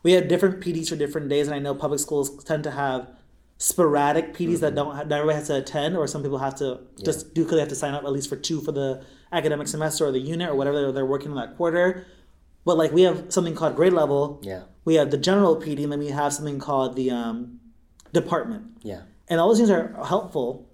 We 0.03 0.13
have 0.13 0.29
different 0.29 0.61
PDs 0.61 0.87
for 0.87 0.95
different 0.95 1.27
days, 1.27 1.47
and 1.47 1.55
I 1.55 1.59
know 1.59 1.75
public 1.75 1.99
schools 1.99 2.41
tend 2.45 2.63
to 2.63 2.71
have 2.71 3.09
sporadic 3.57 4.33
PDs 4.33 4.59
that 4.61 4.73
don't 4.73 4.95
have, 4.95 5.09
that 5.09 5.15
everybody 5.15 5.37
has 5.39 5.47
to 5.47 5.57
attend, 5.57 5.97
or 5.97 6.07
some 6.07 6.21
people 6.23 6.37
have 6.37 6.55
to 6.55 6.79
just 7.03 7.33
do 7.33 7.43
because 7.43 7.55
they 7.55 7.59
have 7.59 7.67
to 7.69 7.75
sign 7.75 7.93
up 7.93 8.03
at 8.05 8.11
least 8.13 8.29
for 8.29 8.37
two 8.37 8.61
for 8.61 8.71
the 8.71 9.03
academic 9.33 9.67
semester 9.67 10.05
or 10.05 10.11
the 10.13 10.19
unit 10.19 10.47
or 10.49 10.55
whatever 10.55 10.91
they're 10.93 11.05
working 11.05 11.31
on 11.31 11.37
that 11.37 11.57
quarter. 11.57 12.05
But 12.63 12.77
like 12.77 12.93
we 12.93 13.01
have 13.01 13.25
something 13.33 13.55
called 13.55 13.75
grade 13.75 13.93
level. 13.93 14.39
Yeah. 14.43 14.63
We 14.85 14.95
have 14.95 15.11
the 15.11 15.17
general 15.17 15.57
PD, 15.57 15.83
and 15.83 15.91
then 15.91 15.99
we 15.99 16.07
have 16.09 16.31
something 16.31 16.59
called 16.59 16.95
the 16.95 17.11
um, 17.11 17.59
department. 18.13 18.63
Yeah. 18.83 19.01
And 19.27 19.41
all 19.41 19.49
those 19.49 19.57
things 19.57 19.69
are 19.69 19.93
helpful, 20.05 20.69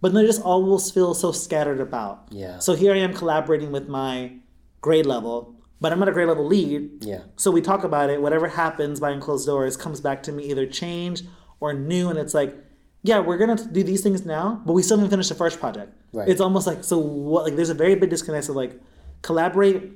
but 0.00 0.14
they 0.14 0.24
just 0.24 0.42
almost 0.42 0.94
feel 0.94 1.14
so 1.14 1.32
scattered 1.32 1.80
about. 1.80 2.28
Yeah. 2.30 2.58
So 2.58 2.74
here 2.74 2.92
I 2.92 2.98
am 2.98 3.14
collaborating 3.14 3.72
with 3.72 3.88
my 3.88 4.32
grade 4.80 5.06
level, 5.06 5.54
but 5.80 5.92
I'm 5.92 5.98
not 5.98 6.08
a 6.08 6.12
grade 6.12 6.28
level 6.28 6.46
lead. 6.46 7.04
Yeah. 7.04 7.22
So 7.36 7.50
we 7.50 7.60
talk 7.60 7.84
about 7.84 8.10
it. 8.10 8.20
Whatever 8.20 8.48
happens 8.48 9.00
behind 9.00 9.22
closed 9.22 9.46
doors 9.46 9.76
comes 9.76 10.00
back 10.00 10.22
to 10.24 10.32
me 10.32 10.44
either 10.44 10.66
change 10.66 11.22
or 11.60 11.72
new, 11.72 12.08
and 12.08 12.18
it's 12.18 12.34
like, 12.34 12.56
yeah, 13.02 13.18
we're 13.18 13.38
gonna 13.38 13.56
do 13.56 13.82
these 13.82 14.02
things 14.02 14.24
now, 14.24 14.62
but 14.64 14.72
we 14.72 14.82
still 14.82 14.96
haven't 14.96 15.10
finished 15.10 15.28
the 15.28 15.34
first 15.34 15.60
project. 15.60 15.92
Right. 16.12 16.28
It's 16.28 16.40
almost 16.40 16.66
like 16.66 16.84
so 16.84 16.98
what? 16.98 17.44
Like 17.44 17.56
there's 17.56 17.70
a 17.70 17.74
very 17.74 17.94
big 17.94 18.10
disconnect 18.10 18.48
of 18.48 18.56
like 18.56 18.80
collaborate, 19.22 19.92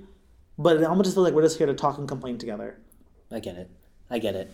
but 0.58 0.76
it 0.76 0.84
almost 0.84 1.06
just 1.06 1.16
feels 1.16 1.24
like 1.24 1.34
we're 1.34 1.42
just 1.42 1.58
here 1.58 1.66
to 1.66 1.74
talk 1.74 1.98
and 1.98 2.08
complain 2.08 2.38
together. 2.38 2.78
I 3.30 3.40
get 3.40 3.56
it. 3.56 3.70
I 4.10 4.18
get 4.18 4.34
it. 4.34 4.50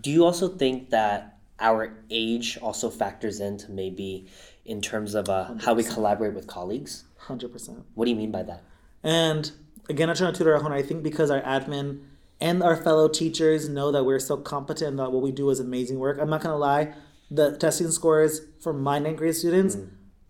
Do 0.00 0.10
you 0.10 0.24
also 0.24 0.48
think 0.48 0.90
that 0.90 1.38
our 1.58 1.94
age 2.10 2.58
also 2.62 2.88
factors 2.88 3.40
into 3.40 3.70
maybe 3.70 4.26
in 4.70 4.80
terms 4.80 5.16
of 5.16 5.28
uh, 5.28 5.54
how 5.64 5.74
we 5.74 5.82
collaborate 5.82 6.32
with 6.32 6.46
colleagues? 6.46 7.04
Hundred 7.18 7.52
percent. 7.52 7.84
What 7.94 8.04
do 8.04 8.10
you 8.12 8.16
mean 8.16 8.30
by 8.30 8.44
that? 8.44 8.62
And 9.02 9.50
again, 9.88 10.08
I'm 10.08 10.14
trying 10.16 10.32
to 10.32 10.38
tutor 10.38 10.54
our 10.54 10.64
own. 10.64 10.72
I 10.72 10.82
think 10.82 11.02
because 11.02 11.28
our 11.30 11.42
admin 11.42 12.04
and 12.40 12.62
our 12.62 12.76
fellow 12.76 13.08
teachers 13.08 13.68
know 13.68 13.90
that 13.90 14.04
we're 14.04 14.20
so 14.20 14.36
competent 14.36 14.90
and 14.90 14.98
that 15.00 15.10
what 15.10 15.22
we 15.22 15.32
do 15.32 15.50
is 15.50 15.58
amazing 15.58 15.98
work. 15.98 16.18
I'm 16.20 16.30
not 16.30 16.40
gonna 16.40 16.56
lie, 16.56 16.94
the 17.30 17.56
testing 17.56 17.90
scores 17.90 18.42
for 18.60 18.72
my 18.72 19.00
ninth 19.00 19.18
grade 19.18 19.34
students 19.34 19.76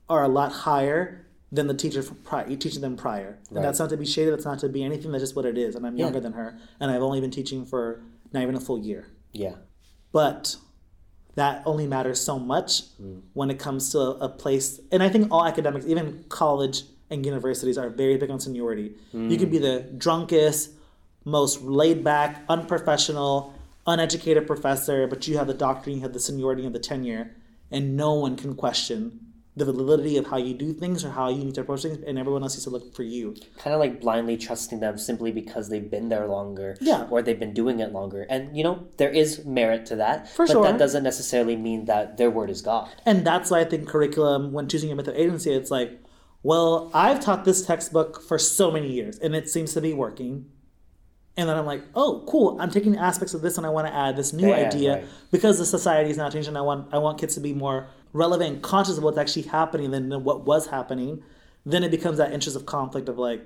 are 0.09 0.25
a 0.25 0.29
lot 0.29 0.53
higher 0.53 1.27
than 1.53 1.67
the 1.67 1.75
teacher 1.75 2.03
from 2.03 2.17
prior, 2.19 2.47
teaching 2.57 2.81
them 2.81 2.97
prior. 2.97 3.39
And 3.51 3.63
that's 3.63 3.79
not 3.79 3.91
to 3.91 3.97
be 3.99 4.07
shaded. 4.07 4.33
That's 4.33 4.47
not 4.47 4.61
to 4.61 4.71
be 4.71 4.83
anything. 4.83 5.13
That's 5.13 5.23
just 5.23 5.37
what 5.37 5.45
it 5.45 5.59
is. 5.59 5.75
And 5.75 5.87
I'm 5.87 5.97
younger 5.97 6.21
than 6.21 6.33
her, 6.33 6.59
and 6.81 6.91
I've 6.91 7.03
only 7.03 7.21
been 7.21 7.31
teaching 7.31 7.67
for 7.67 8.03
not 8.33 8.43
even 8.43 8.55
a 8.55 8.61
full 8.61 8.79
year. 8.79 9.09
Yeah. 9.33 9.57
But 10.13 10.57
that 11.35 11.63
only 11.65 11.87
matters 11.87 12.21
so 12.21 12.39
much 12.39 12.83
mm. 13.01 13.21
when 13.35 13.51
it 13.51 13.59
comes 13.59 13.91
to 13.93 13.99
a, 13.99 14.11
a 14.19 14.29
place. 14.29 14.81
And 14.91 15.03
I 15.03 15.09
think 15.09 15.29
all 15.31 15.47
academics, 15.47 15.87
even 15.87 16.25
college 16.29 16.83
and 17.11 17.25
universities, 17.25 17.79
are 17.79 17.89
very 17.89 18.17
big 18.17 18.31
on 18.31 18.41
seniority. 18.41 18.93
You 19.13 19.37
can 19.37 19.51
be 19.51 19.59
mm. 19.59 19.63
the 19.63 19.93
drunkest, 19.97 20.71
most 21.25 21.63
laid 21.63 22.03
back, 22.03 22.45
unprofessional, 22.49 23.55
uneducated 23.87 24.47
professor, 24.47 25.07
but 25.07 25.27
you 25.27 25.39
have 25.39 25.47
the 25.47 25.55
doctrine, 25.55 25.97
you 25.97 26.03
have 26.03 26.13
the 26.13 26.21
seniority 26.21 26.65
and 26.67 26.75
the 26.75 26.79
tenure, 26.79 27.35
and 27.71 27.97
no 27.97 28.15
one 28.15 28.37
can 28.37 28.55
question 28.55 29.30
the 29.65 29.73
validity 29.73 30.17
of 30.17 30.27
how 30.27 30.37
you 30.37 30.55
do 30.55 30.73
things 30.73 31.05
or 31.05 31.11
how 31.11 31.29
you 31.29 31.45
need 31.45 31.55
to 31.57 31.61
approach 31.63 31.83
things, 31.83 31.99
and 32.07 32.19
everyone 32.19 32.43
else 32.43 32.55
needs 32.55 32.65
to 32.65 32.71
look 32.71 32.95
for 32.95 33.03
you. 33.03 33.35
Kind 33.59 33.75
of 33.75 33.81
like 33.81 34.01
blindly 34.01 34.37
trusting 34.37 34.81
them 34.81 34.99
simply 34.99 35.33
because 35.33 35.69
they've 35.69 35.91
been 35.91 36.09
there 36.09 36.27
longer 36.27 36.77
Yeah. 36.81 37.07
or 37.11 37.23
they've 37.23 37.39
been 37.39 37.55
doing 37.55 37.81
it 37.81 37.93
longer. 37.93 38.27
And, 38.29 38.57
you 38.57 38.63
know, 38.65 38.87
there 38.97 39.11
is 39.11 39.45
merit 39.45 39.87
to 39.87 39.97
that. 39.97 40.29
For 40.29 40.47
but 40.47 40.53
sure. 40.53 40.63
that 40.65 40.79
doesn't 40.79 41.03
necessarily 41.03 41.57
mean 41.57 41.85
that 41.87 42.17
their 42.17 42.31
word 42.31 42.51
is 42.51 42.63
God. 42.63 42.89
And 43.07 43.25
that's 43.27 43.51
why 43.51 43.61
I 43.61 43.65
think 43.65 43.89
curriculum, 43.89 44.53
when 44.53 44.69
choosing 44.69 44.91
a 44.93 44.95
method 44.95 45.17
agency, 45.17 45.53
it's 45.53 45.71
like, 45.71 46.01
well, 46.43 46.91
I've 46.95 47.21
taught 47.21 47.45
this 47.45 47.65
textbook 47.67 48.23
for 48.23 48.39
so 48.39 48.71
many 48.71 48.91
years 48.91 49.19
and 49.19 49.35
it 49.35 49.49
seems 49.49 49.75
to 49.75 49.81
be 49.81 49.93
working. 49.93 50.47
And 51.37 51.49
then 51.49 51.57
I'm 51.57 51.65
like, 51.67 51.83
oh, 51.95 52.25
cool. 52.29 52.61
I'm 52.61 52.71
taking 52.71 52.97
aspects 52.97 53.35
of 53.35 53.41
this 53.41 53.57
and 53.57 53.67
I 53.67 53.71
want 53.71 53.87
to 53.87 53.95
add 53.95 54.17
this 54.17 54.33
new 54.33 54.49
Yeah, 54.49 54.57
idea 54.67 54.95
right. 54.97 55.05
because 55.31 55.59
the 55.59 55.65
society 55.65 56.11
is 56.11 56.17
now 56.17 56.29
changing. 56.29 56.57
I 56.57 56.61
want 56.61 56.93
I 56.93 56.99
want 56.99 57.19
kids 57.19 57.35
to 57.37 57.41
be 57.41 57.55
more 57.55 57.87
relevant 58.13 58.55
and 58.55 58.63
conscious 58.63 58.99
of 58.99 59.05
what's 59.05 59.19
actually 59.19 59.43
happening 59.43 59.91
than 59.91 60.25
what 60.25 60.45
was 60.45 60.67
happening. 60.69 61.23
Then 61.65 61.85
it 61.85 61.91
becomes 61.91 62.19
that 62.19 62.33
interest 62.33 62.57
of 62.57 62.67
conflict 62.67 63.09
of 63.09 63.19
like, 63.19 63.43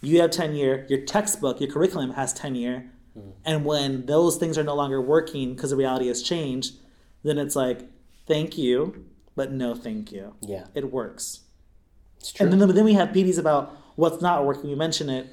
you 0.00 0.20
have 0.20 0.30
tenure, 0.30 0.86
your 0.88 1.00
textbook, 1.02 1.60
your 1.60 1.70
curriculum 1.70 2.12
has 2.12 2.32
tenure, 2.32 2.90
Hmm. 3.14 3.30
and 3.44 3.64
when 3.64 4.06
those 4.06 4.36
things 4.36 4.56
are 4.56 4.62
no 4.62 4.74
longer 4.76 5.00
working 5.00 5.54
because 5.54 5.70
the 5.70 5.76
reality 5.76 6.06
has 6.06 6.22
changed, 6.22 6.76
then 7.24 7.38
it's 7.38 7.56
like, 7.56 7.90
thank 8.26 8.56
you, 8.56 9.04
but 9.34 9.50
no 9.52 9.74
thank 9.74 10.12
you. 10.12 10.34
Yeah. 10.40 10.66
It 10.74 10.92
works. 10.92 11.40
It's 12.18 12.32
true. 12.32 12.46
And 12.48 12.60
then, 12.60 12.68
then 12.74 12.84
we 12.84 12.92
have 12.94 13.08
PDs 13.08 13.36
about 13.38 13.76
what's 13.96 14.22
not 14.22 14.46
working. 14.46 14.70
We 14.70 14.76
mention 14.76 15.10
it. 15.10 15.26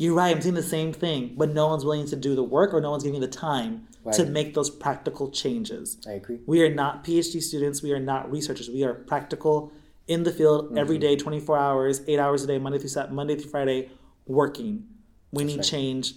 You're 0.00 0.14
right, 0.14 0.34
I'm 0.34 0.40
seeing 0.40 0.54
the 0.54 0.62
same 0.62 0.94
thing, 0.94 1.34
but 1.36 1.50
no 1.52 1.66
one's 1.66 1.84
willing 1.84 2.06
to 2.06 2.16
do 2.16 2.34
the 2.34 2.42
work 2.42 2.72
or 2.72 2.80
no 2.80 2.90
one's 2.90 3.02
giving 3.04 3.20
the 3.20 3.28
time 3.28 3.86
to 4.14 4.24
make 4.24 4.54
those 4.54 4.70
practical 4.70 5.30
changes. 5.30 5.98
I 6.08 6.12
agree. 6.12 6.40
We 6.46 6.62
are 6.64 6.74
not 6.74 7.04
PhD 7.04 7.42
students. 7.42 7.82
We 7.82 7.92
are 7.92 8.00
not 8.00 8.32
researchers. 8.32 8.70
We 8.70 8.82
are 8.82 8.94
practical 8.94 9.72
in 10.06 10.22
the 10.22 10.32
field 10.32 10.78
every 10.78 10.96
Mm-hmm. 10.96 11.02
day, 11.02 11.16
24 11.16 11.58
hours, 11.58 12.00
eight 12.08 12.18
hours 12.18 12.42
a 12.42 12.46
day, 12.46 12.56
Monday 12.58 12.78
through 12.78 12.88
Saturday, 12.88 13.14
Monday 13.14 13.36
through 13.36 13.50
Friday, 13.50 13.90
working. 14.26 14.84
We 15.32 15.44
need 15.44 15.58
right. 15.58 15.66
change 15.66 16.14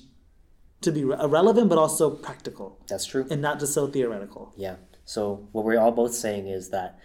to 0.80 0.92
be 0.94 1.04
re- 1.04 1.18
relevant, 1.28 1.68
but 1.68 1.78
also 1.78 2.10
practical 2.10 2.80
That's 2.88 3.06
true. 3.06 3.28
and 3.30 3.42
not 3.42 3.60
just 3.60 3.74
so 3.74 3.88
theoretical. 3.88 4.54
Yeah. 4.56 4.78
So 5.04 5.50
what 5.52 5.66
we're 5.66 5.78
all 5.80 5.92
both 5.92 6.14
saying 6.14 6.48
is 6.48 6.70
that 6.70 7.00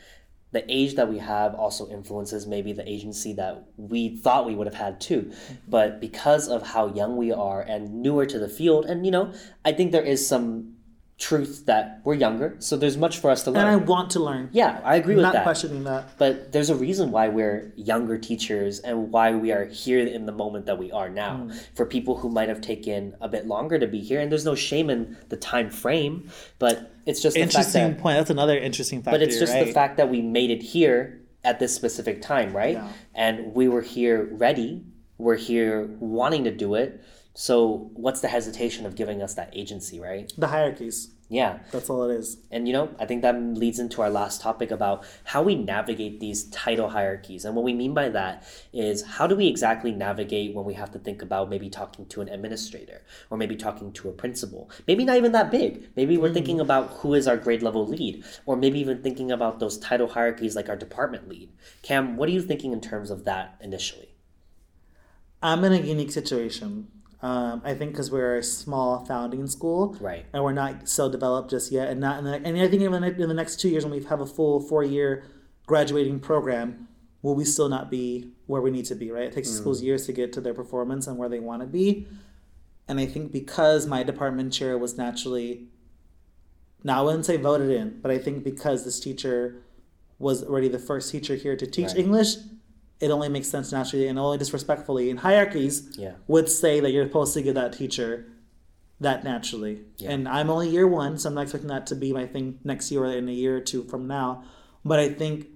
the 0.52 0.64
age 0.72 0.94
that 0.94 1.08
we 1.08 1.18
have 1.18 1.54
also 1.54 1.88
influences 1.88 2.46
maybe 2.46 2.72
the 2.72 2.88
agency 2.88 3.34
that 3.34 3.64
we 3.76 4.16
thought 4.16 4.46
we 4.46 4.54
would 4.54 4.66
have 4.66 4.74
had 4.74 5.00
too. 5.00 5.30
But 5.68 6.00
because 6.00 6.48
of 6.48 6.68
how 6.68 6.86
young 6.94 7.16
we 7.16 7.32
are 7.32 7.60
and 7.60 8.02
newer 8.02 8.24
to 8.26 8.38
the 8.38 8.48
field, 8.48 8.86
and 8.86 9.04
you 9.04 9.12
know, 9.12 9.32
I 9.64 9.72
think 9.72 9.92
there 9.92 10.02
is 10.02 10.26
some 10.26 10.77
truth 11.18 11.66
that 11.66 12.00
we're 12.04 12.14
younger, 12.14 12.54
so 12.60 12.76
there's 12.76 12.96
much 12.96 13.18
for 13.18 13.28
us 13.30 13.42
to 13.42 13.50
learn. 13.50 13.66
And 13.66 13.70
I 13.70 13.76
want 13.76 14.10
to 14.12 14.20
learn. 14.20 14.50
yeah, 14.52 14.80
I 14.84 14.96
agree 14.96 15.16
with 15.16 15.22
not 15.22 15.32
that. 15.32 15.40
Not 15.40 15.44
questioning 15.44 15.84
that. 15.84 16.16
But 16.16 16.52
there's 16.52 16.70
a 16.70 16.76
reason 16.76 17.10
why 17.10 17.28
we're 17.28 17.72
younger 17.76 18.16
teachers 18.18 18.78
and 18.78 19.10
why 19.10 19.34
we 19.34 19.50
are 19.50 19.64
here 19.64 19.98
in 20.06 20.26
the 20.26 20.32
moment 20.32 20.66
that 20.66 20.78
we 20.78 20.92
are 20.92 21.08
now. 21.08 21.38
Hmm. 21.38 21.50
For 21.74 21.84
people 21.86 22.16
who 22.16 22.28
might 22.28 22.48
have 22.48 22.60
taken 22.60 23.16
a 23.20 23.28
bit 23.28 23.46
longer 23.46 23.78
to 23.78 23.86
be 23.88 24.00
here, 24.00 24.20
and 24.20 24.30
there's 24.30 24.44
no 24.44 24.54
shame 24.54 24.90
in 24.90 25.16
the 25.28 25.36
time 25.36 25.70
frame, 25.70 26.30
but 26.60 26.92
it's 27.04 27.20
just 27.20 27.34
the 27.34 27.40
fact 27.40 27.54
Interesting 27.54 27.88
that, 27.94 27.98
point. 27.98 28.16
That's 28.18 28.30
another 28.30 28.56
interesting 28.56 29.02
factor. 29.02 29.18
but 29.18 29.22
it's 29.26 29.38
just 29.38 29.52
right? 29.52 29.66
the 29.66 29.72
fact 29.72 29.96
that 29.96 30.08
we 30.08 30.22
made 30.22 30.50
it 30.50 30.62
here 30.62 31.20
at 31.42 31.58
this 31.58 31.74
specific 31.74 32.22
time, 32.22 32.56
right? 32.56 32.74
Yeah. 32.74 32.88
And 33.14 33.54
we 33.54 33.66
were 33.68 33.82
here 33.82 34.28
ready. 34.32 34.84
We're 35.18 35.36
here 35.36 35.86
wanting 35.98 36.44
to 36.44 36.52
do 36.52 36.74
it. 36.76 37.02
So 37.38 37.88
what's 37.94 38.20
the 38.20 38.26
hesitation 38.26 38.84
of 38.84 38.96
giving 38.96 39.22
us 39.22 39.34
that 39.34 39.50
agency, 39.52 40.00
right? 40.00 40.32
the 40.36 40.48
hierarchies. 40.48 41.10
Yeah. 41.28 41.60
That's 41.70 41.88
all 41.88 42.10
it 42.10 42.12
is. 42.16 42.38
And 42.50 42.66
you 42.66 42.72
know, 42.72 42.88
I 42.98 43.06
think 43.06 43.22
that 43.22 43.40
leads 43.40 43.78
into 43.78 44.02
our 44.02 44.10
last 44.10 44.40
topic 44.40 44.72
about 44.72 45.04
how 45.22 45.42
we 45.42 45.54
navigate 45.54 46.18
these 46.18 46.50
title 46.50 46.88
hierarchies. 46.88 47.44
And 47.44 47.54
what 47.54 47.64
we 47.64 47.74
mean 47.74 47.94
by 47.94 48.08
that 48.08 48.42
is 48.72 49.04
how 49.04 49.28
do 49.28 49.36
we 49.36 49.46
exactly 49.46 49.92
navigate 49.92 50.52
when 50.52 50.64
we 50.64 50.74
have 50.74 50.90
to 50.90 50.98
think 50.98 51.22
about 51.22 51.48
maybe 51.48 51.70
talking 51.70 52.06
to 52.06 52.22
an 52.22 52.28
administrator 52.28 53.02
or 53.30 53.38
maybe 53.38 53.54
talking 53.54 53.92
to 53.92 54.08
a 54.08 54.12
principal? 54.12 54.68
Maybe 54.88 55.04
not 55.04 55.16
even 55.16 55.30
that 55.30 55.52
big. 55.52 55.90
Maybe 55.94 56.16
we're 56.16 56.30
mm. 56.30 56.34
thinking 56.34 56.58
about 56.58 56.88
who 56.88 57.14
is 57.14 57.28
our 57.28 57.36
grade 57.36 57.62
level 57.62 57.86
lead 57.86 58.24
or 58.46 58.56
maybe 58.56 58.80
even 58.80 59.00
thinking 59.00 59.30
about 59.30 59.60
those 59.60 59.78
title 59.78 60.08
hierarchies 60.08 60.56
like 60.56 60.68
our 60.68 60.76
department 60.76 61.28
lead. 61.28 61.52
Kam, 61.82 62.16
what 62.16 62.28
are 62.28 62.32
you 62.32 62.42
thinking 62.42 62.72
in 62.72 62.80
terms 62.80 63.12
of 63.12 63.24
that 63.26 63.54
initially? 63.60 64.08
I'm 65.40 65.62
in 65.62 65.72
a 65.72 65.76
unique 65.76 66.10
situation. 66.10 66.88
Um, 67.20 67.62
I 67.64 67.74
think 67.74 67.92
because 67.92 68.12
we're 68.12 68.36
a 68.38 68.42
small 68.44 69.04
founding 69.04 69.46
school, 69.48 69.96
Right. 70.00 70.24
and 70.32 70.44
we're 70.44 70.52
not 70.52 70.88
so 70.88 71.10
developed 71.10 71.50
just 71.50 71.72
yet, 71.72 71.88
and 71.88 72.00
not 72.00 72.18
in 72.20 72.24
the, 72.24 72.34
and 72.34 72.56
I 72.58 72.68
think 72.68 72.82
even 72.82 73.02
in 73.02 73.28
the 73.28 73.34
next 73.34 73.58
two 73.58 73.68
years 73.68 73.84
when 73.84 73.92
we 73.92 74.02
have 74.04 74.20
a 74.20 74.26
full 74.26 74.60
four 74.60 74.84
year 74.84 75.24
graduating 75.66 76.20
program, 76.20 76.86
will 77.22 77.34
we 77.34 77.44
still 77.44 77.68
not 77.68 77.90
be 77.90 78.30
where 78.46 78.62
we 78.62 78.70
need 78.70 78.84
to 78.86 78.94
be? 78.94 79.10
Right, 79.10 79.24
it 79.24 79.32
takes 79.32 79.50
schools 79.50 79.82
years 79.82 80.06
to 80.06 80.12
get 80.12 80.32
to 80.34 80.40
their 80.40 80.54
performance 80.54 81.08
and 81.08 81.18
where 81.18 81.28
they 81.28 81.40
want 81.40 81.60
to 81.62 81.66
be, 81.66 82.06
and 82.86 83.00
I 83.00 83.06
think 83.06 83.32
because 83.32 83.84
my 83.86 84.04
department 84.04 84.52
chair 84.52 84.78
was 84.78 84.96
naturally, 84.96 85.66
now 86.84 87.00
I 87.00 87.02
wouldn't 87.02 87.26
say 87.26 87.36
voted 87.36 87.70
in, 87.70 87.98
but 88.00 88.12
I 88.12 88.18
think 88.18 88.44
because 88.44 88.84
this 88.84 89.00
teacher 89.00 89.56
was 90.20 90.44
already 90.44 90.68
the 90.68 90.78
first 90.78 91.10
teacher 91.10 91.34
here 91.34 91.56
to 91.56 91.66
teach 91.66 91.88
Right. 91.88 91.98
English, 91.98 92.36
it 93.00 93.10
only 93.10 93.28
makes 93.28 93.48
sense 93.48 93.70
naturally 93.72 94.08
and 94.08 94.18
only 94.18 94.38
disrespectfully 94.38 95.08
in 95.10 95.18
hierarchies 95.18 95.96
Yeah. 95.96 96.12
would 96.26 96.48
say 96.48 96.80
that 96.80 96.90
you're 96.90 97.06
supposed 97.06 97.34
to 97.34 97.42
give 97.42 97.54
that 97.54 97.72
teacher 97.74 98.26
that 99.00 99.22
naturally. 99.22 99.82
Yeah. 99.98 100.10
And 100.10 100.28
I'm 100.28 100.50
only 100.50 100.68
year 100.68 100.86
one, 100.88 101.16
so 101.18 101.28
I'm 101.28 101.34
not 101.36 101.42
expecting 101.42 101.68
that 101.68 101.86
to 101.88 101.94
be 101.94 102.12
my 102.12 102.26
thing 102.26 102.58
next 102.64 102.90
year 102.90 103.04
or 103.04 103.12
in 103.12 103.28
a 103.28 103.32
year 103.32 103.56
or 103.56 103.60
two 103.60 103.84
from 103.84 104.08
now. 104.08 104.42
But 104.84 104.98
I 104.98 105.10
think 105.10 105.46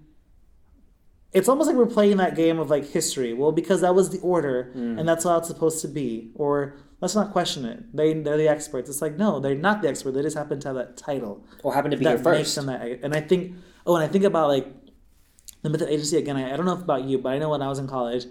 it's 1.32 1.48
almost 1.48 1.66
like 1.66 1.76
we're 1.76 1.86
playing 1.86 2.18
that 2.18 2.36
game 2.36 2.58
of 2.58 2.70
like 2.70 2.86
history. 2.88 3.32
Well, 3.32 3.52
because 3.52 3.80
that 3.80 3.94
was 3.94 4.10
the 4.10 4.18
order 4.20 4.70
Mm. 4.76 4.98
and 5.00 5.08
that's 5.08 5.24
how 5.24 5.38
it's 5.38 5.48
supposed 5.48 5.80
to 5.82 5.88
be. 5.88 6.30
Or 6.34 6.74
let's 7.00 7.14
not 7.14 7.32
question 7.32 7.64
it. 7.64 7.84
They 7.96 8.12
they're 8.14 8.36
the 8.36 8.48
experts. 8.48 8.90
It's 8.90 9.00
like 9.02 9.16
no, 9.16 9.40
they're 9.40 9.54
not 9.54 9.82
the 9.82 9.88
expert. 9.88 10.12
They 10.12 10.22
just 10.22 10.36
happen 10.36 10.60
to 10.60 10.68
have 10.68 10.76
that 10.76 10.96
title 10.96 11.42
Or 11.62 11.74
happen 11.74 11.90
to 11.90 11.96
be 11.96 12.04
that 12.04 12.20
here 12.20 12.32
makes 12.32 12.54
first? 12.54 12.54
them 12.56 12.66
that. 12.66 12.82
And 13.02 13.14
I 13.14 13.20
think 13.20 13.54
oh, 13.86 13.96
and 13.96 14.04
I 14.04 14.08
think 14.08 14.24
about 14.24 14.48
like 14.48 14.66
the 15.62 15.70
method 15.70 15.88
agency 15.88 16.16
again. 16.16 16.36
I, 16.36 16.52
I 16.52 16.56
don't 16.56 16.66
know 16.66 16.72
about 16.72 17.04
you, 17.04 17.18
but 17.18 17.30
I 17.32 17.38
know 17.38 17.50
when 17.50 17.62
I 17.62 17.68
was 17.68 17.78
in 17.78 17.86
college, 17.88 18.24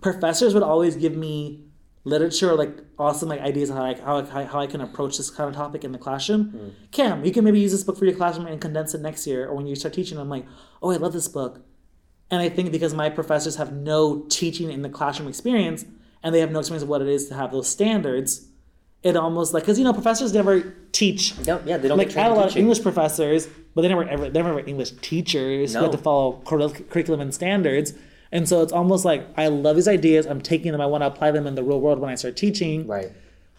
professors 0.00 0.54
would 0.54 0.62
always 0.62 0.96
give 0.96 1.14
me 1.16 1.64
literature, 2.04 2.54
like 2.54 2.78
awesome 2.98 3.28
like 3.28 3.40
ideas 3.40 3.70
on 3.70 3.76
how 3.76 3.84
I, 3.84 3.94
how, 4.24 4.38
I- 4.40 4.44
how 4.44 4.58
I 4.60 4.66
can 4.66 4.80
approach 4.80 5.18
this 5.18 5.30
kind 5.30 5.48
of 5.50 5.54
topic 5.54 5.84
in 5.84 5.92
the 5.92 5.98
classroom, 5.98 6.52
mm. 6.52 6.90
Kam, 6.92 7.24
you 7.24 7.32
can 7.32 7.44
maybe 7.44 7.60
use 7.60 7.72
this 7.72 7.84
book 7.84 7.98
for 7.98 8.06
your 8.06 8.14
classroom 8.14 8.46
and 8.46 8.60
condense 8.60 8.94
it 8.94 9.02
next 9.02 9.26
year, 9.26 9.46
or 9.48 9.54
when 9.54 9.66
you 9.66 9.76
start 9.76 9.92
teaching, 9.94 10.16
I'm 10.18 10.28
like, 10.30 10.46
oh, 10.82 10.90
I 10.90 10.96
love 10.96 11.12
this 11.12 11.28
book. 11.28 11.62
And 12.30 12.40
I 12.40 12.48
think 12.48 12.72
because 12.72 12.94
my 12.94 13.10
professors 13.10 13.56
have 13.56 13.72
no 13.72 14.24
teaching 14.30 14.70
in 14.70 14.82
the 14.82 14.88
classroom 14.88 15.28
experience 15.28 15.84
and 16.22 16.34
they 16.34 16.40
have 16.40 16.52
no 16.52 16.60
experience 16.60 16.84
of 16.84 16.88
what 16.88 17.02
it 17.02 17.08
is 17.08 17.28
to 17.28 17.34
have 17.34 17.50
those 17.50 17.68
standards, 17.68 18.46
it 19.02 19.16
almost 19.16 19.54
like, 19.54 19.62
because 19.62 19.78
you 19.78 19.84
know, 19.84 19.92
professors 19.92 20.32
never 20.34 20.60
teach. 20.92 21.38
No, 21.46 21.60
yeah, 21.64 21.78
they 21.78 21.88
don't 21.88 21.96
Like, 21.98 22.14
I 22.16 22.22
had 22.22 22.32
a 22.32 22.34
lot 22.34 22.50
of. 22.50 22.56
English 22.56 22.82
professors, 22.82 23.48
but 23.74 23.82
they 23.82 23.88
never 23.88 24.04
ever, 24.04 24.28
they 24.28 24.42
never 24.42 24.54
were 24.54 24.66
English 24.66 24.90
teachers 25.00 25.74
who 25.74 25.82
had 25.82 25.92
to 25.92 25.98
follow 25.98 26.40
curric- 26.44 26.90
curriculum 26.90 27.20
and 27.20 27.32
standards. 27.34 27.94
And 28.32 28.48
so 28.48 28.62
it's 28.62 28.72
almost 28.72 29.04
like 29.04 29.26
I 29.36 29.48
love 29.48 29.76
these 29.76 29.88
ideas. 29.88 30.26
I'm 30.26 30.40
taking 30.40 30.72
them. 30.72 30.80
I 30.80 30.86
want 30.86 31.02
to 31.02 31.06
apply 31.06 31.30
them 31.32 31.46
in 31.46 31.54
the 31.54 31.64
real 31.64 31.80
world 31.80 31.98
when 31.98 32.10
I 32.10 32.14
start 32.14 32.36
teaching. 32.36 32.86
Right. 32.86 33.10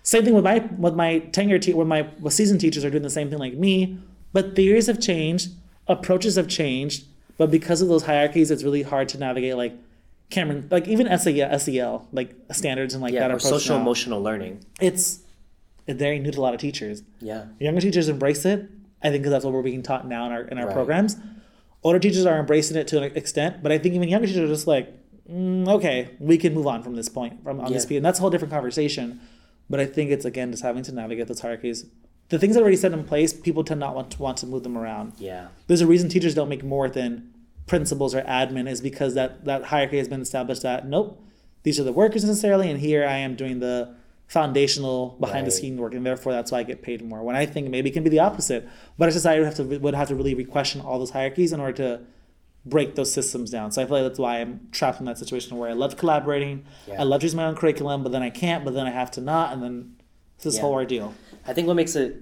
Same 0.03 0.23
thing 0.23 0.33
with 0.33 0.43
my 0.43 0.59
with 0.77 0.95
my 0.95 1.19
tenure 1.19 1.59
te- 1.59 1.73
where 1.73 1.85
my 1.85 2.07
with 2.19 2.33
seasoned 2.33 2.61
teachers 2.61 2.85
are 2.85 2.89
doing 2.89 3.03
the 3.03 3.09
same 3.09 3.29
thing 3.29 3.39
like 3.39 3.53
me, 3.55 3.97
but 4.33 4.55
theories 4.55 4.87
have 4.87 4.99
changed, 4.99 5.49
approaches 5.87 6.35
have 6.37 6.47
changed, 6.47 7.05
but 7.37 7.51
because 7.51 7.81
of 7.81 7.87
those 7.87 8.03
hierarchies, 8.05 8.49
it's 8.49 8.63
really 8.63 8.83
hard 8.83 9.09
to 9.09 9.17
navigate. 9.17 9.57
Like 9.57 9.73
Cameron, 10.29 10.67
like 10.71 10.87
even 10.87 11.05
SEL, 11.19 11.59
SEL 11.59 12.07
like 12.13 12.33
standards 12.51 12.93
and 12.93 13.03
like 13.03 13.13
Yeah, 13.13 13.27
that 13.27 13.31
or 13.35 13.39
social 13.39 13.75
now, 13.75 13.81
emotional 13.81 14.21
learning. 14.23 14.63
It's 14.79 15.19
it's 15.87 15.99
very 15.99 16.19
new 16.19 16.31
to 16.31 16.39
a 16.39 16.41
lot 16.41 16.53
of 16.53 16.59
teachers. 16.59 17.03
Yeah. 17.19 17.45
Younger 17.59 17.81
teachers 17.81 18.09
embrace 18.09 18.45
it. 18.45 18.69
I 19.03 19.09
think 19.09 19.23
because 19.23 19.31
that's 19.31 19.45
what 19.45 19.53
we're 19.53 19.63
being 19.63 19.81
taught 19.83 20.07
now 20.07 20.25
in 20.27 20.31
our 20.31 20.41
in 20.43 20.57
our 20.57 20.67
Right. 20.67 20.73
programs. 20.73 21.17
Older 21.83 21.97
teachers 21.99 22.25
are 22.25 22.39
embracing 22.39 22.77
it 22.77 22.87
to 22.89 23.01
an 23.01 23.15
extent, 23.15 23.63
but 23.63 23.71
I 23.71 23.77
think 23.79 23.95
even 23.95 24.07
younger 24.07 24.27
teachers 24.27 24.43
are 24.49 24.53
just 24.53 24.67
like, 24.67 24.93
mm, 25.27 25.67
okay, 25.67 26.09
we 26.19 26.37
can 26.37 26.53
move 26.53 26.67
on 26.67 26.83
from 26.83 26.95
this 26.95 27.09
point, 27.09 27.43
from 27.43 27.59
on 27.59 27.65
this 27.65 27.81
Yeah. 27.83 27.85
speed, 27.87 27.95
and 27.97 28.05
that's 28.05 28.19
a 28.19 28.21
whole 28.21 28.29
different 28.29 28.53
conversation. 28.53 29.19
But 29.69 29.79
I 29.79 29.85
think 29.87 30.11
it's 30.11 30.25
again 30.25 30.51
just 30.51 30.61
having 30.63 30.83
to 30.83 30.91
navigate 30.91 31.27
those 31.27 31.39
hierarchies. 31.39 31.85
The 32.29 32.37
things 32.39 32.53
that 32.53 32.59
are 32.61 32.63
already 32.63 32.77
set 32.77 32.93
in 32.93 33.03
place, 33.03 33.33
people 33.33 33.63
tend 33.63 33.79
not 33.79 33.95
want 33.95 34.11
to 34.11 34.21
want 34.21 34.37
to 34.37 34.45
move 34.45 34.63
them 34.63 34.77
around. 34.77 35.13
Yeah. 35.17 35.47
There's 35.67 35.81
a 35.81 35.87
reason 35.87 36.07
teachers 36.09 36.35
don't 36.35 36.47
make 36.49 36.63
more 36.63 36.87
than 36.89 37.29
principals 37.65 38.13
or 38.13 38.21
admin 38.21 38.69
is 38.69 38.81
because 38.81 39.15
that 39.15 39.45
that 39.45 39.63
hierarchy 39.65 39.97
has 39.97 40.07
been 40.07 40.21
established. 40.21 40.61
That 40.61 40.87
nope, 40.87 41.19
these 41.63 41.79
are 41.79 41.83
the 41.83 41.91
workers 41.93 42.23
necessarily, 42.23 42.69
and 42.69 42.79
here 42.79 43.05
I 43.05 43.17
am 43.17 43.35
doing 43.35 43.59
the 43.59 43.95
foundational 44.31 45.17
behind 45.19 45.45
the 45.45 45.51
Right. 45.51 45.59
scene 45.59 45.75
work, 45.77 45.93
and 45.93 46.05
therefore 46.05 46.31
that's 46.31 46.53
why 46.53 46.59
I 46.59 46.63
get 46.63 46.81
paid 46.81 47.01
more. 47.03 47.21
When 47.21 47.35
I 47.35 47.45
think 47.45 47.69
maybe 47.69 47.89
it 47.89 47.93
can 47.93 48.01
be 48.03 48.09
the 48.09 48.19
opposite, 48.19 48.65
but 48.97 49.09
a 49.09 49.11
society 49.11 49.41
would 49.41 49.47
have 49.53 49.55
to 49.69 49.77
would 49.79 49.93
have 49.93 50.07
to 50.07 50.15
really 50.15 50.33
re-question 50.33 50.79
all 50.79 50.97
those 50.99 51.09
hierarchies 51.09 51.51
in 51.51 51.59
order 51.59 51.73
to 51.83 51.99
break 52.65 52.95
those 52.95 53.11
systems 53.11 53.49
down. 53.51 53.71
So 53.73 53.81
I 53.81 53.85
feel 53.85 53.95
like 53.97 54.05
that's 54.05 54.19
why 54.19 54.37
I'm 54.39 54.69
trapped 54.71 54.99
in 55.01 55.05
that 55.07 55.17
situation 55.17 55.57
where 55.57 55.69
I 55.69 55.73
love 55.73 55.97
collaborating, 55.97 56.63
Yeah. 56.87 57.01
I 57.01 57.03
love 57.03 57.19
choosing 57.19 57.35
my 57.37 57.45
own 57.45 57.55
curriculum, 57.55 58.03
but 58.03 58.13
then 58.13 58.23
I 58.23 58.29
can't, 58.29 58.63
but 58.63 58.73
then 58.73 58.85
I 58.87 58.91
have 58.91 59.11
to 59.11 59.21
not, 59.21 59.51
and 59.51 59.61
then 59.61 59.95
it's 60.35 60.45
this 60.45 60.55
Yeah. 60.55 60.61
whole 60.61 60.71
ordeal. 60.73 61.13
I 61.45 61.51
think 61.53 61.67
what 61.67 61.75
makes 61.75 61.97
it 61.97 62.21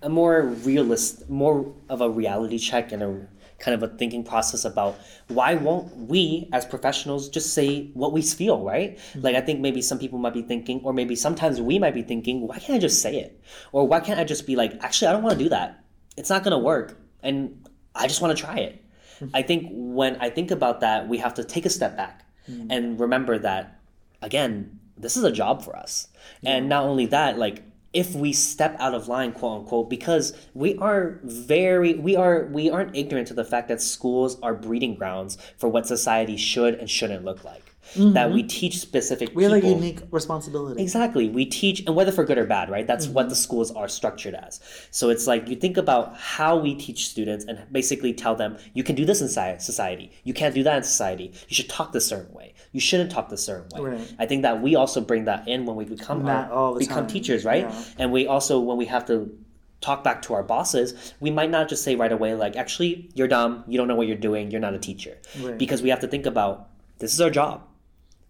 a 0.00 0.08
more 0.08 0.40
realist, 0.64 1.28
more 1.28 1.72
of 1.90 2.00
a 2.00 2.08
reality 2.08 2.56
check 2.56 2.90
and 2.92 3.02
a 3.02 3.26
kind 3.58 3.74
of 3.74 3.82
a 3.82 3.96
thinking 3.96 4.22
process 4.22 4.64
about 4.64 4.96
why 5.28 5.54
won't 5.54 5.94
we 5.96 6.48
as 6.52 6.64
professionals 6.64 7.28
just 7.28 7.52
say 7.54 7.90
what 7.94 8.12
we 8.12 8.22
feel, 8.22 8.62
right? 8.62 8.96
Mm-hmm. 8.96 9.20
Like 9.22 9.36
I 9.36 9.40
think 9.40 9.60
maybe 9.60 9.82
some 9.82 9.98
people 9.98 10.18
might 10.18 10.34
be 10.34 10.42
thinking, 10.42 10.80
or 10.84 10.92
maybe 10.92 11.16
sometimes 11.16 11.60
we 11.60 11.78
might 11.78 11.94
be 11.94 12.02
thinking, 12.02 12.46
why 12.46 12.58
can't 12.58 12.76
I 12.76 12.78
just 12.78 13.02
say 13.02 13.16
it? 13.16 13.40
Or 13.72 13.86
why 13.86 14.00
can't 14.00 14.20
I 14.20 14.24
just 14.24 14.46
be 14.46 14.56
like, 14.56 14.72
actually, 14.82 15.08
I 15.08 15.12
don't 15.12 15.22
want 15.22 15.36
to 15.38 15.44
do 15.44 15.50
that. 15.50 15.84
It's 16.16 16.30
not 16.30 16.44
gonna 16.44 16.58
work, 16.58 16.98
and 17.22 17.68
I 17.94 18.06
just 18.06 18.22
want 18.22 18.36
to 18.36 18.42
try 18.42 18.58
it. 18.58 18.84
Mm-hmm. 19.20 19.36
I 19.36 19.42
think 19.42 19.68
when 19.70 20.16
I 20.20 20.30
think 20.30 20.50
about 20.50 20.80
that, 20.80 21.08
we 21.08 21.18
have 21.18 21.34
to 21.34 21.44
take 21.44 21.66
a 21.66 21.70
step 21.70 21.96
back 21.96 22.24
mm-hmm. 22.48 22.70
and 22.70 23.00
remember 23.00 23.38
that 23.38 23.80
again, 24.22 24.78
this 24.96 25.16
is 25.16 25.24
a 25.24 25.32
job 25.32 25.62
for 25.62 25.76
us. 25.76 26.08
And 26.44 26.68
not 26.68 26.84
only 26.84 27.06
that, 27.06 27.38
like 27.38 27.62
if 27.92 28.14
we 28.14 28.32
step 28.32 28.76
out 28.78 28.94
of 28.94 29.08
line, 29.08 29.32
quote 29.32 29.60
unquote, 29.60 29.88
because 29.88 30.34
we 30.54 30.76
are 30.78 31.20
very 31.22 31.94
we 31.94 32.16
are 32.16 32.46
we 32.46 32.70
aren't 32.70 32.94
ignorant 32.96 33.28
to 33.28 33.34
the 33.34 33.44
fact 33.44 33.68
that 33.68 33.80
schools 33.80 34.38
are 34.42 34.54
breeding 34.54 34.94
grounds 34.94 35.38
for 35.56 35.68
what 35.68 35.86
society 35.86 36.36
should 36.36 36.74
and 36.74 36.90
shouldn't 36.90 37.24
look 37.24 37.44
like. 37.44 37.68
That 37.96 38.32
we 38.32 38.40
mm-hmm. 38.40 38.48
teach 38.48 38.78
specific 38.80 39.34
We 39.34 39.44
have 39.44 39.52
a 39.52 39.66
unique 39.66 40.00
responsibility. 40.10 40.82
Exactly. 40.82 41.30
We 41.30 41.46
teach, 41.46 41.80
and 41.86 41.96
whether 41.96 42.12
for 42.12 42.22
good 42.22 42.36
or 42.36 42.44
bad, 42.44 42.68
right? 42.68 42.86
That's 42.86 43.06
what 43.06 43.22
mm-hmm. 43.22 43.30
the 43.30 43.36
schools 43.36 43.70
are 43.70 43.88
structured 43.88 44.34
as. 44.34 44.60
So 44.90 45.08
it's 45.08 45.26
like 45.26 45.48
you 45.48 45.56
think 45.56 45.78
about 45.78 46.14
how 46.16 46.58
we 46.58 46.74
teach 46.74 47.08
students 47.08 47.46
and 47.46 47.64
basically 47.72 48.12
tell 48.12 48.34
them, 48.34 48.58
you 48.74 48.84
can 48.84 48.94
do 48.94 49.06
this 49.06 49.22
in 49.22 49.28
society. 49.28 50.12
You 50.24 50.34
can't 50.34 50.54
do 50.54 50.62
that 50.64 50.76
in 50.76 50.82
society. 50.82 51.32
You 51.48 51.54
should 51.54 51.70
talk 51.70 51.92
this 51.92 52.06
certain 52.06 52.34
way. 52.34 52.52
You 52.72 52.80
shouldn't 52.80 53.10
talk 53.10 53.28
this 53.30 53.44
certain 53.44 53.68
way. 53.82 53.90
Right. 53.92 54.14
I 54.18 54.26
think 54.26 54.42
that 54.42 54.60
we 54.62 54.74
also 54.76 55.00
bring 55.00 55.24
that 55.24 55.48
in 55.48 55.64
when 55.66 55.76
we 55.76 55.84
become 55.84 56.26
our- 56.26 56.78
become 56.78 56.96
time. 57.04 57.06
teachers, 57.06 57.44
right? 57.44 57.62
Yeah. 57.62 57.82
And 57.98 58.12
we 58.12 58.26
also 58.26 58.60
when 58.60 58.76
we 58.76 58.84
have 58.86 59.06
to 59.06 59.30
talk 59.80 60.02
back 60.04 60.22
to 60.22 60.34
our 60.34 60.42
bosses, 60.42 61.14
we 61.20 61.30
might 61.30 61.50
not 61.50 61.68
just 61.68 61.82
say 61.84 61.94
right 61.96 62.10
away 62.12 62.34
like, 62.34 62.56
actually, 62.56 63.08
you're 63.14 63.28
dumb. 63.28 63.64
You 63.68 63.78
don't 63.78 63.88
know 63.88 63.94
what 63.94 64.06
you're 64.08 64.16
doing. 64.16 64.50
You're 64.50 64.60
not 64.60 64.74
a 64.74 64.78
teacher. 64.78 65.16
Right. 65.40 65.56
Because 65.56 65.82
we 65.82 65.88
have 65.90 66.00
to 66.00 66.08
think 66.08 66.26
about 66.26 66.68
this 66.98 67.14
is 67.14 67.20
our 67.20 67.30
job. 67.30 67.62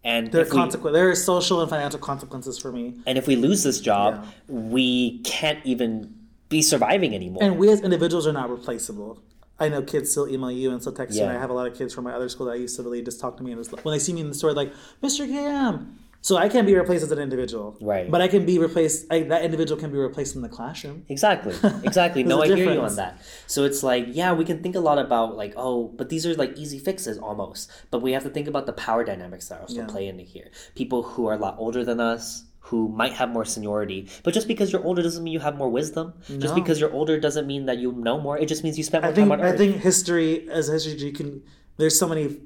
And 0.04 0.30
There 0.30 0.40
are 0.42 0.44
if 0.44 0.52
we- 0.52 0.56
consequences. 0.58 0.94
There 0.94 1.10
are 1.10 1.14
social 1.16 1.60
and 1.60 1.68
financial 1.68 1.98
consequences 1.98 2.58
for 2.58 2.70
me. 2.70 2.94
and 3.06 3.18
if 3.18 3.26
we 3.26 3.34
lose 3.34 3.62
this 3.64 3.80
job, 3.80 4.24
we 4.46 5.18
can't 5.20 5.58
even 5.64 6.14
be 6.48 6.62
surviving 6.62 7.14
anymore. 7.14 7.42
And 7.42 7.58
we 7.58 7.68
as 7.70 7.80
individuals 7.80 8.26
are 8.26 8.32
not 8.32 8.48
replaceable. 8.50 9.20
I 9.60 9.68
know 9.68 9.82
kids 9.82 10.10
still 10.10 10.28
email 10.28 10.50
you 10.52 10.70
and 10.70 10.80
still 10.80 10.92
text 10.92 11.16
you. 11.16 11.22
And 11.24 11.32
I 11.36 11.40
have 11.40 11.50
a 11.50 11.52
lot 11.52 11.66
of 11.66 11.76
kids 11.76 11.92
from 11.94 12.04
my 12.04 12.12
other 12.12 12.28
school 12.28 12.46
that 12.46 12.52
I 12.52 12.56
used 12.56 12.76
to 12.76 12.82
really 12.82 13.02
just 13.02 13.20
talk 13.20 13.36
to 13.38 13.42
me 13.42 13.52
and 13.52 13.60
just, 13.62 13.84
when 13.84 13.92
they 13.92 13.98
see 13.98 14.12
me 14.12 14.20
in 14.20 14.28
the 14.28 14.34
store, 14.34 14.52
like 14.52 14.72
Mr. 15.02 15.26
Kam. 15.28 15.98
So 16.20 16.36
I 16.36 16.48
can't 16.48 16.66
be 16.66 16.74
replaced 16.74 17.04
as 17.04 17.12
an 17.12 17.20
individual, 17.20 17.76
Right. 17.80 18.10
But 18.10 18.20
I 18.20 18.26
can 18.26 18.44
be 18.44 18.58
replaced. 18.58 19.06
I, 19.10 19.20
that 19.22 19.44
individual 19.44 19.80
can 19.80 19.92
be 19.92 19.98
replaced 19.98 20.34
in 20.34 20.42
the 20.42 20.48
classroom. 20.48 21.04
Exactly. 21.08 21.54
Exactly. 21.84 22.24
no, 22.24 22.42
I 22.42 22.46
hear 22.48 22.72
you 22.72 22.80
on 22.80 22.96
that. 22.96 23.20
So 23.46 23.62
it's 23.64 23.84
like, 23.84 24.06
yeah, 24.08 24.32
we 24.32 24.44
can 24.44 24.60
think 24.60 24.74
a 24.74 24.80
lot 24.80 24.98
about 24.98 25.36
like, 25.36 25.54
oh, 25.56 25.88
but 25.96 26.08
these 26.08 26.26
are 26.26 26.34
like 26.34 26.58
easy 26.58 26.80
fixes 26.80 27.18
almost. 27.18 27.70
But 27.92 28.02
we 28.02 28.12
have 28.12 28.24
to 28.24 28.30
think 28.30 28.48
about 28.48 28.66
the 28.66 28.72
power 28.72 29.04
dynamics 29.04 29.48
that 29.48 29.60
also 29.60 29.76
Yeah. 29.76 29.86
play 29.86 30.08
into 30.08 30.24
here. 30.24 30.50
People 30.74 31.04
who 31.04 31.26
are 31.28 31.34
a 31.34 31.38
lot 31.38 31.54
older 31.56 31.84
than 31.84 32.00
us, 32.00 32.44
who 32.68 32.88
might 32.88 33.12
have 33.14 33.30
more 33.30 33.44
seniority. 33.44 34.08
But 34.24 34.34
just 34.34 34.46
because 34.48 34.72
you're 34.72 34.84
older 34.84 35.02
doesn't 35.02 35.24
mean 35.24 35.32
you 35.32 35.40
have 35.40 35.56
more 35.56 35.68
wisdom. 35.70 36.12
Just 36.38 36.54
because 36.54 36.78
you're 36.80 36.92
older 36.92 37.18
doesn't 37.18 37.46
mean 37.46 37.66
that 37.66 37.78
you 37.78 37.92
know 37.92 38.20
more. 38.20 38.36
It 38.38 38.46
just 38.48 38.62
means 38.64 38.76
you 38.76 38.84
spent 38.84 39.04
more 39.04 39.12
I 39.12 39.14
think 39.14 39.24
time 39.28 39.32
on 39.32 39.40
earth. 39.40 39.46
I 39.46 39.52
earth. 39.52 39.58
think 39.58 39.76
history 39.76 40.48
as 40.50 40.68
a 40.68 40.72
history 40.72 40.94
you 41.08 41.12
can. 41.12 41.42
There's 41.78 41.98
so 41.98 42.06
many 42.08 42.36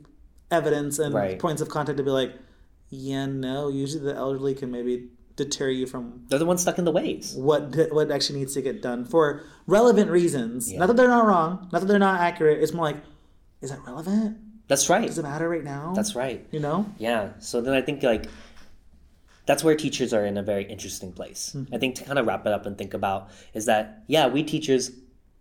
evidence 0.50 0.98
and 0.98 1.14
Right. 1.14 1.38
points 1.38 1.60
of 1.62 1.68
contact 1.68 1.96
to 1.98 2.04
be 2.04 2.10
like, 2.10 2.32
yeah, 2.90 3.26
no. 3.26 3.68
Usually 3.68 4.04
the 4.04 4.14
elderly 4.14 4.54
can 4.54 4.70
maybe 4.70 5.08
deter 5.34 5.68
you 5.70 5.86
from 5.86 6.24
They're 6.28 6.38
the 6.38 6.44
ones 6.46 6.60
stuck 6.60 6.78
in 6.78 6.84
the 6.84 6.92
ways. 6.92 7.34
what 7.36 7.74
what 7.90 8.10
actually 8.10 8.38
needs 8.40 8.54
to 8.54 8.62
get 8.62 8.82
done 8.82 9.04
for 9.04 9.42
relevant 9.66 10.10
reasons. 10.10 10.70
Yeah. 10.70 10.78
Not 10.80 10.86
that 10.88 10.96
they're 10.98 11.08
not 11.08 11.26
wrong, 11.26 11.68
not 11.72 11.80
that 11.80 11.86
they're 11.86 11.98
not 12.10 12.20
accurate. 12.20 12.62
It's 12.62 12.74
more 12.74 12.84
like, 12.84 12.98
is 13.62 13.70
that 13.70 13.80
relevant? 13.86 14.36
That's 14.68 14.88
right. 14.88 15.06
Does 15.06 15.18
it 15.18 15.22
matter 15.22 15.48
right 15.48 15.64
now? 15.64 15.92
That's 15.96 16.14
right. 16.14 16.46
you 16.50 16.60
know. 16.60 16.86
Yeah. 16.98 17.30
So 17.40 17.60
then 17.60 17.72
I 17.74 17.80
think 17.82 18.02
like 18.02 18.26
that's 19.46 19.64
where 19.64 19.74
teachers 19.74 20.12
are 20.12 20.24
in 20.24 20.36
a 20.36 20.42
very 20.42 20.64
interesting 20.64 21.12
place. 21.12 21.52
Mm-hmm. 21.56 21.74
I 21.74 21.78
think 21.78 21.96
to 21.96 22.04
kind 22.04 22.18
of 22.18 22.26
wrap 22.26 22.46
it 22.46 22.52
up 22.52 22.66
and 22.66 22.78
think 22.78 22.94
about 22.94 23.30
is 23.54 23.66
that 23.66 24.04
yeah, 24.06 24.26
we 24.26 24.42
teachers 24.42 24.90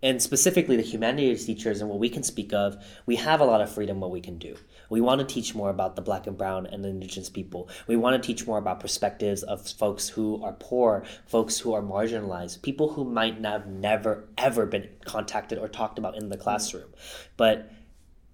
and 0.04 0.22
specifically 0.22 0.76
the 0.76 0.82
humanities 0.82 1.46
teachers 1.46 1.80
and 1.80 1.90
what 1.90 2.00
we 2.00 2.10
can 2.10 2.24
speak 2.24 2.54
of, 2.54 2.84
we 3.06 3.18
have 3.18 3.40
a 3.40 3.46
lot 3.46 3.62
of 3.62 3.72
freedom 3.72 4.00
what 4.00 4.10
we 4.12 4.22
can 4.22 4.38
do. 4.38 4.56
We 4.90 5.00
want 5.00 5.20
to 5.20 5.26
teach 5.26 5.54
more 5.54 5.70
about 5.70 5.96
the 5.96 6.02
black 6.02 6.26
and 6.26 6.38
brown 6.38 6.66
and 6.66 6.84
the 6.84 6.90
indigenous 6.90 7.30
people. 7.30 7.70
We 7.88 7.96
want 7.96 8.22
to 8.22 8.26
teach 8.26 8.48
more 8.48 8.58
about 8.58 8.80
perspectives 8.80 9.44
of 9.44 9.66
folks 9.68 10.10
who 10.10 10.44
are 10.44 10.54
poor, 10.54 11.06
folks 11.28 11.60
who 11.60 11.74
are 11.74 11.82
marginalized, 11.82 12.62
people 12.64 12.90
who 12.94 13.06
might 13.06 13.40
not 13.40 13.62
have 13.62 13.68
never 13.68 14.28
ever 14.38 14.66
been 14.66 14.90
contacted 15.06 15.60
or 15.60 15.68
talked 15.68 16.00
about 16.00 16.16
in 16.18 16.30
the 16.30 16.36
mm-hmm. 16.36 16.44
classroom. 16.44 16.90
But 17.38 17.72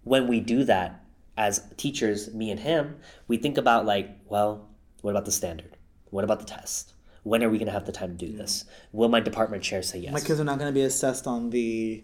when 0.04 0.28
we 0.28 0.40
do 0.40 0.64
that 0.64 1.04
as 1.38 1.62
teachers, 1.76 2.34
me 2.34 2.50
and 2.50 2.62
him, 2.62 2.96
we 3.28 3.38
think 3.38 3.58
about 3.58 3.86
like, 3.86 4.10
well, 4.28 4.67
what 5.08 5.12
about 5.12 5.24
the 5.24 5.32
standard? 5.32 5.78
What 6.10 6.26
about 6.26 6.40
the 6.40 6.46
test? 6.46 6.92
When 7.24 7.42
are 7.42 7.50
we 7.50 7.58
going 7.58 7.68
to 7.68 7.72
have 7.72 7.86
the 7.86 7.94
time 7.94 8.18
to 8.18 8.26
do 8.26 8.36
this? 8.36 8.66
Will 8.92 9.08
my 9.08 9.22
department 9.22 9.64
chair 9.64 9.82
say 9.82 10.00
yes? 10.00 10.12
My 10.12 10.20
kids 10.20 10.38
are 10.42 10.44
not 10.44 10.60
going 10.60 10.70
to 10.70 10.74
be 10.74 10.82
assessed 10.82 11.26
on 11.28 11.50
the 11.50 12.04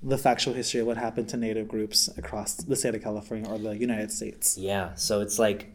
the 0.00 0.16
factual 0.16 0.54
history 0.54 0.78
of 0.80 0.86
what 0.86 0.96
happened 0.96 1.28
to 1.30 1.36
Native 1.36 1.66
groups 1.66 2.08
across 2.16 2.54
the 2.54 2.76
state 2.76 2.94
of 2.94 3.02
California 3.02 3.50
or 3.50 3.58
the 3.58 3.76
United 3.76 4.12
States. 4.12 4.56
Yeah, 4.56 4.94
so 4.94 5.20
it's 5.20 5.40
like 5.40 5.74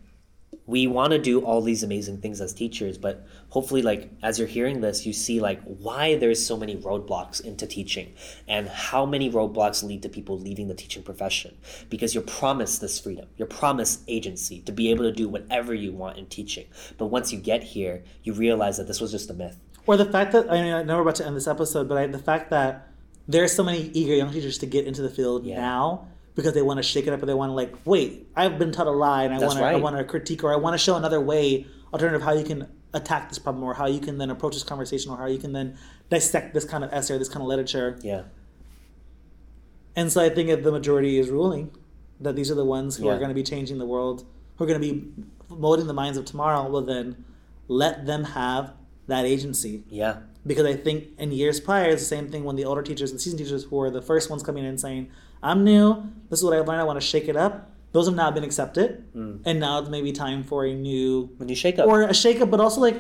we 0.68 0.88
want 0.88 1.12
to 1.12 1.20
do 1.20 1.42
all 1.42 1.62
these 1.62 1.84
amazing 1.84 2.20
things 2.22 2.42
as 2.42 2.52
teachers, 2.54 2.98
but 2.98 3.26
hopefully 3.50 3.84
like 3.84 4.10
as 4.24 4.40
you're 4.40 4.48
hearing 4.48 4.82
this, 4.82 5.06
you 5.06 5.14
see 5.14 5.40
like 5.40 5.62
why 5.64 6.16
there's 6.16 6.44
so 6.44 6.58
many 6.58 6.76
roadblocks 6.78 7.40
into 7.40 7.68
teaching 7.68 8.14
and 8.48 8.68
how 8.68 9.06
many 9.06 9.32
roadblocks 9.32 9.84
lead 9.84 10.02
to 10.02 10.10
people 10.10 10.40
leaving 10.40 10.68
the 10.68 10.74
teaching 10.74 11.04
profession 11.04 11.56
because 11.90 12.16
you're 12.16 12.24
promised 12.24 12.82
this 12.82 13.00
freedom. 13.00 13.28
You're 13.38 13.48
promised 13.48 14.02
agency 14.08 14.62
to 14.62 14.72
be 14.72 14.90
able 14.90 15.04
to 15.04 15.12
do 15.12 15.30
whatever 15.30 15.74
you 15.74 15.92
want 15.94 16.18
in 16.18 16.26
teaching. 16.26 16.66
But 16.98 17.08
once 17.08 17.32
you 17.32 17.38
get 17.40 17.62
here, 17.64 18.04
you 18.24 18.34
realize 18.34 18.78
that 18.78 18.88
this 18.88 19.00
was 19.00 19.12
just 19.12 19.30
a 19.30 19.34
myth. 19.36 19.60
Or 19.86 19.98
the 19.98 20.06
fact 20.12 20.32
that 20.32 20.52
I 20.52 20.64
mean 20.64 20.74
I 20.74 20.82
know 20.82 20.96
we're 20.96 21.04
about 21.04 21.16
to 21.18 21.28
end 21.28 21.36
this 21.36 21.48
episode, 21.48 21.88
but 21.88 21.98
I, 22.00 22.08
the 22.08 22.18
fact 22.18 22.50
that 22.50 22.88
there 23.28 23.44
are 23.44 23.48
so 23.48 23.64
many 23.64 23.92
eager 23.94 24.16
young 24.16 24.32
teachers 24.32 24.58
to 24.60 24.66
get 24.66 24.86
into 24.88 25.04
the 25.04 25.10
field 25.12 25.46
Yeah. 25.46 25.58
now 25.60 26.08
because 26.36 26.54
they 26.54 26.62
want 26.62 26.78
to 26.78 26.84
shake 26.84 27.08
it 27.08 27.14
up 27.14 27.24
or 27.24 27.26
they 27.26 27.34
want 27.34 27.50
to 27.50 27.54
like 27.54 27.74
wait 27.86 28.28
I've 28.36 28.60
been 28.60 28.72
taught 28.72 28.88
a 28.88 28.92
lie 28.92 29.24
and 29.24 29.34
I 29.34 29.40
want 29.40 29.58
to 29.58 29.64
I 29.64 29.74
right. 29.74 29.82
want 29.82 29.98
to 29.98 30.04
critique 30.04 30.44
or 30.44 30.54
I 30.54 30.58
want 30.58 30.74
to 30.74 30.78
show 30.78 30.96
another 30.96 31.20
way 31.22 31.66
alternative 31.94 32.22
how 32.22 32.34
you 32.34 32.44
can 32.44 32.68
attack 32.94 33.30
this 33.30 33.40
problem 33.40 33.64
or 33.64 33.74
how 33.74 33.88
you 33.88 34.00
can 34.00 34.18
then 34.18 34.30
approach 34.30 34.54
this 34.54 34.64
conversation 34.64 35.12
or 35.12 35.18
how 35.18 35.26
you 35.26 35.38
can 35.38 35.54
then 35.54 35.78
dissect 36.10 36.54
this 36.54 36.66
kind 36.66 36.84
of 36.84 36.92
essay 36.94 37.16
or 37.16 37.18
this 37.18 37.28
kind 37.30 37.42
of 37.42 37.48
literature. 37.48 37.98
Yeah. 38.02 38.24
And 39.96 40.12
so 40.12 40.22
I 40.22 40.30
think 40.30 40.50
if 40.50 40.64
the 40.64 40.72
majority 40.72 41.18
is 41.20 41.30
ruling 41.30 41.72
that 42.20 42.36
these 42.36 42.52
are 42.52 42.56
the 42.56 42.66
ones 42.66 42.98
who 42.98 43.06
Yeah. 43.06 43.14
are 43.14 43.18
going 43.18 43.30
to 43.30 43.36
be 43.36 43.44
changing 43.44 43.78
the 43.78 43.86
world, 43.86 44.26
who 44.58 44.64
are 44.64 44.68
going 44.68 44.82
to 44.82 44.94
be 44.94 45.08
molding 45.50 45.88
the 45.88 45.94
minds 45.94 46.18
of 46.18 46.26
tomorrow, 46.26 46.70
well 46.70 46.82
then 46.82 47.24
let 47.68 48.06
them 48.06 48.24
have 48.24 48.74
that 49.08 49.26
agency. 49.26 49.84
Yeah. 49.90 50.18
Because 50.46 50.66
I 50.66 50.76
think 50.76 51.10
in 51.18 51.32
years 51.32 51.60
prior, 51.60 51.90
it's 51.90 52.02
the 52.02 52.08
same 52.08 52.30
thing 52.30 52.44
when 52.44 52.56
the 52.56 52.66
older 52.66 52.82
teachers, 52.82 53.12
the 53.12 53.20
seasoned 53.20 53.40
teachers 53.40 53.64
who 53.66 53.76
were 53.76 53.90
the 53.90 54.02
first 54.02 54.30
ones 54.30 54.44
coming 54.44 54.64
in 54.64 54.78
saying, 54.78 55.10
I'm 55.46 55.64
new, 55.64 56.04
this 56.30 56.40
is 56.40 56.46
what 56.46 56.54
I've 56.58 56.68
learned, 56.68 56.82
I 56.82 56.84
want 56.84 57.00
to 57.00 57.06
shake 57.06 57.28
it 57.28 57.38
up. 57.38 57.72
Those 57.92 58.08
have 58.08 58.16
now 58.16 58.30
been 58.32 58.44
accepted. 58.44 59.06
Mm. 59.16 59.42
And 59.46 59.60
now 59.60 59.80
it's 59.80 59.90
maybe 59.90 60.12
time 60.12 60.44
for 60.44 60.66
a 60.66 60.74
new 60.74 61.30
When 61.38 61.48
you 61.48 61.56
shake 61.56 61.80
up. 61.80 61.88
or 61.88 62.02
a 62.02 62.14
shake 62.14 62.42
up, 62.42 62.50
but 62.52 62.60
also 62.60 62.82
like 62.82 63.00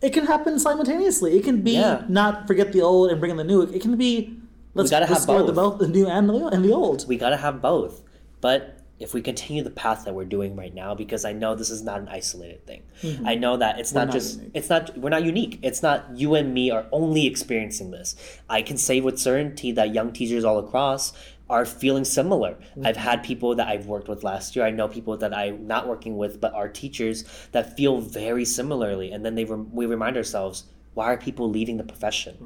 it 0.00 0.12
can 0.12 0.26
happen 0.26 0.58
simultaneously. 0.58 1.36
It 1.36 1.44
can 1.44 1.60
be 1.62 1.72
Yeah. 1.72 2.04
not 2.08 2.46
forget 2.46 2.72
the 2.72 2.80
old 2.80 3.10
and 3.10 3.20
bring 3.20 3.30
in 3.30 3.36
the 3.36 3.44
new. 3.44 3.62
It 3.62 3.82
can 3.82 3.96
be 3.96 4.36
let's 4.74 4.90
gotta 4.90 5.06
have 5.06 5.18
restore 5.18 5.42
the 5.42 5.52
both. 5.52 5.78
both 5.78 5.80
the 5.80 5.88
new 5.88 6.06
and 6.06 6.28
the, 6.28 6.46
and 6.46 6.64
the 6.64 6.72
old. 6.72 7.06
we 7.08 7.16
gotta 7.18 7.36
have 7.36 7.60
both. 7.60 8.02
But 8.40 8.78
if 8.98 9.12
we 9.14 9.20
continue 9.20 9.62
the 9.62 9.70
path 9.70 10.04
that 10.04 10.14
we're 10.14 10.24
doing 10.24 10.54
right 10.56 10.74
now, 10.74 10.94
because 10.94 11.24
I 11.24 11.32
know 11.32 11.54
this 11.54 11.70
is 11.70 11.82
not 11.82 12.00
an 12.00 12.08
isolated 12.08 12.64
thing. 12.66 12.82
Mm-hmm. 13.02 13.26
I 13.26 13.34
know 13.34 13.56
that 13.58 13.78
it's 13.80 13.92
not 13.92 14.06
not 14.06 14.12
just 14.14 14.38
unique. 14.38 14.52
it's 14.54 14.70
not 14.70 14.96
we're 14.96 15.10
not 15.10 15.24
unique. 15.24 15.58
It's 15.62 15.82
not 15.82 16.06
you 16.14 16.34
and 16.36 16.54
me 16.54 16.70
are 16.70 16.86
only 16.92 17.26
experiencing 17.26 17.90
this. 17.90 18.16
I 18.48 18.62
can 18.62 18.76
say 18.78 19.00
with 19.00 19.18
certainty 19.18 19.72
that 19.72 19.92
young 19.92 20.12
teachers 20.12 20.44
all 20.44 20.58
across 20.58 21.12
are 21.50 21.66
feeling 21.66 22.04
similar. 22.04 22.56
I've 22.84 22.96
mm-hmm. 22.96 23.02
had 23.02 23.22
people 23.22 23.54
that 23.56 23.68
I've 23.68 23.86
worked 23.86 24.08
with 24.08 24.24
last 24.24 24.56
year. 24.56 24.64
I 24.64 24.70
know 24.70 24.88
people 24.88 25.16
that 25.18 25.36
I'm 25.36 25.66
not 25.66 25.86
working 25.86 26.16
with, 26.16 26.40
but 26.40 26.54
are 26.54 26.68
teachers 26.68 27.24
that 27.52 27.76
feel 27.76 28.00
very 28.00 28.44
similarly. 28.44 29.12
And 29.12 29.24
then 29.24 29.34
they 29.34 29.44
rem- 29.44 29.74
we 29.74 29.86
remind 29.86 30.16
ourselves, 30.16 30.64
why 30.94 31.06
are 31.06 31.16
people 31.16 31.48
leaving 31.48 31.78
the 31.78 31.84
profession? 31.84 32.36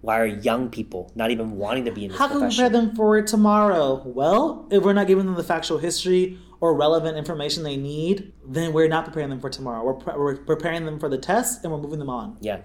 Why 0.00 0.20
are 0.20 0.26
young 0.26 0.70
people 0.70 1.10
not 1.14 1.30
even 1.30 1.56
wanting 1.56 1.84
to 1.86 1.92
be 1.92 2.04
in 2.04 2.10
this 2.10 2.18
How 2.18 2.28
can 2.28 2.40
we 2.40 2.46
prepare 2.46 2.68
them 2.68 2.94
for 2.94 3.20
tomorrow? 3.22 4.02
Well, 4.04 4.68
if 4.70 4.84
we're 4.84 4.92
not 4.92 5.08
giving 5.08 5.26
them 5.26 5.34
the 5.34 5.42
factual 5.42 5.78
history 5.78 6.38
or 6.60 6.74
relevant 6.74 7.18
information 7.18 7.64
they 7.64 7.76
need, 7.76 8.32
then 8.46 8.72
we're 8.72 8.88
not 8.88 9.04
preparing 9.04 9.30
them 9.30 9.40
for 9.40 9.50
tomorrow. 9.50 9.84
We're, 9.84 9.94
pre- 9.94 10.16
we're 10.16 10.36
preparing 10.36 10.84
them 10.86 11.00
for 11.00 11.08
the 11.08 11.18
test 11.18 11.64
and 11.64 11.72
we're 11.72 11.80
moving 11.80 11.98
them 11.98 12.10
on. 12.10 12.36
Yeah. 12.40 12.60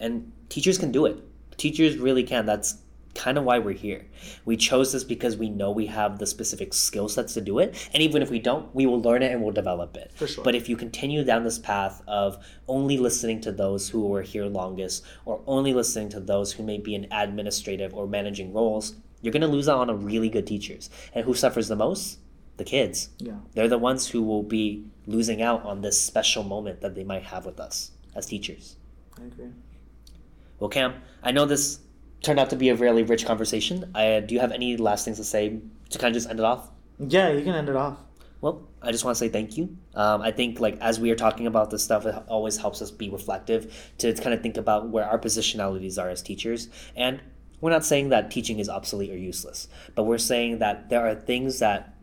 And 0.00 0.32
teachers 0.48 0.78
can 0.78 0.92
do 0.92 1.04
it. 1.06 1.22
Teachers 1.58 1.98
really 1.98 2.22
can. 2.22 2.46
That's 2.46 2.78
kind 3.16 3.38
of 3.38 3.44
why 3.44 3.58
we're 3.58 3.74
here. 3.74 4.06
We 4.44 4.56
chose 4.56 4.92
this 4.92 5.02
because 5.02 5.36
we 5.36 5.48
know 5.48 5.70
we 5.70 5.86
have 5.86 6.18
the 6.18 6.26
specific 6.26 6.74
skill 6.74 7.08
sets 7.08 7.34
to 7.34 7.40
do 7.40 7.58
it. 7.58 7.88
And 7.92 8.02
even 8.02 8.22
if 8.22 8.30
we 8.30 8.38
don't, 8.38 8.72
we 8.74 8.86
will 8.86 9.00
learn 9.00 9.22
it 9.22 9.32
and 9.32 9.42
we'll 9.42 9.52
develop 9.52 9.96
it. 9.96 10.12
For 10.14 10.26
sure. 10.26 10.44
But 10.44 10.54
if 10.54 10.68
you 10.68 10.76
continue 10.76 11.24
down 11.24 11.44
this 11.44 11.58
path 11.58 12.02
of 12.06 12.44
only 12.68 12.98
listening 12.98 13.40
to 13.42 13.52
those 13.52 13.88
who 13.88 14.06
were 14.06 14.22
here 14.22 14.46
longest 14.46 15.04
or 15.24 15.40
only 15.46 15.72
listening 15.72 16.08
to 16.10 16.20
those 16.20 16.52
who 16.52 16.62
may 16.62 16.78
be 16.78 16.94
in 16.94 17.06
administrative 17.10 17.94
or 17.94 18.06
managing 18.06 18.52
roles, 18.52 18.94
you're 19.22 19.32
going 19.32 19.40
to 19.40 19.48
lose 19.48 19.68
out 19.68 19.80
on 19.80 19.90
a 19.90 19.94
really 19.94 20.28
good 20.28 20.46
teachers. 20.46 20.90
And 21.14 21.24
who 21.24 21.34
suffers 21.34 21.68
the 21.68 21.76
most? 21.76 22.18
The 22.58 22.64
kids. 22.64 23.10
Yeah. 23.18 23.38
They're 23.54 23.68
the 23.68 23.78
ones 23.78 24.08
who 24.08 24.22
will 24.22 24.42
be 24.42 24.86
losing 25.06 25.42
out 25.42 25.64
on 25.64 25.80
this 25.80 26.00
special 26.00 26.42
moment 26.42 26.80
that 26.80 26.94
they 26.94 27.04
might 27.04 27.24
have 27.24 27.44
with 27.46 27.60
us 27.60 27.92
as 28.14 28.26
teachers. 28.26 28.76
I 29.18 29.24
agree. 29.26 29.50
Well, 30.58 30.70
Kam, 30.70 30.94
I 31.22 31.32
know 31.32 31.44
this 31.44 31.80
turned 32.26 32.40
out 32.40 32.50
to 32.50 32.56
be 32.56 32.68
a 32.68 32.74
really 32.74 33.04
rich 33.04 33.24
conversation. 33.24 33.90
I, 33.94 34.20
do 34.20 34.34
you 34.34 34.40
have 34.40 34.52
any 34.52 34.76
last 34.76 35.04
things 35.04 35.16
to 35.18 35.24
say 35.24 35.60
to 35.90 35.98
kind 35.98 36.10
of 36.10 36.14
just 36.14 36.28
end 36.28 36.40
it 36.40 36.44
off? 36.44 36.68
Yeah, 36.98 37.30
you 37.30 37.42
can 37.44 37.54
end 37.54 37.68
it 37.68 37.76
off. 37.76 37.98
Well, 38.40 38.68
I 38.82 38.92
just 38.92 39.04
want 39.04 39.16
to 39.16 39.18
say 39.18 39.28
thank 39.28 39.56
you. 39.56 39.76
Um, 39.94 40.20
I 40.20 40.32
think 40.32 40.60
like 40.60 40.76
as 40.80 41.00
we 41.00 41.10
are 41.10 41.16
talking 41.16 41.46
about 41.46 41.70
this 41.70 41.82
stuff, 41.82 42.04
it 42.04 42.14
always 42.28 42.56
helps 42.58 42.82
us 42.82 42.90
be 42.90 43.08
reflective 43.08 43.92
to 43.98 44.12
kind 44.14 44.34
of 44.34 44.42
think 44.42 44.56
about 44.56 44.90
where 44.90 45.04
our 45.04 45.18
positionalities 45.18 46.02
are 46.02 46.08
as 46.08 46.20
teachers. 46.20 46.68
And 46.94 47.22
we're 47.60 47.70
not 47.70 47.84
saying 47.84 48.10
that 48.10 48.30
teaching 48.30 48.58
is 48.58 48.68
obsolete 48.68 49.10
or 49.10 49.16
useless, 49.16 49.68
but 49.94 50.02
we're 50.02 50.18
saying 50.18 50.58
that 50.58 50.90
there 50.90 51.06
are 51.06 51.14
things 51.14 51.60
that 51.60 51.94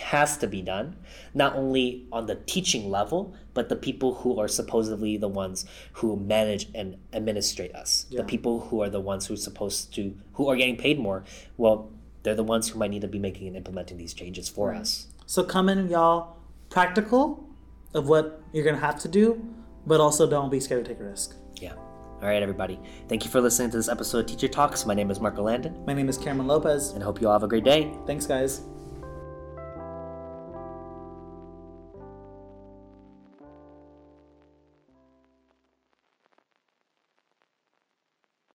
has 0.00 0.38
to 0.38 0.46
be 0.46 0.62
done, 0.62 0.96
not 1.34 1.54
only 1.54 2.06
on 2.10 2.26
the 2.26 2.34
teaching 2.34 2.90
level, 2.90 3.34
but 3.54 3.68
the 3.68 3.76
people 3.76 4.16
who 4.16 4.38
are 4.38 4.48
supposedly 4.48 5.16
the 5.16 5.28
ones 5.28 5.64
who 5.94 6.16
manage 6.16 6.68
and 6.74 6.96
administrate 7.12 7.74
us. 7.74 8.06
Yeah. 8.10 8.18
The 8.18 8.24
people 8.24 8.60
who 8.60 8.82
are 8.82 8.90
the 8.90 9.00
ones 9.00 9.26
who 9.26 9.34
are 9.34 9.38
supposed 9.38 9.94
to, 9.94 10.16
who 10.34 10.48
are 10.48 10.56
getting 10.56 10.76
paid 10.76 10.98
more. 10.98 11.24
Well, 11.56 11.90
they're 12.24 12.34
the 12.34 12.42
ones 12.44 12.68
who 12.68 12.78
might 12.78 12.90
need 12.90 13.02
to 13.02 13.08
be 13.08 13.18
making 13.18 13.46
and 13.46 13.56
implementing 13.56 13.96
these 13.96 14.12
changes 14.14 14.48
for 14.48 14.74
us. 14.74 15.08
So 15.26 15.44
come 15.44 15.68
in, 15.68 15.88
y'all, 15.88 16.36
practical 16.70 17.48
of 17.94 18.08
what 18.08 18.42
you're 18.52 18.64
to 18.64 18.76
have 18.76 18.98
to 19.00 19.08
do, 19.08 19.42
but 19.86 20.00
also 20.00 20.28
don't 20.28 20.50
be 20.50 20.60
scared 20.60 20.84
to 20.84 20.90
take 20.92 21.00
a 21.00 21.04
risk. 21.04 21.36
Yeah. 21.60 21.74
All 21.74 22.30
right, 22.30 22.42
everybody. 22.42 22.78
Thank 23.08 23.24
you 23.24 23.30
for 23.30 23.40
listening 23.40 23.70
to 23.70 23.76
this 23.76 23.88
episode 23.88 24.20
of 24.20 24.26
Teacher 24.26 24.48
Talks. 24.48 24.86
My 24.86 24.94
name 24.94 25.10
is 25.10 25.20
Marco 25.20 25.42
Landon, 25.42 25.84
My 25.86 25.92
name 25.92 26.08
is 26.08 26.18
Cameron 26.18 26.48
Lopez. 26.48 26.90
and 26.90 27.02
hope 27.02 27.20
you 27.20 27.28
all 27.28 27.34
have 27.34 27.42
a 27.42 27.48
great 27.48 27.64
day. 27.64 27.92
Thanks, 28.06 28.26
guys. 28.26 28.62